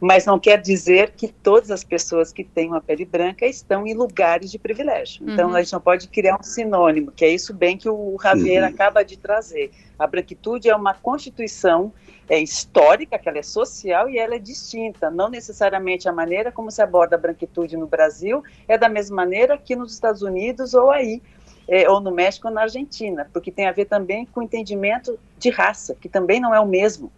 Mas 0.00 0.24
não 0.24 0.38
quer 0.38 0.60
dizer 0.60 1.12
que 1.16 1.28
todas 1.28 1.70
as 1.70 1.82
pessoas 1.82 2.32
que 2.32 2.44
têm 2.44 2.68
uma 2.68 2.80
pele 2.80 3.04
branca 3.04 3.46
estão 3.46 3.86
em 3.86 3.94
lugares 3.94 4.50
de 4.50 4.58
privilégio. 4.58 5.22
Então 5.28 5.50
uhum. 5.50 5.56
a 5.56 5.62
gente 5.62 5.72
não 5.72 5.80
pode 5.80 6.08
criar 6.08 6.38
um 6.38 6.42
sinônimo, 6.42 7.10
que 7.10 7.24
é 7.24 7.28
isso 7.28 7.52
bem 7.52 7.76
que 7.76 7.88
o 7.88 8.16
Javier 8.22 8.62
uhum. 8.62 8.68
acaba 8.68 9.02
de 9.02 9.16
trazer. 9.16 9.70
A 9.98 10.06
branquitude 10.06 10.68
é 10.68 10.76
uma 10.76 10.94
constituição 10.94 11.92
é 12.28 12.38
histórica, 12.38 13.18
que 13.18 13.28
ela 13.28 13.38
é 13.38 13.42
social 13.42 14.08
e 14.08 14.18
ela 14.18 14.36
é 14.36 14.38
distinta. 14.38 15.10
Não 15.10 15.28
necessariamente 15.28 16.08
a 16.08 16.12
maneira 16.12 16.50
como 16.50 16.70
se 16.70 16.80
aborda 16.80 17.16
a 17.16 17.18
branquitude 17.18 17.76
no 17.76 17.86
Brasil 17.86 18.42
é 18.66 18.78
da 18.78 18.88
mesma 18.88 19.16
maneira 19.16 19.58
que 19.58 19.76
nos 19.76 19.92
Estados 19.92 20.22
Unidos 20.22 20.72
ou 20.72 20.90
aí 20.90 21.20
é, 21.68 21.88
ou 21.88 22.00
no 22.00 22.10
México 22.10 22.48
ou 22.48 22.54
na 22.54 22.62
Argentina, 22.62 23.28
porque 23.32 23.50
tem 23.50 23.66
a 23.66 23.72
ver 23.72 23.86
também 23.86 24.26
com 24.26 24.40
o 24.40 24.42
entendimento 24.42 25.18
de 25.38 25.50
raça, 25.50 25.96
que 26.00 26.08
também 26.08 26.40
não 26.40 26.54
é 26.54 26.60
o 26.60 26.66
mesmo. 26.66 27.10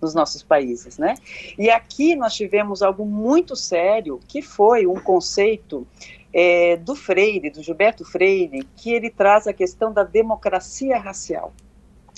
nos 0.00 0.14
nossos 0.14 0.44
países, 0.44 0.96
né? 0.96 1.16
E 1.58 1.68
aqui 1.68 2.14
nós 2.14 2.32
tivemos 2.32 2.82
algo 2.82 3.04
muito 3.04 3.56
sério, 3.56 4.20
que 4.28 4.40
foi 4.40 4.86
um 4.86 4.94
conceito 4.94 5.84
é, 6.32 6.76
do 6.76 6.94
Freire, 6.94 7.50
do 7.50 7.62
Gilberto 7.62 8.04
Freire, 8.04 8.62
que 8.76 8.92
ele 8.92 9.10
traz 9.10 9.46
a 9.46 9.52
questão 9.52 9.92
da 9.92 10.04
democracia 10.04 10.98
racial, 10.98 11.52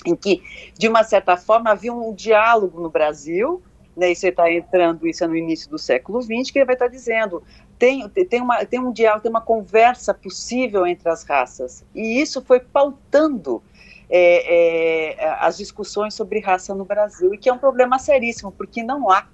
em 0.05 0.15
que, 0.15 0.43
de 0.77 0.89
uma 0.89 1.03
certa 1.05 1.37
forma, 1.37 1.71
havia 1.71 1.93
um 1.93 2.13
diálogo 2.15 2.81
no 2.81 2.91
Brasil, 2.91 3.63
né, 3.97 4.11
e 4.11 4.15
você 4.15 4.29
está 4.29 4.51
entrando, 4.53 5.07
isso 5.07 5.25
é 5.25 5.27
no 5.27 5.37
início 5.37 5.71
do 5.71 5.79
século 5.79 6.21
XX, 6.23 6.51
que 6.51 6.59
ele 6.59 6.65
vai 6.65 6.75
estar 6.75 6.87
tá 6.87 6.91
dizendo, 6.91 7.43
tem, 7.81 8.07
tem, 8.11 8.43
uma, 8.43 8.63
tem 8.67 8.79
um 8.79 8.93
diálogo, 8.93 9.23
tem 9.23 9.31
uma 9.31 9.41
conversa 9.41 10.13
possível 10.13 10.87
entre 10.87 11.09
as 11.09 11.25
raças, 11.25 11.83
e 11.95 12.21
isso 12.21 12.43
foi 12.43 12.61
pautando 12.61 13.63
é, 14.11 15.15
é, 15.15 15.37
as 15.41 15.57
discussões 15.57 16.13
sobre 16.13 16.41
raça 16.41 16.75
no 16.75 16.85
Brasil, 16.85 17.33
e 17.33 17.39
que 17.39 17.49
é 17.49 17.53
um 17.53 17.59
problema 17.59 17.99
seríssimo, 17.99 18.53
porque 18.53 18.83
não 18.83 19.11
há 19.11 19.27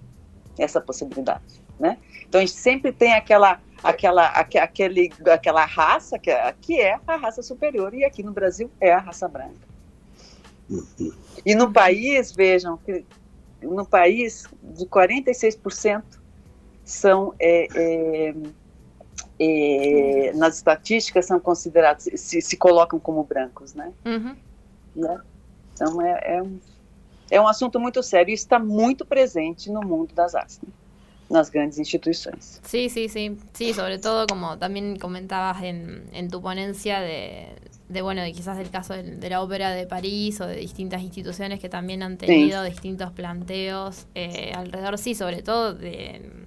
essa 0.56 0.80
possibilidade. 0.80 1.60
Né? 1.78 1.98
Então 2.28 2.40
a 2.40 2.44
gente 2.46 2.56
sempre 2.56 2.92
tem 2.92 3.14
aquela, 3.14 3.60
aquela, 3.82 4.28
aquele, 4.28 5.12
aquela 5.26 5.64
raça 5.64 6.16
que 6.16 6.30
é, 6.30 6.54
que 6.60 6.80
é 6.80 7.00
a 7.04 7.16
raça 7.16 7.42
superior, 7.42 7.92
e 7.94 8.04
aqui 8.04 8.22
no 8.22 8.30
Brasil 8.30 8.70
é 8.80 8.92
a 8.92 9.00
raça 9.00 9.26
branca. 9.26 9.66
E 11.44 11.52
no 11.56 11.72
país, 11.72 12.30
vejam, 12.30 12.78
no 13.60 13.84
país, 13.84 14.46
de 14.62 14.86
46% 14.86 16.02
são 16.86 17.34
é, 17.40 17.66
é, 17.74 18.34
é, 19.40 20.32
nas 20.34 20.56
estatísticas 20.56 21.26
são 21.26 21.40
considerados 21.40 22.08
se, 22.14 22.40
se 22.40 22.56
colocam 22.56 22.98
como 23.00 23.24
brancos, 23.24 23.74
né? 23.74 23.92
Uhum. 24.04 24.36
Né? 24.94 25.20
Então 25.74 26.00
é, 26.00 26.36
é, 26.36 26.42
um, 26.42 26.60
é 27.28 27.40
um 27.40 27.48
assunto 27.48 27.80
muito 27.80 28.02
sério 28.04 28.30
e 28.30 28.34
está 28.34 28.60
muito 28.60 29.04
presente 29.04 29.68
no 29.68 29.80
mundo 29.80 30.14
das 30.14 30.36
artes, 30.36 30.60
né? 30.62 30.68
nas 31.28 31.50
grandes 31.50 31.76
instituciones. 31.76 32.60
Sí, 32.64 32.88
sí, 32.88 33.08
sí, 33.08 33.36
sí, 33.52 33.74
sobre 33.74 33.98
todo 33.98 34.28
como 34.28 34.56
también 34.56 34.96
comentabas 34.96 35.64
en, 35.64 36.08
en 36.12 36.30
tu 36.30 36.40
ponencia 36.40 37.00
de, 37.00 37.48
de, 37.88 38.00
bueno, 38.00 38.22
de 38.22 38.32
quizás 38.32 38.58
el 38.58 38.70
caso 38.70 38.94
de, 38.94 39.28
la 39.28 39.42
ópera 39.42 39.72
de 39.72 39.88
París 39.88 40.40
o 40.40 40.46
de 40.46 40.54
distintas 40.54 41.02
instituciones 41.02 41.58
que 41.58 41.68
también 41.68 42.04
han 42.04 42.16
tenido 42.16 42.62
distintos 42.62 43.10
planteos 43.10 44.06
eh, 44.14 44.52
alrededor, 44.54 44.98
sí, 44.98 45.16
sobre 45.16 45.42
todo 45.42 45.74
de 45.74 46.46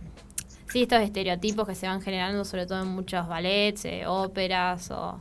sí, 0.70 0.84
estos 0.84 1.02
estereotipos 1.02 1.68
que 1.68 1.76
se 1.76 1.88
van 1.88 2.02
generando 2.02 2.46
sobre 2.46 2.66
todo 2.66 2.82
en 2.82 2.88
muchos 2.90 3.28
ballets, 3.28 3.86
eh, 3.86 4.06
óperas 4.08 4.92
o 4.92 5.20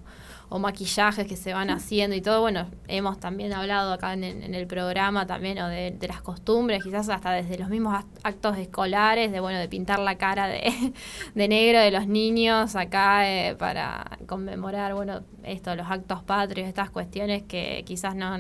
o 0.51 0.59
maquillajes 0.59 1.27
que 1.27 1.37
se 1.37 1.53
van 1.53 1.71
haciendo 1.71 2.17
y 2.17 2.21
todo. 2.21 2.41
Bueno, 2.41 2.69
hemos 2.87 3.21
también 3.21 3.53
hablado 3.53 3.93
acá 3.93 4.15
en, 4.15 4.25
el 4.25 4.67
programa 4.67 5.27
también 5.27 5.59
o 5.59 5.69
de, 5.69 5.97
las 6.09 6.23
costumbres, 6.23 6.83
quizás 6.83 7.09
hasta 7.09 7.33
desde 7.33 7.59
los 7.59 7.69
mismos 7.69 8.05
actos 8.23 8.57
escolares, 8.57 9.31
de 9.31 9.41
bueno, 9.41 9.59
de 9.59 9.69
pintar 9.69 9.99
la 9.99 10.17
cara 10.17 10.47
de, 11.35 11.49
negro 11.49 11.81
de 11.81 11.91
los 11.91 12.07
niños 12.07 12.77
acá 12.77 13.31
eh, 13.31 13.55
para 13.57 14.19
conmemorar, 14.27 14.95
bueno, 14.95 15.21
esto, 15.45 15.75
los 15.77 15.91
actos 15.91 16.23
patrios, 16.23 16.69
estas 16.69 16.91
cuestiones 16.91 17.43
que 17.43 17.83
quizás 17.87 18.15
no 18.15 18.39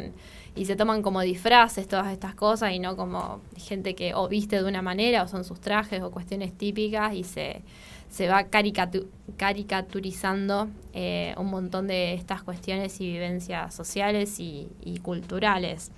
y 0.59 0.65
se 0.65 0.75
toman 0.75 1.03
como 1.03 1.21
disfraces 1.21 1.87
todas 1.87 2.13
estas 2.13 2.35
cosas 2.35 2.73
y 2.73 2.81
no 2.81 2.97
como 2.97 3.41
gente 3.57 3.95
que 3.95 4.15
o 4.15 4.29
viste 4.29 4.57
de 4.57 4.65
una 4.65 4.83
manera 4.83 5.23
o 5.23 5.29
son 5.29 5.45
sus 5.45 5.61
trajes 5.61 6.03
o 6.03 6.11
cuestiones 6.11 6.57
típicas 6.57 7.15
y 7.15 7.23
se 7.23 7.63
se 8.09 8.29
va 8.29 8.45
caricaturizando 8.45 10.69
eh, 10.95 11.35
un 11.37 11.51
montón 11.51 11.87
de 11.87 12.15
estas 12.15 12.43
cuestiones 12.43 12.99
y 13.01 13.13
vivencias 13.13 13.75
sociales 13.75 14.41
y, 14.41 14.69
culturales. 15.03 15.93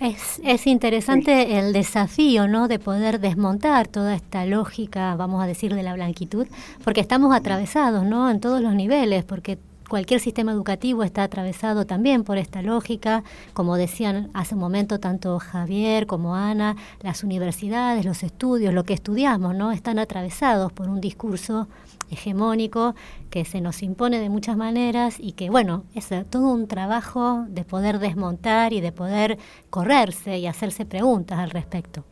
Es, 0.00 0.40
es, 0.44 0.66
interesante 0.66 1.58
el 1.58 1.72
desafío, 1.72 2.48
¿no? 2.48 2.68
De 2.68 2.78
poder 2.78 3.18
desmontar 3.18 3.88
toda 3.88 4.14
esta 4.14 4.44
lógica, 4.44 5.16
vamos 5.16 5.42
a 5.42 5.46
decir, 5.46 5.74
de 5.74 5.82
la 5.82 5.94
blanquitud, 5.94 6.46
porque 6.84 7.00
estamos 7.00 7.34
atravesados, 7.34 8.04
¿no? 8.04 8.28
En 8.30 8.40
todos 8.40 8.60
los 8.60 8.74
niveles, 8.74 9.24
porque 9.24 9.58
cualquier 9.88 10.20
sistema 10.20 10.52
educativo 10.52 11.02
está 11.02 11.22
atravesado 11.22 11.86
también 11.86 12.24
por 12.24 12.38
esta 12.38 12.62
lógica, 12.62 13.24
como 13.52 13.76
decían 13.76 14.30
hace 14.34 14.54
un 14.54 14.60
momento 14.60 15.00
tanto 15.00 15.38
Javier 15.38 16.06
como 16.06 16.34
Ana, 16.34 16.76
las 17.00 17.24
universidades, 17.24 18.04
los 18.04 18.22
estudios, 18.22 18.74
lo 18.74 18.84
que 18.84 18.94
estudiamos, 18.94 19.54
¿no? 19.54 19.72
Están 19.72 19.98
atravesados 19.98 20.72
por 20.72 20.88
un 20.88 21.00
discurso 21.00 21.68
hegemónico 22.10 22.94
que 23.30 23.44
se 23.44 23.60
nos 23.60 23.82
impone 23.82 24.20
de 24.20 24.28
muchas 24.28 24.56
maneras 24.56 25.16
y 25.18 25.32
que, 25.32 25.50
bueno, 25.50 25.84
es 25.94 26.08
todo 26.30 26.52
un 26.52 26.68
trabajo 26.68 27.44
de 27.48 27.64
poder 27.64 27.98
desmontar 27.98 28.72
y 28.72 28.80
de 28.80 28.92
poder 28.92 29.38
correrse 29.70 30.38
y 30.38 30.46
hacerse 30.46 30.86
preguntas 30.86 31.38
al 31.38 31.50
respecto. 31.50 32.04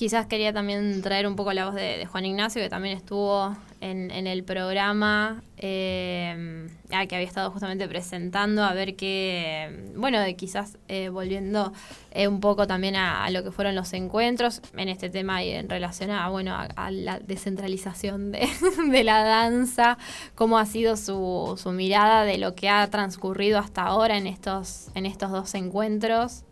Quizás 0.00 0.24
quería 0.24 0.50
también 0.50 1.02
traer 1.02 1.26
un 1.26 1.36
poco 1.36 1.52
la 1.52 1.66
voz 1.66 1.74
de, 1.74 2.06
Juan 2.06 2.24
Ignacio, 2.24 2.62
que 2.62 2.70
también 2.70 2.96
estuvo 2.96 3.54
en, 3.82 4.10
el 4.26 4.44
programa, 4.44 5.42
eh, 5.58 6.70
que 6.88 7.14
había 7.14 7.28
estado 7.28 7.50
justamente 7.50 7.86
presentando, 7.86 8.64
a 8.64 8.72
ver 8.72 8.96
qué, 8.96 9.92
bueno, 9.96 10.16
quizás 10.38 10.78
eh, 10.88 11.10
volviendo 11.10 11.74
eh, 12.12 12.28
un 12.28 12.40
poco 12.40 12.66
también 12.66 12.96
a, 12.96 13.28
lo 13.28 13.44
que 13.44 13.50
fueron 13.50 13.74
los 13.74 13.92
encuentros 13.92 14.62
en 14.74 14.88
este 14.88 15.10
tema 15.10 15.44
y 15.44 15.50
en 15.50 15.68
relación 15.68 16.10
a, 16.10 16.30
bueno, 16.30 16.56
a, 16.56 16.90
la 16.90 17.18
descentralización 17.18 18.32
de, 18.32 18.48
de, 18.90 19.04
la 19.04 19.22
danza, 19.22 19.98
cómo 20.34 20.58
ha 20.58 20.64
sido 20.64 20.96
su, 20.96 21.58
su 21.62 21.72
mirada 21.72 22.24
de 22.24 22.38
lo 22.38 22.54
que 22.54 22.70
ha 22.70 22.88
transcurrido 22.88 23.58
hasta 23.58 23.82
ahora 23.82 24.16
en 24.16 24.26
estos, 24.26 24.88
en 24.94 25.04
estos 25.04 25.30
dos 25.30 25.54
encuentros. 25.54 26.44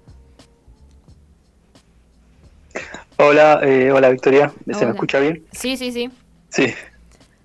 Hola, 3.16 3.60
eh, 3.62 3.90
hola 3.90 4.10
Victoria, 4.10 4.52
¿se 4.72 4.86
me 4.86 4.92
escucha 4.92 5.18
bien? 5.18 5.42
Sí, 5.52 5.76
sí, 5.76 5.90
sí. 5.90 6.10
Sí. 6.50 6.72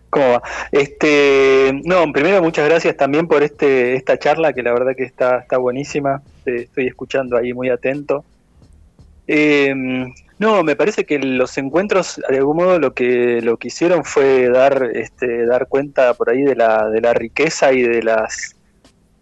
¿Cómo 0.09 0.34
va? 0.34 0.43
Este, 0.71 1.81
no, 1.86 2.11
primero 2.13 2.43
muchas 2.43 2.69
gracias 2.69 2.95
también 2.95 3.27
por 3.27 3.41
este 3.41 3.95
esta 3.95 4.19
charla 4.19 4.53
que 4.53 4.61
la 4.61 4.71
verdad 4.71 4.95
que 4.95 5.03
está 5.03 5.39
está 5.39 5.57
buenísima. 5.57 6.21
estoy 6.45 6.86
escuchando 6.86 7.36
ahí 7.36 7.53
muy 7.53 7.69
atento. 7.69 8.23
Em, 9.25 10.13
no, 10.38 10.63
me 10.63 10.75
parece 10.75 11.05
que 11.05 11.17
los 11.17 11.57
encuentros 11.57 12.21
de 12.29 12.38
algún 12.38 12.57
modo 12.57 12.77
lo 12.77 12.93
que 12.93 13.41
lo 13.41 13.57
que 13.57 13.69
hicieron 13.69 14.03
fue 14.05 14.49
dar 14.49 14.91
este 14.93 15.47
dar 15.47 15.67
cuenta 15.67 16.13
por 16.13 16.29
ahí 16.29 16.43
de 16.43 16.55
la 16.55 16.89
de 16.89 17.01
la 17.01 17.13
riqueza 17.15 17.73
y 17.73 17.81
de 17.81 18.03
las 18.03 18.55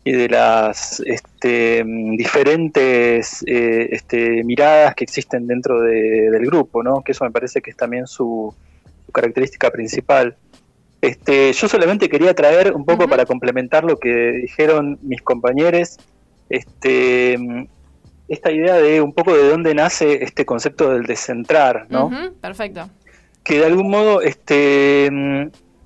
y 0.04 0.14
de 0.14 0.30
las 0.30 1.00
este, 1.06 1.84
diferentes 1.86 3.44
eh, 3.46 3.90
este, 3.92 4.44
miradas 4.44 4.96
que 4.96 5.04
existen 5.04 5.46
dentro 5.46 5.82
del 5.82 6.46
grupo, 6.46 6.82
¿no? 6.82 7.04
que 7.04 7.12
eso 7.12 7.24
me 7.24 7.32
parece 7.32 7.62
que 7.62 7.70
es 7.70 7.78
también 7.78 8.08
su, 8.08 8.54
característica 9.12 9.70
principal. 9.70 10.36
Este, 11.02 11.52
yo 11.54 11.68
solamente 11.68 12.08
quería 12.10 12.34
traer 12.34 12.74
un 12.74 12.86
poco 12.86 13.08
para 13.08 13.26
complementar 13.26 13.84
lo 13.84 13.98
que 13.98 14.32
dijeron 14.44 15.00
mis 15.02 15.22
compañeros, 15.22 15.98
este, 16.50 17.38
esta 18.28 18.52
idea 18.52 18.76
de 18.76 19.02
un 19.02 19.14
poco 19.14 19.36
de 19.36 19.50
dónde 19.50 19.74
nace 19.76 20.24
este 20.24 20.46
concepto 20.46 20.92
del 20.94 21.04
descentrar, 21.04 21.88
¿no? 21.90 22.10
perfecto. 22.40 22.90
Que 23.44 23.60
de 23.60 23.66
algún 23.66 23.90
modo, 23.90 24.22
este, 24.22 25.10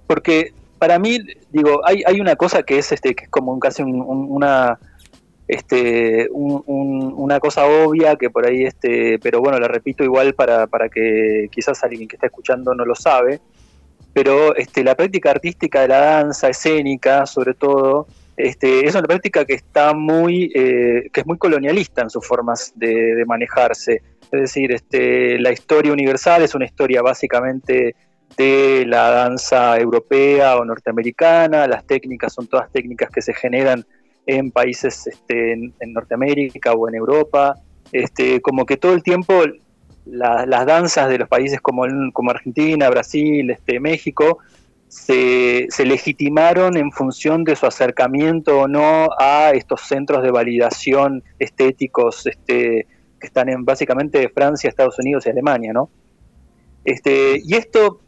porque 0.06 0.54
para 0.86 1.00
mí, 1.00 1.18
digo, 1.52 1.82
hay, 1.84 2.04
hay 2.06 2.22
una 2.22 2.36
cosa 2.36 2.62
que 2.62 2.78
es 2.78 2.92
este, 2.92 3.16
que 3.16 3.24
es 3.24 3.30
como 3.32 3.60
casi 3.60 3.82
una 3.82 4.78
este 5.48 6.28
una 6.32 7.40
cosa 7.40 7.66
obvia 7.66 8.16
que 8.16 8.32
por 8.32 8.48
ahí 8.48 8.64
este 8.64 9.20
pero 9.20 9.42
bueno 9.42 9.60
la 9.60 9.68
repito 9.68 10.04
igual 10.04 10.34
para, 10.34 10.66
para 10.66 10.90
que 10.90 11.48
quizás 11.52 11.84
alguien 11.84 12.08
que 12.08 12.16
está 12.16 12.26
escuchando 12.26 12.74
no 12.74 12.84
lo 12.84 12.96
sabe 12.96 13.40
pero 14.12 14.56
este 14.56 14.84
la 14.84 14.96
práctica 14.96 15.30
artística 15.30 15.82
de 15.82 15.88
la 15.90 16.00
danza 16.00 16.50
escénica 16.50 17.28
sobre 17.28 17.54
todo 17.54 18.08
este 18.38 18.88
es 18.88 18.96
una 18.96 19.04
práctica 19.04 19.46
que 19.46 19.54
está 19.54 19.94
muy 19.94 20.52
eh, 20.56 21.10
que 21.14 21.22
es 21.22 21.28
muy 21.28 21.38
colonialista 21.38 22.02
en 22.02 22.10
sus 22.10 22.26
formas 22.26 22.74
de, 22.76 23.16
de 23.16 23.26
manejarse. 23.26 24.02
Es 24.32 24.42
decir 24.42 24.72
este 24.72 25.38
la 25.40 25.52
historia 25.52 25.94
universal 25.94 26.42
es 26.42 26.56
una 26.56 26.66
historia 26.66 27.04
básicamente 27.04 27.96
de 28.38 28.86
la 28.86 29.10
danza 29.12 29.78
europea 29.80 30.58
o 30.58 30.66
norteamericana, 30.66 31.68
las 31.68 31.86
técnicas 31.86 32.34
son 32.34 32.48
todas 32.48 32.72
técnicas 32.72 33.10
que 33.10 33.22
se 33.22 33.34
generan 33.34 33.86
en 34.26 34.52
países 34.52 35.08
este, 35.08 35.54
en, 35.54 35.74
Norteamérica 35.94 36.74
o 36.74 36.90
en 36.90 36.96
Europa, 36.96 37.56
este, 37.92 38.42
como 38.42 38.66
que 38.66 38.78
todo 38.78 38.94
el 38.94 39.04
tiempo 39.04 39.34
las 40.06 40.66
danzas 40.68 41.10
de 41.10 41.18
los 41.18 41.28
países 41.28 41.60
como, 41.62 41.84
como 42.14 42.30
Argentina, 42.30 42.90
Brasil, 42.90 43.50
este, 43.50 43.80
México, 43.80 44.38
se, 44.88 45.66
se, 45.70 45.84
legitimaron 45.84 46.78
en 46.78 46.92
función 46.92 47.44
de 47.44 47.56
su 47.56 47.66
acercamiento 47.66 48.62
o 48.62 48.68
no 48.68 49.10
a 49.18 49.52
estos 49.52 49.82
centros 49.82 50.22
de 50.22 50.30
validación 50.30 51.24
estéticos 51.40 52.28
este, 52.28 52.88
que 53.20 53.28
están 53.28 53.50
en 53.50 53.66
básicamente 53.66 54.30
Francia, 54.30 54.70
Estados 54.70 55.00
Unidos 55.00 55.26
y 55.26 55.30
Alemania, 55.32 55.74
¿no? 55.74 55.90
Este, 56.84 57.42
y 57.44 57.56
esto 57.56 58.00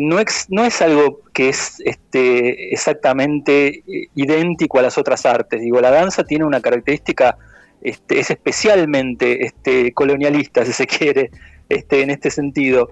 no, 0.00 0.18
es, 0.18 0.46
no 0.50 0.64
es 0.64 0.82
algo 0.82 1.20
que 1.32 1.48
es 1.48 1.80
este, 1.84 2.72
exactamente 2.72 3.82
eh, 3.86 4.08
idéntico 4.14 4.78
a 4.78 4.82
las 4.82 4.98
otras 4.98 5.24
artes. 5.24 5.60
Digo, 5.60 5.80
la 5.80 5.90
danza 5.90 6.24
tiene 6.24 6.44
una 6.44 6.60
característica 6.60 7.38
este, 7.80 8.18
es 8.18 8.30
especialmente 8.30 9.44
este, 9.44 9.92
colonialista, 9.92 10.64
si 10.66 10.72
se 10.72 10.86
quiere, 10.86 11.30
este, 11.68 12.02
en 12.02 12.10
este 12.10 12.30
sentido. 12.30 12.90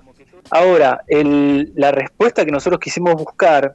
Ahora, 0.51 1.03
la 1.09 1.91
respuesta 1.91 2.45
que 2.45 2.53
nosotros 2.53 2.79
quisimos 2.81 3.15
buscar, 3.15 3.75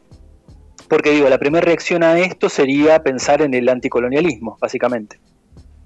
porque 0.88 1.12
digo, 1.12 1.28
la 1.28 1.38
primera 1.38 1.66
reacción 1.66 2.02
a 2.02 2.18
esto 2.20 2.48
sería 2.48 3.04
pensar 3.04 3.42
en 3.42 3.54
el 3.54 3.68
anticolonialismo, 3.68 4.58
básicamente. 4.60 5.20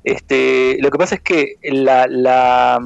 Este, 0.04 0.78
lo 0.80 0.92
que 0.92 0.98
pasa 1.00 1.16
es 1.16 1.22
que 1.22 1.56
la, 1.64 2.80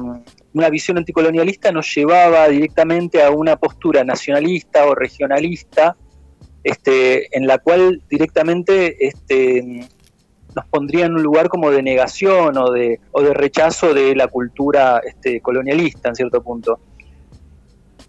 una 0.52 0.68
visión 0.68 0.98
anticolonialista 0.98 1.70
nos 1.72 1.94
llevaba 1.94 2.48
directamente 2.48 3.22
a 3.22 3.30
una 3.30 3.56
postura 3.56 4.04
nacionalista 4.04 4.86
o 4.86 4.94
regionalista, 4.94 5.96
este, 6.64 7.36
en 7.36 7.46
la 7.46 7.58
cual 7.58 8.02
directamente 8.10 9.06
este, 9.06 9.88
nos 10.54 10.66
pondría 10.66 11.06
en 11.06 11.14
un 11.14 11.22
lugar 11.22 11.48
como 11.48 11.70
de 11.70 11.82
negación 11.82 12.56
o 12.58 12.70
de, 12.72 13.00
o 13.12 13.22
de 13.22 13.32
rechazo 13.32 13.94
de 13.94 14.14
la 14.16 14.26
cultura 14.26 15.00
este, 15.06 15.40
colonialista 15.40 16.08
en 16.08 16.16
cierto 16.16 16.42
punto. 16.42 16.80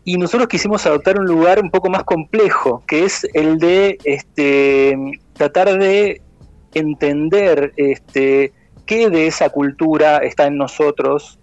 Y 0.03 0.17
nosotros 0.17 0.47
quisimos 0.47 0.85
adoptar 0.87 1.19
un 1.19 1.27
lugar 1.27 1.61
un 1.61 1.69
poco 1.69 1.89
más 1.89 2.03
complejo, 2.03 2.83
que 2.87 3.05
es 3.05 3.27
el 3.33 3.59
de 3.59 3.99
tratar 5.33 5.77
de 5.77 6.21
entender 6.73 7.73
qué 8.85 9.09
de 9.09 9.27
esa 9.27 9.49
cultura 9.49 10.17
está 10.17 10.47
en 10.47 10.57
nosotros 10.57 11.39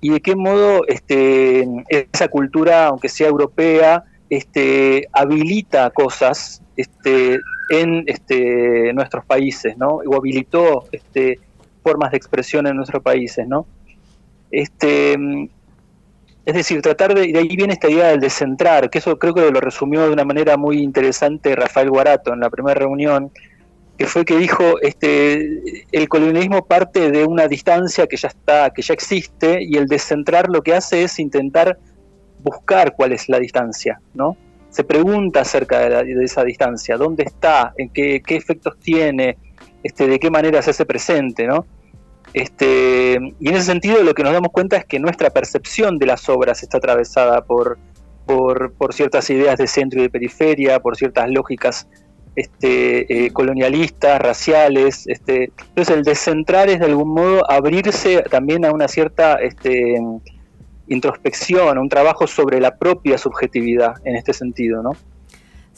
y 0.00 0.10
de 0.10 0.20
qué 0.20 0.36
modo 0.36 0.86
este, 0.86 1.66
esa 1.88 2.28
cultura, 2.28 2.86
aunque 2.86 3.08
sea 3.08 3.28
europea, 3.28 4.04
este, 4.30 5.08
habilita 5.12 5.90
cosas 5.90 6.62
este, 6.76 7.40
en 7.70 8.04
este, 8.06 8.92
nuestros 8.92 9.24
países, 9.24 9.76
¿no? 9.76 10.00
O 10.06 10.16
habilitó 10.16 10.86
este, 10.92 11.40
formas 11.82 12.12
de 12.12 12.18
expresión 12.18 12.66
en 12.66 12.76
nuestros 12.76 13.02
países, 13.02 13.46
¿no? 13.48 13.66
Este, 14.50 15.14
es 16.44 16.54
decir, 16.54 16.80
tratar 16.80 17.14
de, 17.14 17.32
de 17.32 17.38
ahí 17.38 17.56
viene 17.56 17.74
esta 17.74 17.90
idea 17.90 18.08
del 18.08 18.20
descentrar, 18.20 18.88
que 18.88 18.98
eso 18.98 19.18
creo 19.18 19.34
que 19.34 19.50
lo 19.50 19.60
resumió 19.60 20.02
de 20.02 20.12
una 20.12 20.24
manera 20.24 20.56
muy 20.56 20.78
interesante 20.78 21.54
Rafael 21.56 21.90
Guarato 21.90 22.32
en 22.32 22.40
la 22.40 22.50
primera 22.50 22.78
reunión, 22.78 23.30
que 23.98 24.06
fue 24.06 24.24
que 24.24 24.38
dijo, 24.38 24.80
este, 24.80 25.84
el 25.92 26.08
colonialismo 26.08 26.64
parte 26.64 27.10
de 27.10 27.26
una 27.26 27.48
distancia 27.48 28.06
que 28.06 28.16
ya 28.16 28.28
está, 28.28 28.70
que 28.70 28.80
ya 28.80 28.94
existe, 28.94 29.58
y 29.60 29.76
el 29.76 29.86
descentrar 29.86 30.48
lo 30.48 30.62
que 30.62 30.74
hace 30.74 31.02
es 31.02 31.18
intentar 31.18 31.78
buscar 32.42 32.94
cuál 32.94 33.12
es 33.12 33.28
la 33.28 33.40
distancia, 33.40 34.00
¿no? 34.14 34.36
se 34.70 34.84
pregunta 34.84 35.40
acerca 35.40 35.88
de, 35.88 36.24
esa 36.24 36.44
distancia, 36.44 36.96
dónde 36.96 37.24
está, 37.24 37.72
en 37.76 37.88
qué, 37.90 38.22
efectos 38.28 38.78
tiene, 38.78 39.38
este, 39.82 40.06
de 40.06 40.18
qué 40.18 40.30
manera 40.30 40.60
se 40.62 40.70
hace 40.70 40.84
presente, 40.84 41.46
¿no? 41.46 41.66
Este, 42.34 43.18
y 43.40 43.48
en 43.48 43.54
ese 43.54 43.64
sentido 43.64 44.02
lo 44.02 44.12
que 44.12 44.22
nos 44.22 44.34
damos 44.34 44.52
cuenta 44.52 44.76
es 44.76 44.84
que 44.84 44.98
nuestra 44.98 45.30
percepción 45.30 45.98
de 45.98 46.06
las 46.06 46.28
obras 46.28 46.62
está 46.62 46.76
atravesada 46.76 47.42
por, 47.42 47.78
por, 48.26 48.92
ciertas 48.92 49.30
ideas 49.30 49.56
de 49.56 49.66
centro 49.66 49.98
y 50.00 50.02
de 50.02 50.10
periferia, 50.10 50.80
por 50.80 50.96
ciertas 50.96 51.30
lógicas 51.30 51.88
este, 52.38 53.26
eh, 53.26 53.30
colonialistas, 53.32 54.20
raciales. 54.20 55.06
Este, 55.06 55.50
entonces 55.68 55.96
el 55.96 56.04
descentrar 56.04 56.68
es 56.68 56.78
de 56.78 56.86
algún 56.86 57.14
modo 57.14 57.50
abrirse 57.50 58.22
también 58.30 58.64
a 58.64 58.72
una 58.72 58.86
cierta 58.86 59.34
este, 59.36 60.00
introspección, 60.86 61.78
un 61.78 61.88
trabajo 61.88 62.26
sobre 62.26 62.60
la 62.60 62.76
propia 62.76 63.18
subjetividad 63.18 63.94
en 64.04 64.16
este 64.16 64.32
sentido, 64.32 64.82
¿no? 64.82 64.92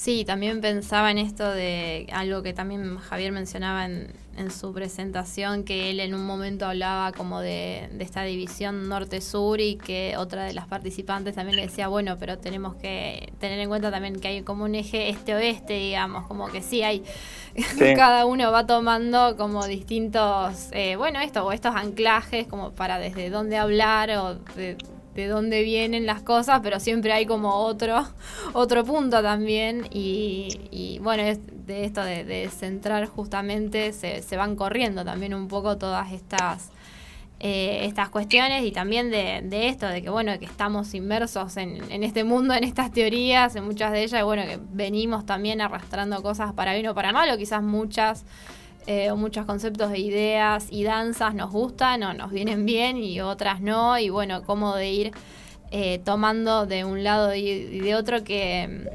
Sí, 0.01 0.25
también 0.25 0.63
pensaba 0.63 1.11
en 1.11 1.19
esto 1.19 1.47
de 1.51 2.07
algo 2.15 2.43
que 2.43 2.55
también 2.55 2.97
Javier 2.97 3.33
mencionaba 3.33 3.85
en, 3.85 4.09
su 4.51 4.73
presentación, 4.73 5.63
que 5.65 5.91
él 5.91 6.01
en 6.01 6.15
un 6.15 6.25
momento 6.25 6.65
hablaba 6.65 7.13
como 7.13 7.41
de, 7.41 7.91
esta 7.99 8.23
división 8.23 8.89
norte-sur 8.89 9.61
y 9.61 9.77
que 9.77 10.15
otra 10.17 10.45
de 10.45 10.55
las 10.55 10.67
participantes 10.67 11.35
también 11.35 11.57
le 11.57 11.67
decía, 11.67 11.89
bueno, 11.89 12.17
pero 12.19 12.39
tenemos 12.39 12.77
que 12.77 13.31
tener 13.41 13.61
en 13.61 13.69
cuenta 13.69 13.91
también 13.91 14.19
que 14.19 14.29
hay 14.29 14.43
como 14.43 14.65
un 14.65 14.75
eje 14.75 15.11
este-oeste, 15.11 15.75
digamos, 15.75 16.27
como 16.27 16.49
que 16.49 16.63
sí 16.63 16.83
hay, 16.83 17.05
cada 17.95 18.25
uno 18.25 18.51
va 18.51 18.67
tomando 18.67 19.37
como 19.37 19.67
distintos, 19.67 20.71
eh, 20.73 20.97
bueno, 20.97 21.21
esto 21.21 21.45
o 21.45 21.53
estos 21.53 21.77
anclajes 21.77 22.47
como 22.47 22.71
para 22.71 22.99
desde 22.99 23.29
dónde 23.29 23.59
hablar 23.59 24.11
o 24.13 24.37
de 24.57 24.79
de 25.21 25.29
dónde 25.29 25.63
vienen 25.63 26.07
las 26.07 26.23
cosas, 26.23 26.61
pero 26.63 26.81
siempre 26.81 27.13
hay 27.13 27.27
como 27.27 27.55
otro, 27.55 28.07
otro 28.53 28.85
punto 28.85 29.23
también. 29.23 29.87
Y, 29.91 30.99
bueno, 31.03 31.23
de 31.23 31.85
esto 31.85 32.03
de, 32.03 32.49
centrar 32.51 33.07
justamente 33.07 33.93
se, 33.93 34.23
se, 34.23 34.37
van 34.37 34.57
corriendo 34.57 35.05
también 35.05 35.35
un 35.35 35.49
poco 35.49 35.79
todas 35.79 36.13
estas, 36.13 36.71
eh, 37.39 37.81
estas 37.85 38.09
cuestiones 38.09 38.65
y 38.65 38.73
también 38.73 39.11
de, 39.11 39.41
de, 39.45 39.69
esto, 39.69 39.87
de 39.87 40.03
que 40.03 40.11
bueno, 40.11 40.39
que 40.39 40.47
estamos 40.47 40.95
inmersos 40.95 41.57
en, 41.57 41.91
en, 41.93 42.03
este 42.03 42.25
mundo, 42.25 42.55
en 42.55 42.65
estas 42.65 42.91
teorías, 42.91 43.55
en 43.57 43.65
muchas 43.65 43.93
de 43.93 44.03
ellas, 44.03 44.21
y 44.21 44.25
bueno, 44.25 44.45
que 44.45 44.59
venimos 44.73 45.27
también 45.27 45.61
arrastrando 45.61 46.23
cosas 46.23 46.53
para 46.53 46.75
bien 46.75 46.89
o 46.89 46.95
para 46.95 47.13
mal, 47.13 47.31
o 47.31 47.37
quizás 47.37 47.63
muchas 47.63 48.25
eh, 48.87 49.13
muchos 49.13 49.45
conceptos 49.45 49.91
de 49.91 49.99
ideas 49.99 50.69
y 50.71 50.85
danzas 50.85 51.35
nos 51.35 51.51
gustan 51.51 52.03
o 52.03 52.15
nos 52.15 52.31
vienen 52.31 52.65
bien 52.65 52.97
y 52.97 53.21
otras 53.21 53.61
no, 53.61 53.99
y 53.99 54.09
bueno, 54.09 54.43
cómo 54.43 54.75
de 54.75 54.91
ir 54.91 55.13
eh, 55.71 56.01
tomando 56.05 56.67
de 56.67 56.85
un 56.85 57.05
lado 57.05 57.35
y, 57.35 57.79
de 57.81 57.95
otro 57.95 58.25
que, 58.25 58.89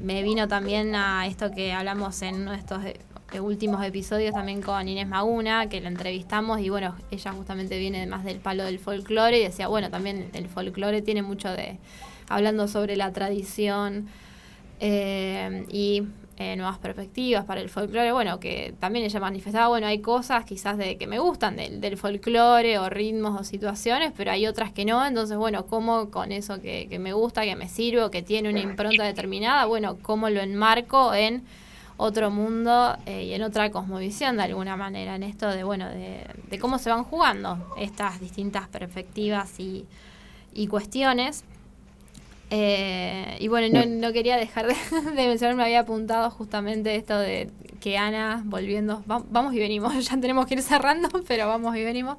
me 0.00 0.22
vino 0.22 0.48
también 0.48 0.94
a 0.94 1.26
esto 1.26 1.50
que 1.52 1.72
hablamos 1.72 2.20
en 2.22 2.44
nuestros 2.44 2.84
eh, 2.84 3.40
últimos 3.40 3.84
episodios 3.84 4.32
también 4.32 4.62
con 4.62 4.88
Inés 4.88 5.06
Maguna, 5.06 5.68
que 5.68 5.80
la 5.80 5.88
entrevistamos 5.88 6.60
y 6.60 6.70
bueno, 6.70 6.96
ella 7.10 7.32
justamente 7.32 7.78
viene 7.78 8.06
más 8.06 8.24
del 8.24 8.38
palo 8.38 8.64
del 8.64 8.78
folclore 8.78 9.38
y 9.38 9.42
decía, 9.42 9.68
bueno, 9.68 9.90
también 9.90 10.30
el 10.32 10.48
folclore 10.48 11.02
tiene 11.02 11.22
mucho 11.22 11.50
de, 11.50 11.78
hablando 12.28 12.66
sobre 12.66 12.96
la 12.96 13.12
tradición 13.12 14.08
y 14.80 16.02
eh, 16.38 16.54
nuevas 16.54 16.78
perspectivas 16.78 17.46
para 17.46 17.62
el 17.62 17.70
folclore, 17.70 18.12
bueno, 18.12 18.38
que 18.38 18.74
también 18.78 19.06
ella 19.06 19.20
manifestaba, 19.20 19.68
bueno, 19.68 19.86
hay 19.86 20.00
cosas 20.00 20.44
quizás 20.44 20.76
de 20.76 20.98
que 20.98 21.06
me 21.06 21.18
gustan 21.18 21.56
del, 21.56 21.80
del 21.80 21.96
folclore 21.96 22.78
o 22.78 22.90
ritmos 22.90 23.40
o 23.40 23.42
situaciones, 23.42 24.12
pero 24.14 24.32
hay 24.32 24.46
otras 24.46 24.70
que 24.70 24.84
no, 24.84 25.06
entonces, 25.06 25.38
bueno, 25.38 25.64
¿cómo 25.64 26.10
con 26.10 26.32
eso 26.32 26.60
que, 26.60 26.94
me 27.00 27.14
gusta, 27.14 27.42
que 27.42 27.56
me 27.56 27.68
sirve 27.68 28.02
o 28.02 28.10
que 28.10 28.20
tiene 28.20 28.50
una 28.50 28.60
impronta 28.60 29.04
determinada, 29.04 29.64
bueno, 29.64 29.96
cómo 30.02 30.28
lo 30.28 30.40
enmarco 30.40 31.14
en 31.14 31.42
otro 31.96 32.30
mundo 32.30 32.98
eh, 33.06 33.24
y 33.24 33.32
en 33.32 33.42
otra 33.42 33.70
cosmovisión 33.70 34.36
de 34.36 34.42
alguna 34.42 34.76
manera, 34.76 35.16
en 35.16 35.22
esto 35.22 35.48
de, 35.48 35.64
bueno, 35.64 35.88
de, 35.88 36.26
de 36.50 36.58
cómo 36.58 36.78
se 36.78 36.90
van 36.90 37.04
jugando 37.04 37.74
estas 37.78 38.20
distintas 38.20 38.68
perspectivas 38.68 39.58
y, 39.58 39.86
y 40.52 40.66
cuestiones. 40.66 41.44
Eh, 42.50 43.36
y 43.40 43.48
bueno, 43.48 43.84
no, 43.86 44.12
quería 44.12 44.36
dejar 44.36 44.66
de, 45.14 45.26
mencionar, 45.26 45.56
me 45.56 45.64
había 45.64 45.80
apuntado 45.80 46.30
justamente 46.30 46.94
esto 46.94 47.18
de 47.18 47.50
que 47.86 47.96
Ana, 47.96 48.42
volviendo, 48.44 49.04
vamos 49.06 49.54
y 49.54 49.60
venimos, 49.60 49.94
ya 50.10 50.20
tenemos 50.20 50.46
que 50.46 50.54
ir 50.54 50.62
cerrando, 50.62 51.08
pero 51.28 51.46
vamos 51.46 51.76
y 51.76 51.84
venimos, 51.84 52.16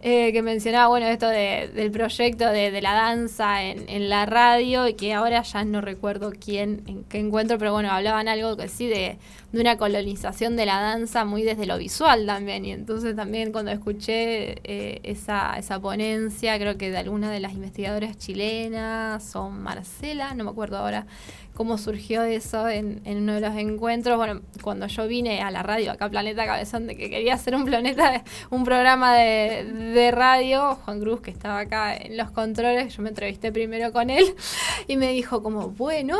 eh, 0.00 0.32
que 0.32 0.40
mencionaba, 0.40 0.88
bueno, 0.88 1.04
esto 1.04 1.28
del 1.28 1.90
proyecto 1.90 2.48
de, 2.48 2.80
la 2.80 2.94
danza 2.94 3.62
en, 3.62 4.08
la 4.08 4.24
radio 4.24 4.88
y 4.88 4.94
que 4.94 5.12
ahora 5.12 5.42
ya 5.42 5.66
no 5.66 5.82
recuerdo 5.82 6.32
quién, 6.32 6.82
en 6.86 7.04
qué 7.04 7.18
encuentro, 7.18 7.58
pero 7.58 7.72
bueno, 7.72 7.90
hablaban 7.90 8.26
algo 8.26 8.56
que 8.56 8.68
sí 8.68 8.86
de, 8.86 9.18
de 9.52 9.60
una 9.60 9.76
colonización 9.76 10.56
de 10.56 10.64
la 10.64 10.80
danza 10.80 11.24
muy 11.26 11.42
desde 11.42 11.66
lo 11.66 11.76
visual 11.76 12.24
también. 12.26 12.64
Y 12.64 12.72
entonces 12.72 13.14
también 13.14 13.52
cuando 13.52 13.70
escuché 13.70 14.56
eh, 14.64 15.00
esa, 15.02 15.58
esa 15.58 15.78
ponencia, 15.78 16.58
creo 16.58 16.78
que 16.78 16.90
de 16.90 16.96
alguna 16.96 17.30
de 17.30 17.40
las 17.40 17.52
investigadoras 17.52 18.16
chilenas 18.16 19.36
o 19.36 19.50
Marcela, 19.50 20.34
no 20.34 20.44
me 20.44 20.50
acuerdo 20.50 20.78
ahora, 20.78 21.06
cómo 21.54 21.78
surgió 21.78 22.22
eso 22.22 22.68
en, 22.68 23.02
uno 23.04 23.34
de 23.34 23.40
los 23.40 23.56
encuentros. 23.56 24.16
Bueno, 24.16 24.40
cuando 24.62 24.86
yo 24.86 25.06
vine 25.06 25.42
a 25.42 25.50
la 25.50 25.62
radio, 25.62 25.92
acá 25.92 26.08
Planeta 26.08 26.46
Cabezón, 26.46 26.86
de 26.86 26.96
que 26.96 27.10
quería 27.10 27.34
hacer 27.34 27.54
un 27.54 27.64
planeta, 27.64 28.24
un 28.50 28.64
programa 28.64 29.14
de, 29.14 30.10
radio, 30.12 30.76
Juan 30.84 31.00
Cruz, 31.00 31.20
que 31.20 31.30
estaba 31.30 31.60
acá 31.60 31.94
en 31.94 32.16
los 32.16 32.30
controles, 32.30 32.94
yo 32.96 33.02
me 33.02 33.10
entrevisté 33.10 33.52
primero 33.52 33.92
con 33.92 34.10
él 34.10 34.34
y 34.88 34.96
me 34.96 35.12
dijo 35.12 35.42
como, 35.42 35.68
bueno, 35.68 36.18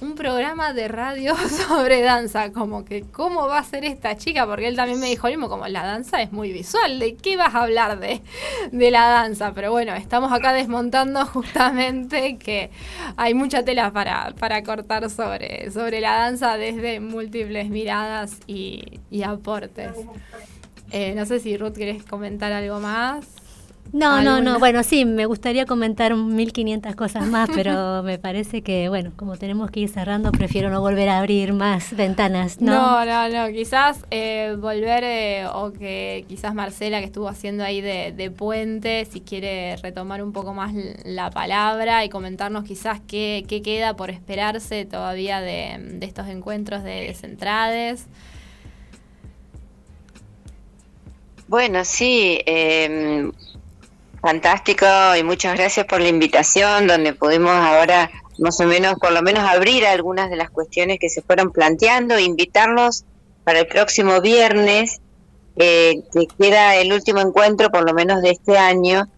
un 0.00 0.14
programa 0.14 0.72
de 0.72 0.88
radio 0.88 1.36
sobre 1.68 2.02
danza, 2.02 2.52
como 2.52 2.84
que, 2.84 3.02
¿cómo 3.02 3.46
va 3.46 3.58
a 3.58 3.64
ser 3.64 3.84
esta 3.84 4.16
chica? 4.16 4.46
Porque 4.46 4.68
él 4.68 4.76
también 4.76 5.00
me 5.00 5.06
dijo 5.06 5.28
mismo, 5.28 5.48
como 5.48 5.66
la 5.68 5.84
danza 5.84 6.22
es 6.22 6.32
muy 6.32 6.52
visual, 6.52 6.98
¿de 6.98 7.16
qué 7.16 7.36
vas 7.36 7.54
a 7.54 7.62
hablar 7.62 7.98
de, 7.98 8.22
de 8.72 8.90
la 8.90 9.06
danza? 9.08 9.52
Pero 9.54 9.70
bueno, 9.70 9.94
estamos 9.94 10.32
acá 10.32 10.52
desmontando 10.52 11.24
justamente 11.26 12.36
que 12.38 12.70
hay 13.16 13.34
mucha 13.34 13.64
tela 13.64 13.92
para, 13.92 14.32
para 14.38 14.53
cortar 14.62 15.10
sobre, 15.10 15.70
sobre 15.70 16.00
la 16.00 16.14
danza 16.16 16.56
desde 16.56 17.00
múltiples 17.00 17.68
miradas 17.68 18.38
y, 18.46 19.00
aportes. 19.24 19.92
Eh, 20.90 21.14
no 21.14 21.26
sé 21.26 21.40
si 21.40 21.56
Ruth 21.56 21.74
querés 21.74 22.04
comentar 22.04 22.52
algo 22.52 22.78
más. 22.80 23.26
No, 23.92 24.22
no, 24.22 24.40
no. 24.40 24.58
Bueno, 24.58 24.82
sí, 24.82 25.04
me 25.04 25.24
gustaría 25.24 25.66
comentar 25.66 26.16
1500 26.16 26.96
cosas 26.96 27.28
más, 27.28 27.48
pero 27.54 28.02
me 28.04 28.18
parece 28.18 28.62
que, 28.62 28.88
bueno, 28.88 29.12
como 29.14 29.36
tenemos 29.36 29.70
que 29.70 29.80
ir 29.80 29.88
cerrando, 29.88 30.32
prefiero 30.32 30.68
no 30.68 30.80
volver 30.80 31.08
a 31.08 31.18
abrir 31.18 31.52
más 31.52 31.94
ventanas. 31.94 32.60
No, 32.60 33.04
no, 33.04 33.28
no. 33.28 33.52
Quizás 33.52 34.04
eh, 34.10 34.56
volver 34.58 35.04
eh, 35.04 35.46
o 35.46 35.72
que 35.72 36.24
quizás 36.28 36.54
Marcela, 36.54 36.98
que 36.98 37.06
estuvo 37.06 37.28
haciendo 37.28 37.62
ahí 37.62 37.80
de, 37.80 38.32
puente, 38.36 39.04
si 39.04 39.20
quiere 39.20 39.76
retomar 39.76 40.24
un 40.24 40.32
poco 40.32 40.54
más 40.54 40.72
la 41.04 41.30
palabra 41.30 42.04
y 42.04 42.08
comentarnos 42.08 42.64
quizás 42.64 43.00
qué, 43.06 43.44
queda 43.46 43.94
por 43.94 44.10
esperarse 44.10 44.86
todavía 44.86 45.40
de, 45.40 45.98
estos 46.00 46.26
encuentros 46.26 46.82
de 46.82 47.02
descentrades. 47.02 48.06
Bueno, 51.46 51.84
sí. 51.84 52.40
Eh, 52.44 53.30
Fantástico 54.24 54.86
y 55.18 55.22
muchas 55.22 55.54
gracias 55.54 55.84
por 55.84 56.00
la 56.00 56.08
invitación, 56.08 56.86
donde 56.86 57.12
pudimos 57.12 57.52
ahora 57.52 58.10
más 58.38 58.58
o 58.58 58.64
menos, 58.64 58.94
por 58.94 59.12
lo 59.12 59.20
menos 59.20 59.44
abrir 59.46 59.84
algunas 59.84 60.30
de 60.30 60.36
las 60.36 60.48
cuestiones 60.48 60.98
que 60.98 61.10
se 61.10 61.20
fueron 61.20 61.52
planteando, 61.52 62.18
invitarlos 62.18 63.04
para 63.44 63.58
el 63.58 63.66
próximo 63.66 64.22
viernes, 64.22 65.02
eh, 65.56 66.04
que 66.10 66.26
queda 66.38 66.76
el 66.76 66.94
último 66.94 67.20
encuentro 67.20 67.68
por 67.68 67.84
lo 67.84 67.92
menos 67.92 68.22
de 68.22 68.30
este 68.30 68.56
año, 68.56 69.10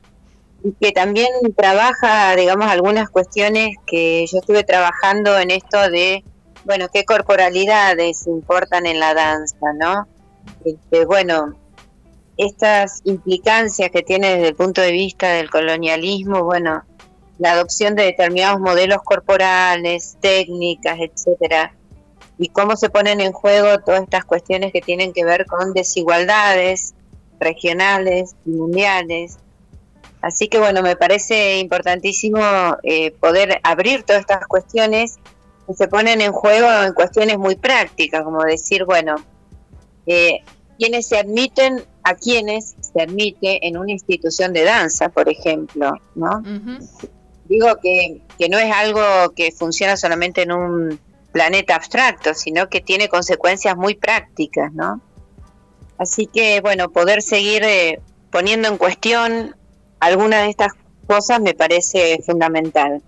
y 0.65 0.73
que 0.73 0.91
también 0.91 1.29
trabaja, 1.57 2.35
digamos, 2.35 2.67
algunas 2.67 3.09
cuestiones 3.09 3.77
que 3.87 4.27
yo 4.27 4.41
estuve 4.41 4.65
trabajando 4.65 5.39
en 5.39 5.53
esto 5.53 5.89
de, 5.89 6.25
bueno, 6.65 6.89
qué 6.93 7.05
corporalidades 7.05 8.27
importan 8.27 8.87
en 8.87 8.99
la 8.99 9.15
danza, 9.15 9.73
¿no? 9.79 10.09
Este, 10.65 11.05
bueno, 11.05 11.55
estas 12.37 13.01
implicancias 13.05 13.91
que 13.91 14.03
tiene 14.03 14.35
desde 14.35 14.49
el 14.49 14.55
punto 14.55 14.81
de 14.81 14.93
vista 14.93 15.33
del 15.33 15.51
colonialismo, 15.51 16.45
bueno, 16.45 16.85
la 17.39 17.53
adopción 17.53 17.95
de 17.95 18.05
determinados 18.05 18.61
modelos 18.61 19.03
corporales, 19.03 20.17
técnicas, 20.21 20.99
etcétera, 21.01 21.75
y 22.39 22.49
cómo 22.49 22.77
se 22.77 22.91
ponen 22.91 23.21
en 23.21 23.33
juego 23.33 23.79
todas 23.79 24.03
estas 24.03 24.25
cuestiones 24.25 24.73
que 24.73 24.81
tienen 24.81 25.13
que 25.13 25.25
ver 25.25 25.47
con 25.47 25.73
desigualdades 25.73 26.95
regionales 27.41 28.37
y 28.45 28.51
mundiales. 28.51 29.39
Así 30.21 30.49
que 30.49 30.59
bueno, 30.59 30.83
me 30.83 30.97
parece 30.97 31.59
importantísimo 31.59 32.41
eh, 32.83 33.13
poder 33.13 33.61
abrir 33.63 34.03
todas 34.03 34.21
estas 34.21 34.47
cuestiones 34.47 35.17
que 35.67 35.75
se 35.75 35.89
ponen 35.89 36.21
en 36.21 36.33
juego 36.33 36.69
en 36.85 36.93
cuestiones 36.95 37.39
muy 37.39 37.57
prácticas, 37.57 38.23
como 38.23 38.43
decir, 38.43 38.85
bueno, 38.85 39.17
eh, 40.07 40.41
quienes 40.79 41.09
se 41.09 41.19
admiten 41.19 41.85
a 42.07 42.15
quienes 42.15 42.77
se 42.81 43.03
admite 43.03 43.67
en 43.67 43.77
una 43.77 43.91
institución 43.91 44.53
de 44.53 44.63
danza, 44.63 45.09
por 45.09 45.29
ejemplo, 45.29 45.91
¿no? 46.15 46.41
Digo 47.47 47.67
que, 47.83 48.23
que 48.39 48.49
no 48.49 48.61
es 48.61 48.73
algo 48.73 49.03
que 49.35 49.51
funciona 49.51 49.97
solamente 49.97 50.43
en 50.43 50.53
un 50.53 51.01
planeta 51.33 51.75
abstracto, 51.75 52.33
sino 52.33 52.69
que 52.69 52.81
tiene 52.81 53.09
consecuencias 53.09 53.77
muy 53.77 53.97
prácticas, 53.97 54.73
¿no? 54.73 55.01
Así 55.99 56.29
que, 56.29 56.61
bueno, 56.61 56.91
poder 56.91 57.23
seguir 57.23 57.65
eh, 57.65 58.01
poniendo 58.31 58.69
en 58.69 58.77
cuestión 58.77 59.57
alguna 59.99 60.43
de 60.43 60.51
estas 60.51 60.75
cosas 61.09 61.41
me 61.41 61.55
parece 61.55 62.21
fundamental. 62.25 63.03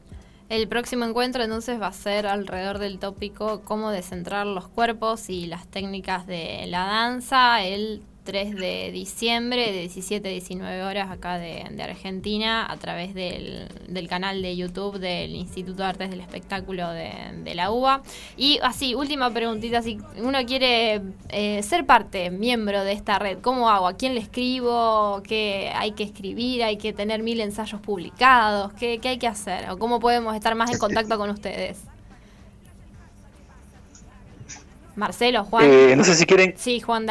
El 0.48 0.66
próximo 0.66 1.04
encuentro 1.04 1.44
entonces 1.44 1.80
va 1.80 1.86
a 1.86 1.92
ser 1.92 2.26
alrededor 2.26 2.80
del 2.80 2.98
tópico 2.98 3.60
cómo 3.64 3.92
descentrar 3.92 4.44
los 4.44 4.66
cuerpos 4.66 5.30
y 5.30 5.46
las 5.46 5.68
técnicas 5.68 6.26
de 6.26 6.64
la 6.66 6.86
danza. 6.86 7.62
El 7.62 8.02
3 8.28 8.56
de 8.56 8.90
diciembre, 8.92 9.72
de 9.72 9.80
17 9.80 10.28
a 10.28 10.30
19 10.30 10.82
horas 10.82 11.10
acá 11.10 11.38
de, 11.38 11.64
Argentina, 11.82 12.70
a 12.70 12.76
través 12.76 13.14
del, 13.14 14.06
canal 14.06 14.42
de 14.42 14.54
YouTube 14.54 14.98
del 14.98 15.34
Instituto 15.34 15.78
de 15.78 15.88
Artes 15.88 16.10
del 16.10 16.20
Espectáculo 16.20 16.90
de, 16.90 17.54
la 17.54 17.70
UBA. 17.70 18.02
Y 18.36 18.58
así, 18.62 18.94
última 18.94 19.30
preguntita, 19.32 19.80
si 19.80 19.96
uno 20.18 20.44
quiere 20.44 21.00
eh, 21.30 21.62
ser 21.62 21.86
parte, 21.86 22.30
miembro 22.30 22.84
de 22.84 22.92
esta 22.92 23.18
red, 23.18 23.38
¿cómo 23.40 23.70
hago? 23.70 23.88
¿A 23.88 23.94
quién 23.94 24.14
le 24.14 24.20
escribo? 24.20 25.22
¿Qué 25.26 25.72
hay 25.74 25.92
que 25.92 26.02
escribir? 26.02 26.62
¿Hay 26.64 26.76
que 26.76 26.92
tener 26.92 27.22
mil 27.22 27.40
ensayos 27.40 27.80
publicados? 27.80 28.74
¿Qué, 28.74 28.98
qué 28.98 29.08
hay 29.08 29.18
que 29.18 29.26
hacer? 29.26 29.70
¿O 29.70 29.78
cómo 29.78 30.00
podemos 30.00 30.36
estar 30.36 30.54
más 30.54 30.70
en 30.70 30.78
contacto 30.78 31.16
con 31.16 31.30
ustedes? 31.30 31.78
Marcelo, 34.98 35.44
Juan. 35.44 35.64
Eh, 35.64 35.94
no 35.96 36.02
sé 36.02 36.14
si 36.14 36.26
quieren, 36.26 36.54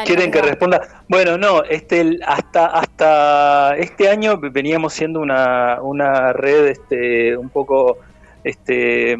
quieren 0.04 0.30
que 0.30 0.42
responda. 0.42 1.02
Bueno, 1.08 1.38
no, 1.38 1.64
este, 1.64 2.18
hasta, 2.26 2.66
hasta 2.66 3.76
este 3.76 4.10
año 4.10 4.38
veníamos 4.38 4.92
siendo 4.92 5.20
una, 5.20 5.80
una 5.80 6.34
red 6.34 6.66
este, 6.66 7.34
un 7.36 7.48
poco 7.48 7.96
este, 8.44 9.16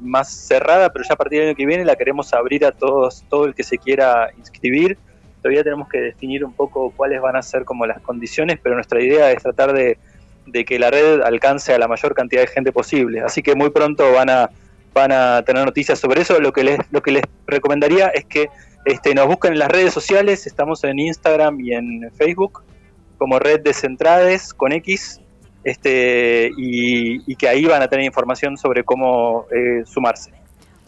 más 0.00 0.30
cerrada, 0.30 0.92
pero 0.92 1.04
ya 1.08 1.14
a 1.14 1.16
partir 1.16 1.40
del 1.40 1.48
año 1.48 1.56
que 1.56 1.64
viene 1.64 1.84
la 1.84 1.96
queremos 1.96 2.32
abrir 2.34 2.66
a 2.66 2.72
todos, 2.72 3.24
todo 3.30 3.46
el 3.46 3.54
que 3.54 3.64
se 3.64 3.78
quiera 3.78 4.30
inscribir. 4.36 4.98
Todavía 5.40 5.64
tenemos 5.64 5.88
que 5.88 6.00
definir 6.00 6.44
un 6.44 6.52
poco 6.52 6.92
cuáles 6.94 7.22
van 7.22 7.36
a 7.36 7.42
ser 7.42 7.64
como 7.64 7.86
las 7.86 8.02
condiciones, 8.02 8.58
pero 8.62 8.74
nuestra 8.74 9.00
idea 9.02 9.32
es 9.32 9.42
tratar 9.42 9.72
de, 9.72 9.96
de 10.44 10.64
que 10.66 10.78
la 10.78 10.90
red 10.90 11.22
alcance 11.22 11.72
a 11.72 11.78
la 11.78 11.88
mayor 11.88 12.14
cantidad 12.14 12.42
de 12.42 12.48
gente 12.48 12.70
posible. 12.70 13.22
Así 13.22 13.42
que 13.42 13.54
muy 13.54 13.70
pronto 13.70 14.12
van 14.12 14.28
a 14.28 14.50
van 14.92 15.12
a 15.12 15.42
tener 15.42 15.64
noticias 15.64 15.98
sobre 15.98 16.22
eso. 16.22 16.40
Lo 16.40 16.52
que 16.52 16.64
les, 16.64 16.78
lo 16.90 17.02
que 17.02 17.12
les 17.12 17.22
recomendaría 17.46 18.08
es 18.08 18.24
que 18.24 18.48
este, 18.84 19.14
nos 19.14 19.26
busquen 19.26 19.52
en 19.52 19.58
las 19.58 19.68
redes 19.68 19.92
sociales, 19.92 20.46
estamos 20.46 20.84
en 20.84 20.98
Instagram 20.98 21.60
y 21.60 21.74
en 21.74 22.10
Facebook 22.16 22.62
como 23.18 23.38
Red 23.38 23.60
de 23.60 23.74
Centrades 23.74 24.54
con 24.54 24.72
X, 24.72 25.20
este, 25.62 26.50
y, 26.56 27.36
que 27.36 27.48
ahí 27.48 27.66
van 27.66 27.82
a 27.82 27.88
tener 27.88 28.06
información 28.06 28.56
sobre 28.56 28.82
cómo 28.82 29.46
eh, 29.50 29.82
sumarse. 29.84 30.32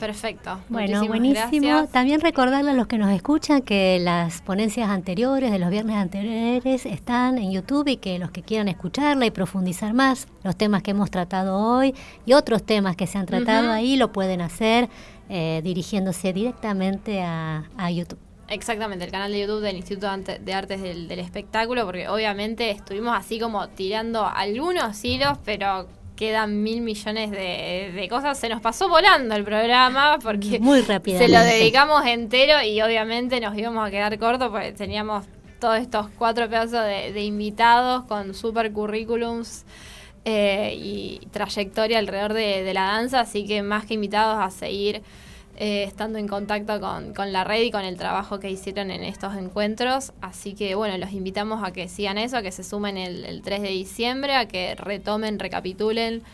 Perfecto. 0.03 0.59
Bueno, 0.68 1.07
buenísimo. 1.07 1.86
También 1.86 2.20
recordarle 2.20 2.72
a 2.72 2.74
los 2.74 2.88
que 2.88 2.98
nos 2.98 3.12
escuchan 3.12 3.62
que 3.62 4.00
las 4.00 4.42
ponencias 4.42 4.90
anteriores, 4.90 5.53
de 5.53 5.61
los 5.61 5.70
viernes 5.70 5.94
anteriores, 5.94 6.86
están 6.86 7.38
en 7.38 7.53
YouTube 7.53 7.86
y 7.86 7.98
que 7.98 8.18
los 8.18 8.32
que 8.32 8.42
quieran 8.42 8.66
escucharla 8.66 9.26
y 9.26 9.30
profundizar 9.30 9.94
más 9.94 10.26
los 10.42 10.57
temas 10.57 10.82
que 10.82 10.90
hemos 10.90 11.09
tratado 11.12 11.57
hoy 11.57 11.94
y 12.26 12.32
otros 12.32 12.64
temas 12.64 12.96
que 12.96 13.07
se 13.07 13.16
han 13.16 13.26
tratado 13.26 13.70
ahí 13.70 13.94
lo 13.94 14.11
pueden 14.11 14.40
hacer 14.40 14.88
eh, 15.28 15.61
dirigiéndose 15.62 16.32
directamente 16.32 17.22
a, 17.22 17.62
YouTube. 17.92 18.18
Exactamente, 18.48 19.05
el 19.05 19.12
canal 19.12 19.30
de 19.30 19.42
YouTube 19.42 19.61
del 19.61 19.76
Instituto 19.76 20.09
de 20.16 20.53
Artes 20.53 20.82
del, 20.82 21.07
del 21.07 21.20
Espectáculo, 21.20 21.84
porque 21.84 22.09
obviamente 22.09 22.72
estuvimos 22.72 23.16
así 23.16 23.38
como 23.38 23.68
tirando 23.68 24.26
algunos 24.26 25.05
hilos, 25.05 25.38
pero 25.44 25.86
quedan 26.22 26.62
mil 26.62 26.82
millones 26.82 27.32
de, 27.32 28.06
cosas. 28.08 28.38
Se 28.38 28.48
nos 28.48 28.60
pasó 28.60 28.88
volando 28.88 29.34
el 29.34 29.42
programa 29.42 30.20
porque 30.22 30.60
Muy 30.60 30.82
se 30.82 31.28
lo 31.28 31.40
dedicamos 31.40 32.06
entero 32.06 32.62
y 32.62 32.80
obviamente 32.80 33.40
nos 33.40 33.58
íbamos 33.58 33.86
a 33.86 33.90
quedar 33.90 34.16
cortos 34.20 34.50
porque 34.50 34.70
teníamos 34.70 35.24
todos 35.58 35.78
estos 35.78 36.06
cuatro 36.16 36.48
pedazos 36.48 36.84
de, 36.84 37.24
invitados 37.24 38.04
con 38.04 38.34
super 38.34 38.72
currículums. 38.72 39.64
Eh, 40.24 40.76
y 40.76 41.20
trayectoria 41.32 41.98
alrededor 41.98 42.32
de 42.32 42.72
la 42.72 42.82
danza, 42.82 43.18
así 43.18 43.44
que 43.44 43.60
más 43.60 43.86
que 43.86 43.94
invitados 43.94 44.38
a 44.38 44.52
seguir 44.52 45.02
eh, 45.64 45.84
estando 45.84 46.18
en 46.18 46.26
contacto 46.26 46.80
con, 46.80 47.32
la 47.32 47.44
red 47.44 47.62
y 47.62 47.70
con 47.70 47.84
el 47.84 47.96
trabajo 47.96 48.40
que 48.40 48.50
hicieron 48.50 48.90
en 48.90 49.04
estos 49.04 49.36
encuentros. 49.36 50.12
Así 50.20 50.54
que 50.54 50.74
bueno, 50.74 50.98
los 50.98 51.12
invitamos 51.12 51.62
a 51.62 51.72
que 51.72 51.86
sigan 51.86 52.18
eso, 52.18 52.38
a 52.38 52.42
que 52.42 52.50
se 52.50 52.64
sumen 52.64 52.96
el, 52.96 53.42
3 53.42 53.62
de 53.62 53.68
diciembre, 53.68 54.34
a 54.34 54.48
que 54.48 54.74
retomen, 54.74 55.38
recapitulen 55.38 56.24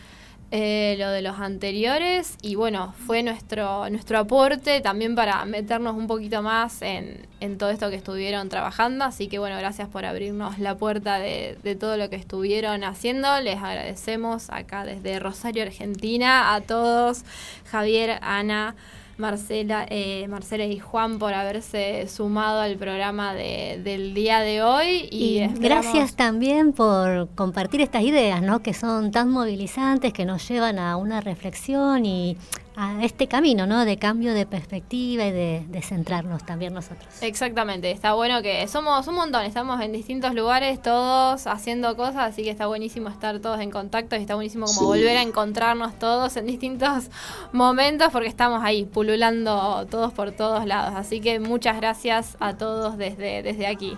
eh, 0.49 0.95
lo 0.97 1.11
de 1.11 1.21
los 1.21 1.37
anteriores. 1.37 2.37
Y 2.41 2.55
bueno, 2.55 2.95
fue 3.05 3.21
nuestro, 3.21 3.87
nuestro 3.91 4.17
aporte 4.17 4.81
también 4.81 5.13
para 5.13 5.45
meternos 5.45 5.95
un 5.95 6.07
poquito 6.07 6.41
más 6.41 6.81
en, 6.81 7.27
todo 7.59 7.69
esto 7.69 7.91
que 7.91 7.97
estuvieron 7.97 8.49
trabajando. 8.49 9.05
Así 9.05 9.27
que 9.27 9.37
bueno, 9.37 9.59
gracias 9.59 9.89
por 9.89 10.05
abrirnos 10.05 10.57
la 10.57 10.75
puerta 10.75 11.19
de, 11.19 11.55
de 11.61 11.75
todo 11.75 11.97
lo 11.97 12.09
que 12.09 12.15
estuvieron 12.15 12.83
haciendo. 12.83 13.39
Les 13.41 13.57
agradecemos 13.57 14.49
acá 14.49 14.85
desde 14.85 15.19
Rosario, 15.19 15.61
Argentina, 15.61 16.55
a 16.55 16.61
todos, 16.61 17.25
Javier, 17.69 18.17
Ana. 18.23 18.75
Marcela, 19.19 19.85
eh, 19.89 20.25
Marcela 20.29 20.63
y 20.63 20.79
Juan 20.79 21.19
por 21.19 21.33
haberse 21.33 22.07
sumado 22.07 22.61
al 22.61 22.77
programa 22.77 23.33
de, 23.33 23.81
del 23.83 24.13
día 24.13 24.39
de 24.39 24.63
hoy. 24.63 25.09
Y, 25.11 25.45
gracias 25.59 26.15
también 26.15 26.71
por 26.71 27.27
compartir 27.35 27.81
estas 27.81 28.03
ideas, 28.03 28.41
¿no? 28.41 28.61
que 28.61 28.73
son 28.73 29.11
tan 29.11 29.29
movilizantes, 29.29 30.13
que 30.13 30.23
nos 30.23 30.47
llevan 30.47 30.79
a 30.79 30.95
una 30.95 31.19
reflexión 31.19 32.05
y 32.05 32.37
a 32.75 33.03
este 33.03 33.27
camino, 33.27 33.67
¿no? 33.67 33.85
De 33.85 33.97
cambio 33.97 34.33
de 34.33 34.45
perspectiva 34.45 35.25
y 35.25 35.31
de, 35.31 35.81
centrarnos 35.81 36.45
también 36.45 36.73
nosotros. 36.73 37.07
Exactamente, 37.21 37.91
está 37.91 38.13
bueno 38.13 38.41
que 38.41 38.67
somos 38.67 39.07
un 39.07 39.15
montón, 39.15 39.43
estamos 39.43 39.81
en 39.81 39.91
distintos 39.91 40.33
lugares, 40.35 40.81
todos 40.81 41.47
haciendo 41.47 41.95
cosas, 41.95 42.31
así 42.31 42.43
que 42.43 42.49
está 42.49 42.67
buenísimo 42.67 43.09
estar 43.09 43.39
todos 43.39 43.59
en 43.61 43.71
contacto 43.71 44.15
y 44.15 44.19
está 44.19 44.35
buenísimo 44.35 44.65
como 44.65 44.87
volver 44.87 45.17
a 45.17 45.21
encontrarnos 45.21 45.97
todos 45.97 46.35
en 46.37 46.45
distintos 46.45 47.09
momentos 47.53 48.09
porque 48.11 48.27
estamos 48.27 48.61
ahí 48.63 48.85
pululando 48.85 49.87
todos 49.89 50.13
por 50.13 50.31
todos 50.31 50.65
lados. 50.65 50.95
Así 50.95 51.21
que 51.21 51.39
muchas 51.39 51.77
gracias 51.77 52.37
a 52.39 52.57
todos 52.57 52.97
desde, 52.97 53.41
desde 53.41 53.67
aquí. 53.67 53.97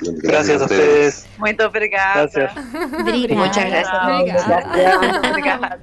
Gracias, 0.00 0.62
a 0.62 0.64
ustedes. 0.64 1.26
Muito 1.38 1.66
obrigada. 1.66 2.26
Gracias. 2.26 2.54
Muchas 3.30 3.66
gracias. 3.66 5.18
Obrigada. 5.30 5.78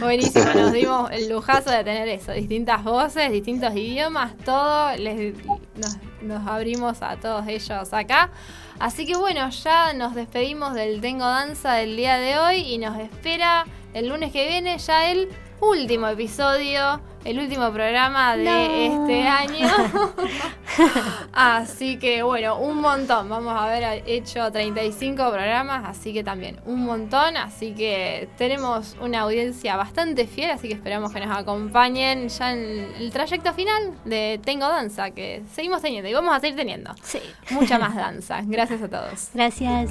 Buenísimo, 0.00 0.44
nos 0.54 0.72
dimos 0.72 1.10
el 1.12 1.28
lujazo 1.28 1.70
de 1.70 1.84
tener 1.84 2.08
eso, 2.08 2.32
distintas 2.32 2.82
voces, 2.82 3.30
distintos 3.30 3.74
idiomas, 3.74 4.36
todo, 4.44 4.96
les, 4.96 5.34
nos, 5.76 5.98
nos 6.22 6.46
abrimos 6.46 7.02
a 7.02 7.16
todos 7.16 7.46
ellos 7.46 7.92
acá. 7.92 8.30
Así 8.80 9.06
que 9.06 9.16
bueno, 9.16 9.48
ya 9.50 9.92
nos 9.92 10.14
despedimos 10.14 10.74
del 10.74 11.00
Tengo 11.00 11.26
Danza 11.26 11.74
del 11.74 11.96
día 11.96 12.16
de 12.16 12.38
hoy 12.38 12.60
y 12.60 12.78
nos 12.78 12.98
espera 12.98 13.66
el 13.92 14.08
lunes 14.08 14.32
que 14.32 14.48
viene 14.48 14.78
ya 14.78 15.10
el 15.10 15.28
último 15.60 16.08
episodio, 16.08 17.00
el 17.24 17.38
último 17.38 17.70
programa 17.70 18.36
de 18.36 18.44
No. 18.44 18.50
este 19.06 19.26
año. 19.28 19.68
así 21.32 21.98
que 21.98 22.22
bueno, 22.22 22.58
un 22.58 22.80
montón. 22.80 23.28
Vamos 23.28 23.52
a 23.54 23.64
haber 23.64 24.02
hecho 24.06 24.50
35 24.50 25.16
programas, 25.30 25.84
así 25.86 26.12
que 26.12 26.24
también 26.24 26.58
un 26.64 26.84
montón. 26.84 27.36
Así 27.36 27.74
que 27.74 28.28
tenemos 28.38 28.96
una 29.00 29.20
audiencia 29.20 29.76
bastante 29.76 30.26
fiel, 30.26 30.50
así 30.50 30.68
que 30.68 30.74
esperamos 30.74 31.12
que 31.12 31.20
nos 31.20 31.36
acompañen 31.36 32.28
ya 32.28 32.52
en 32.52 32.92
el 32.98 33.10
trayecto 33.12 33.52
final 33.52 33.92
de 34.04 34.40
Tengo 34.42 34.66
Danza, 34.68 35.10
que 35.10 35.42
seguimos 35.52 35.82
teniendo 35.82 36.08
y 36.08 36.14
vamos 36.14 36.34
a 36.34 36.40
seguir 36.40 36.56
teniendo 36.56 36.92
Sí. 37.02 37.20
mucha 37.50 37.78
más 37.78 37.94
danza. 37.94 38.40
Gracias 38.44 38.82
a 38.82 38.88
todos. 38.88 39.28
Gracias. 39.34 39.90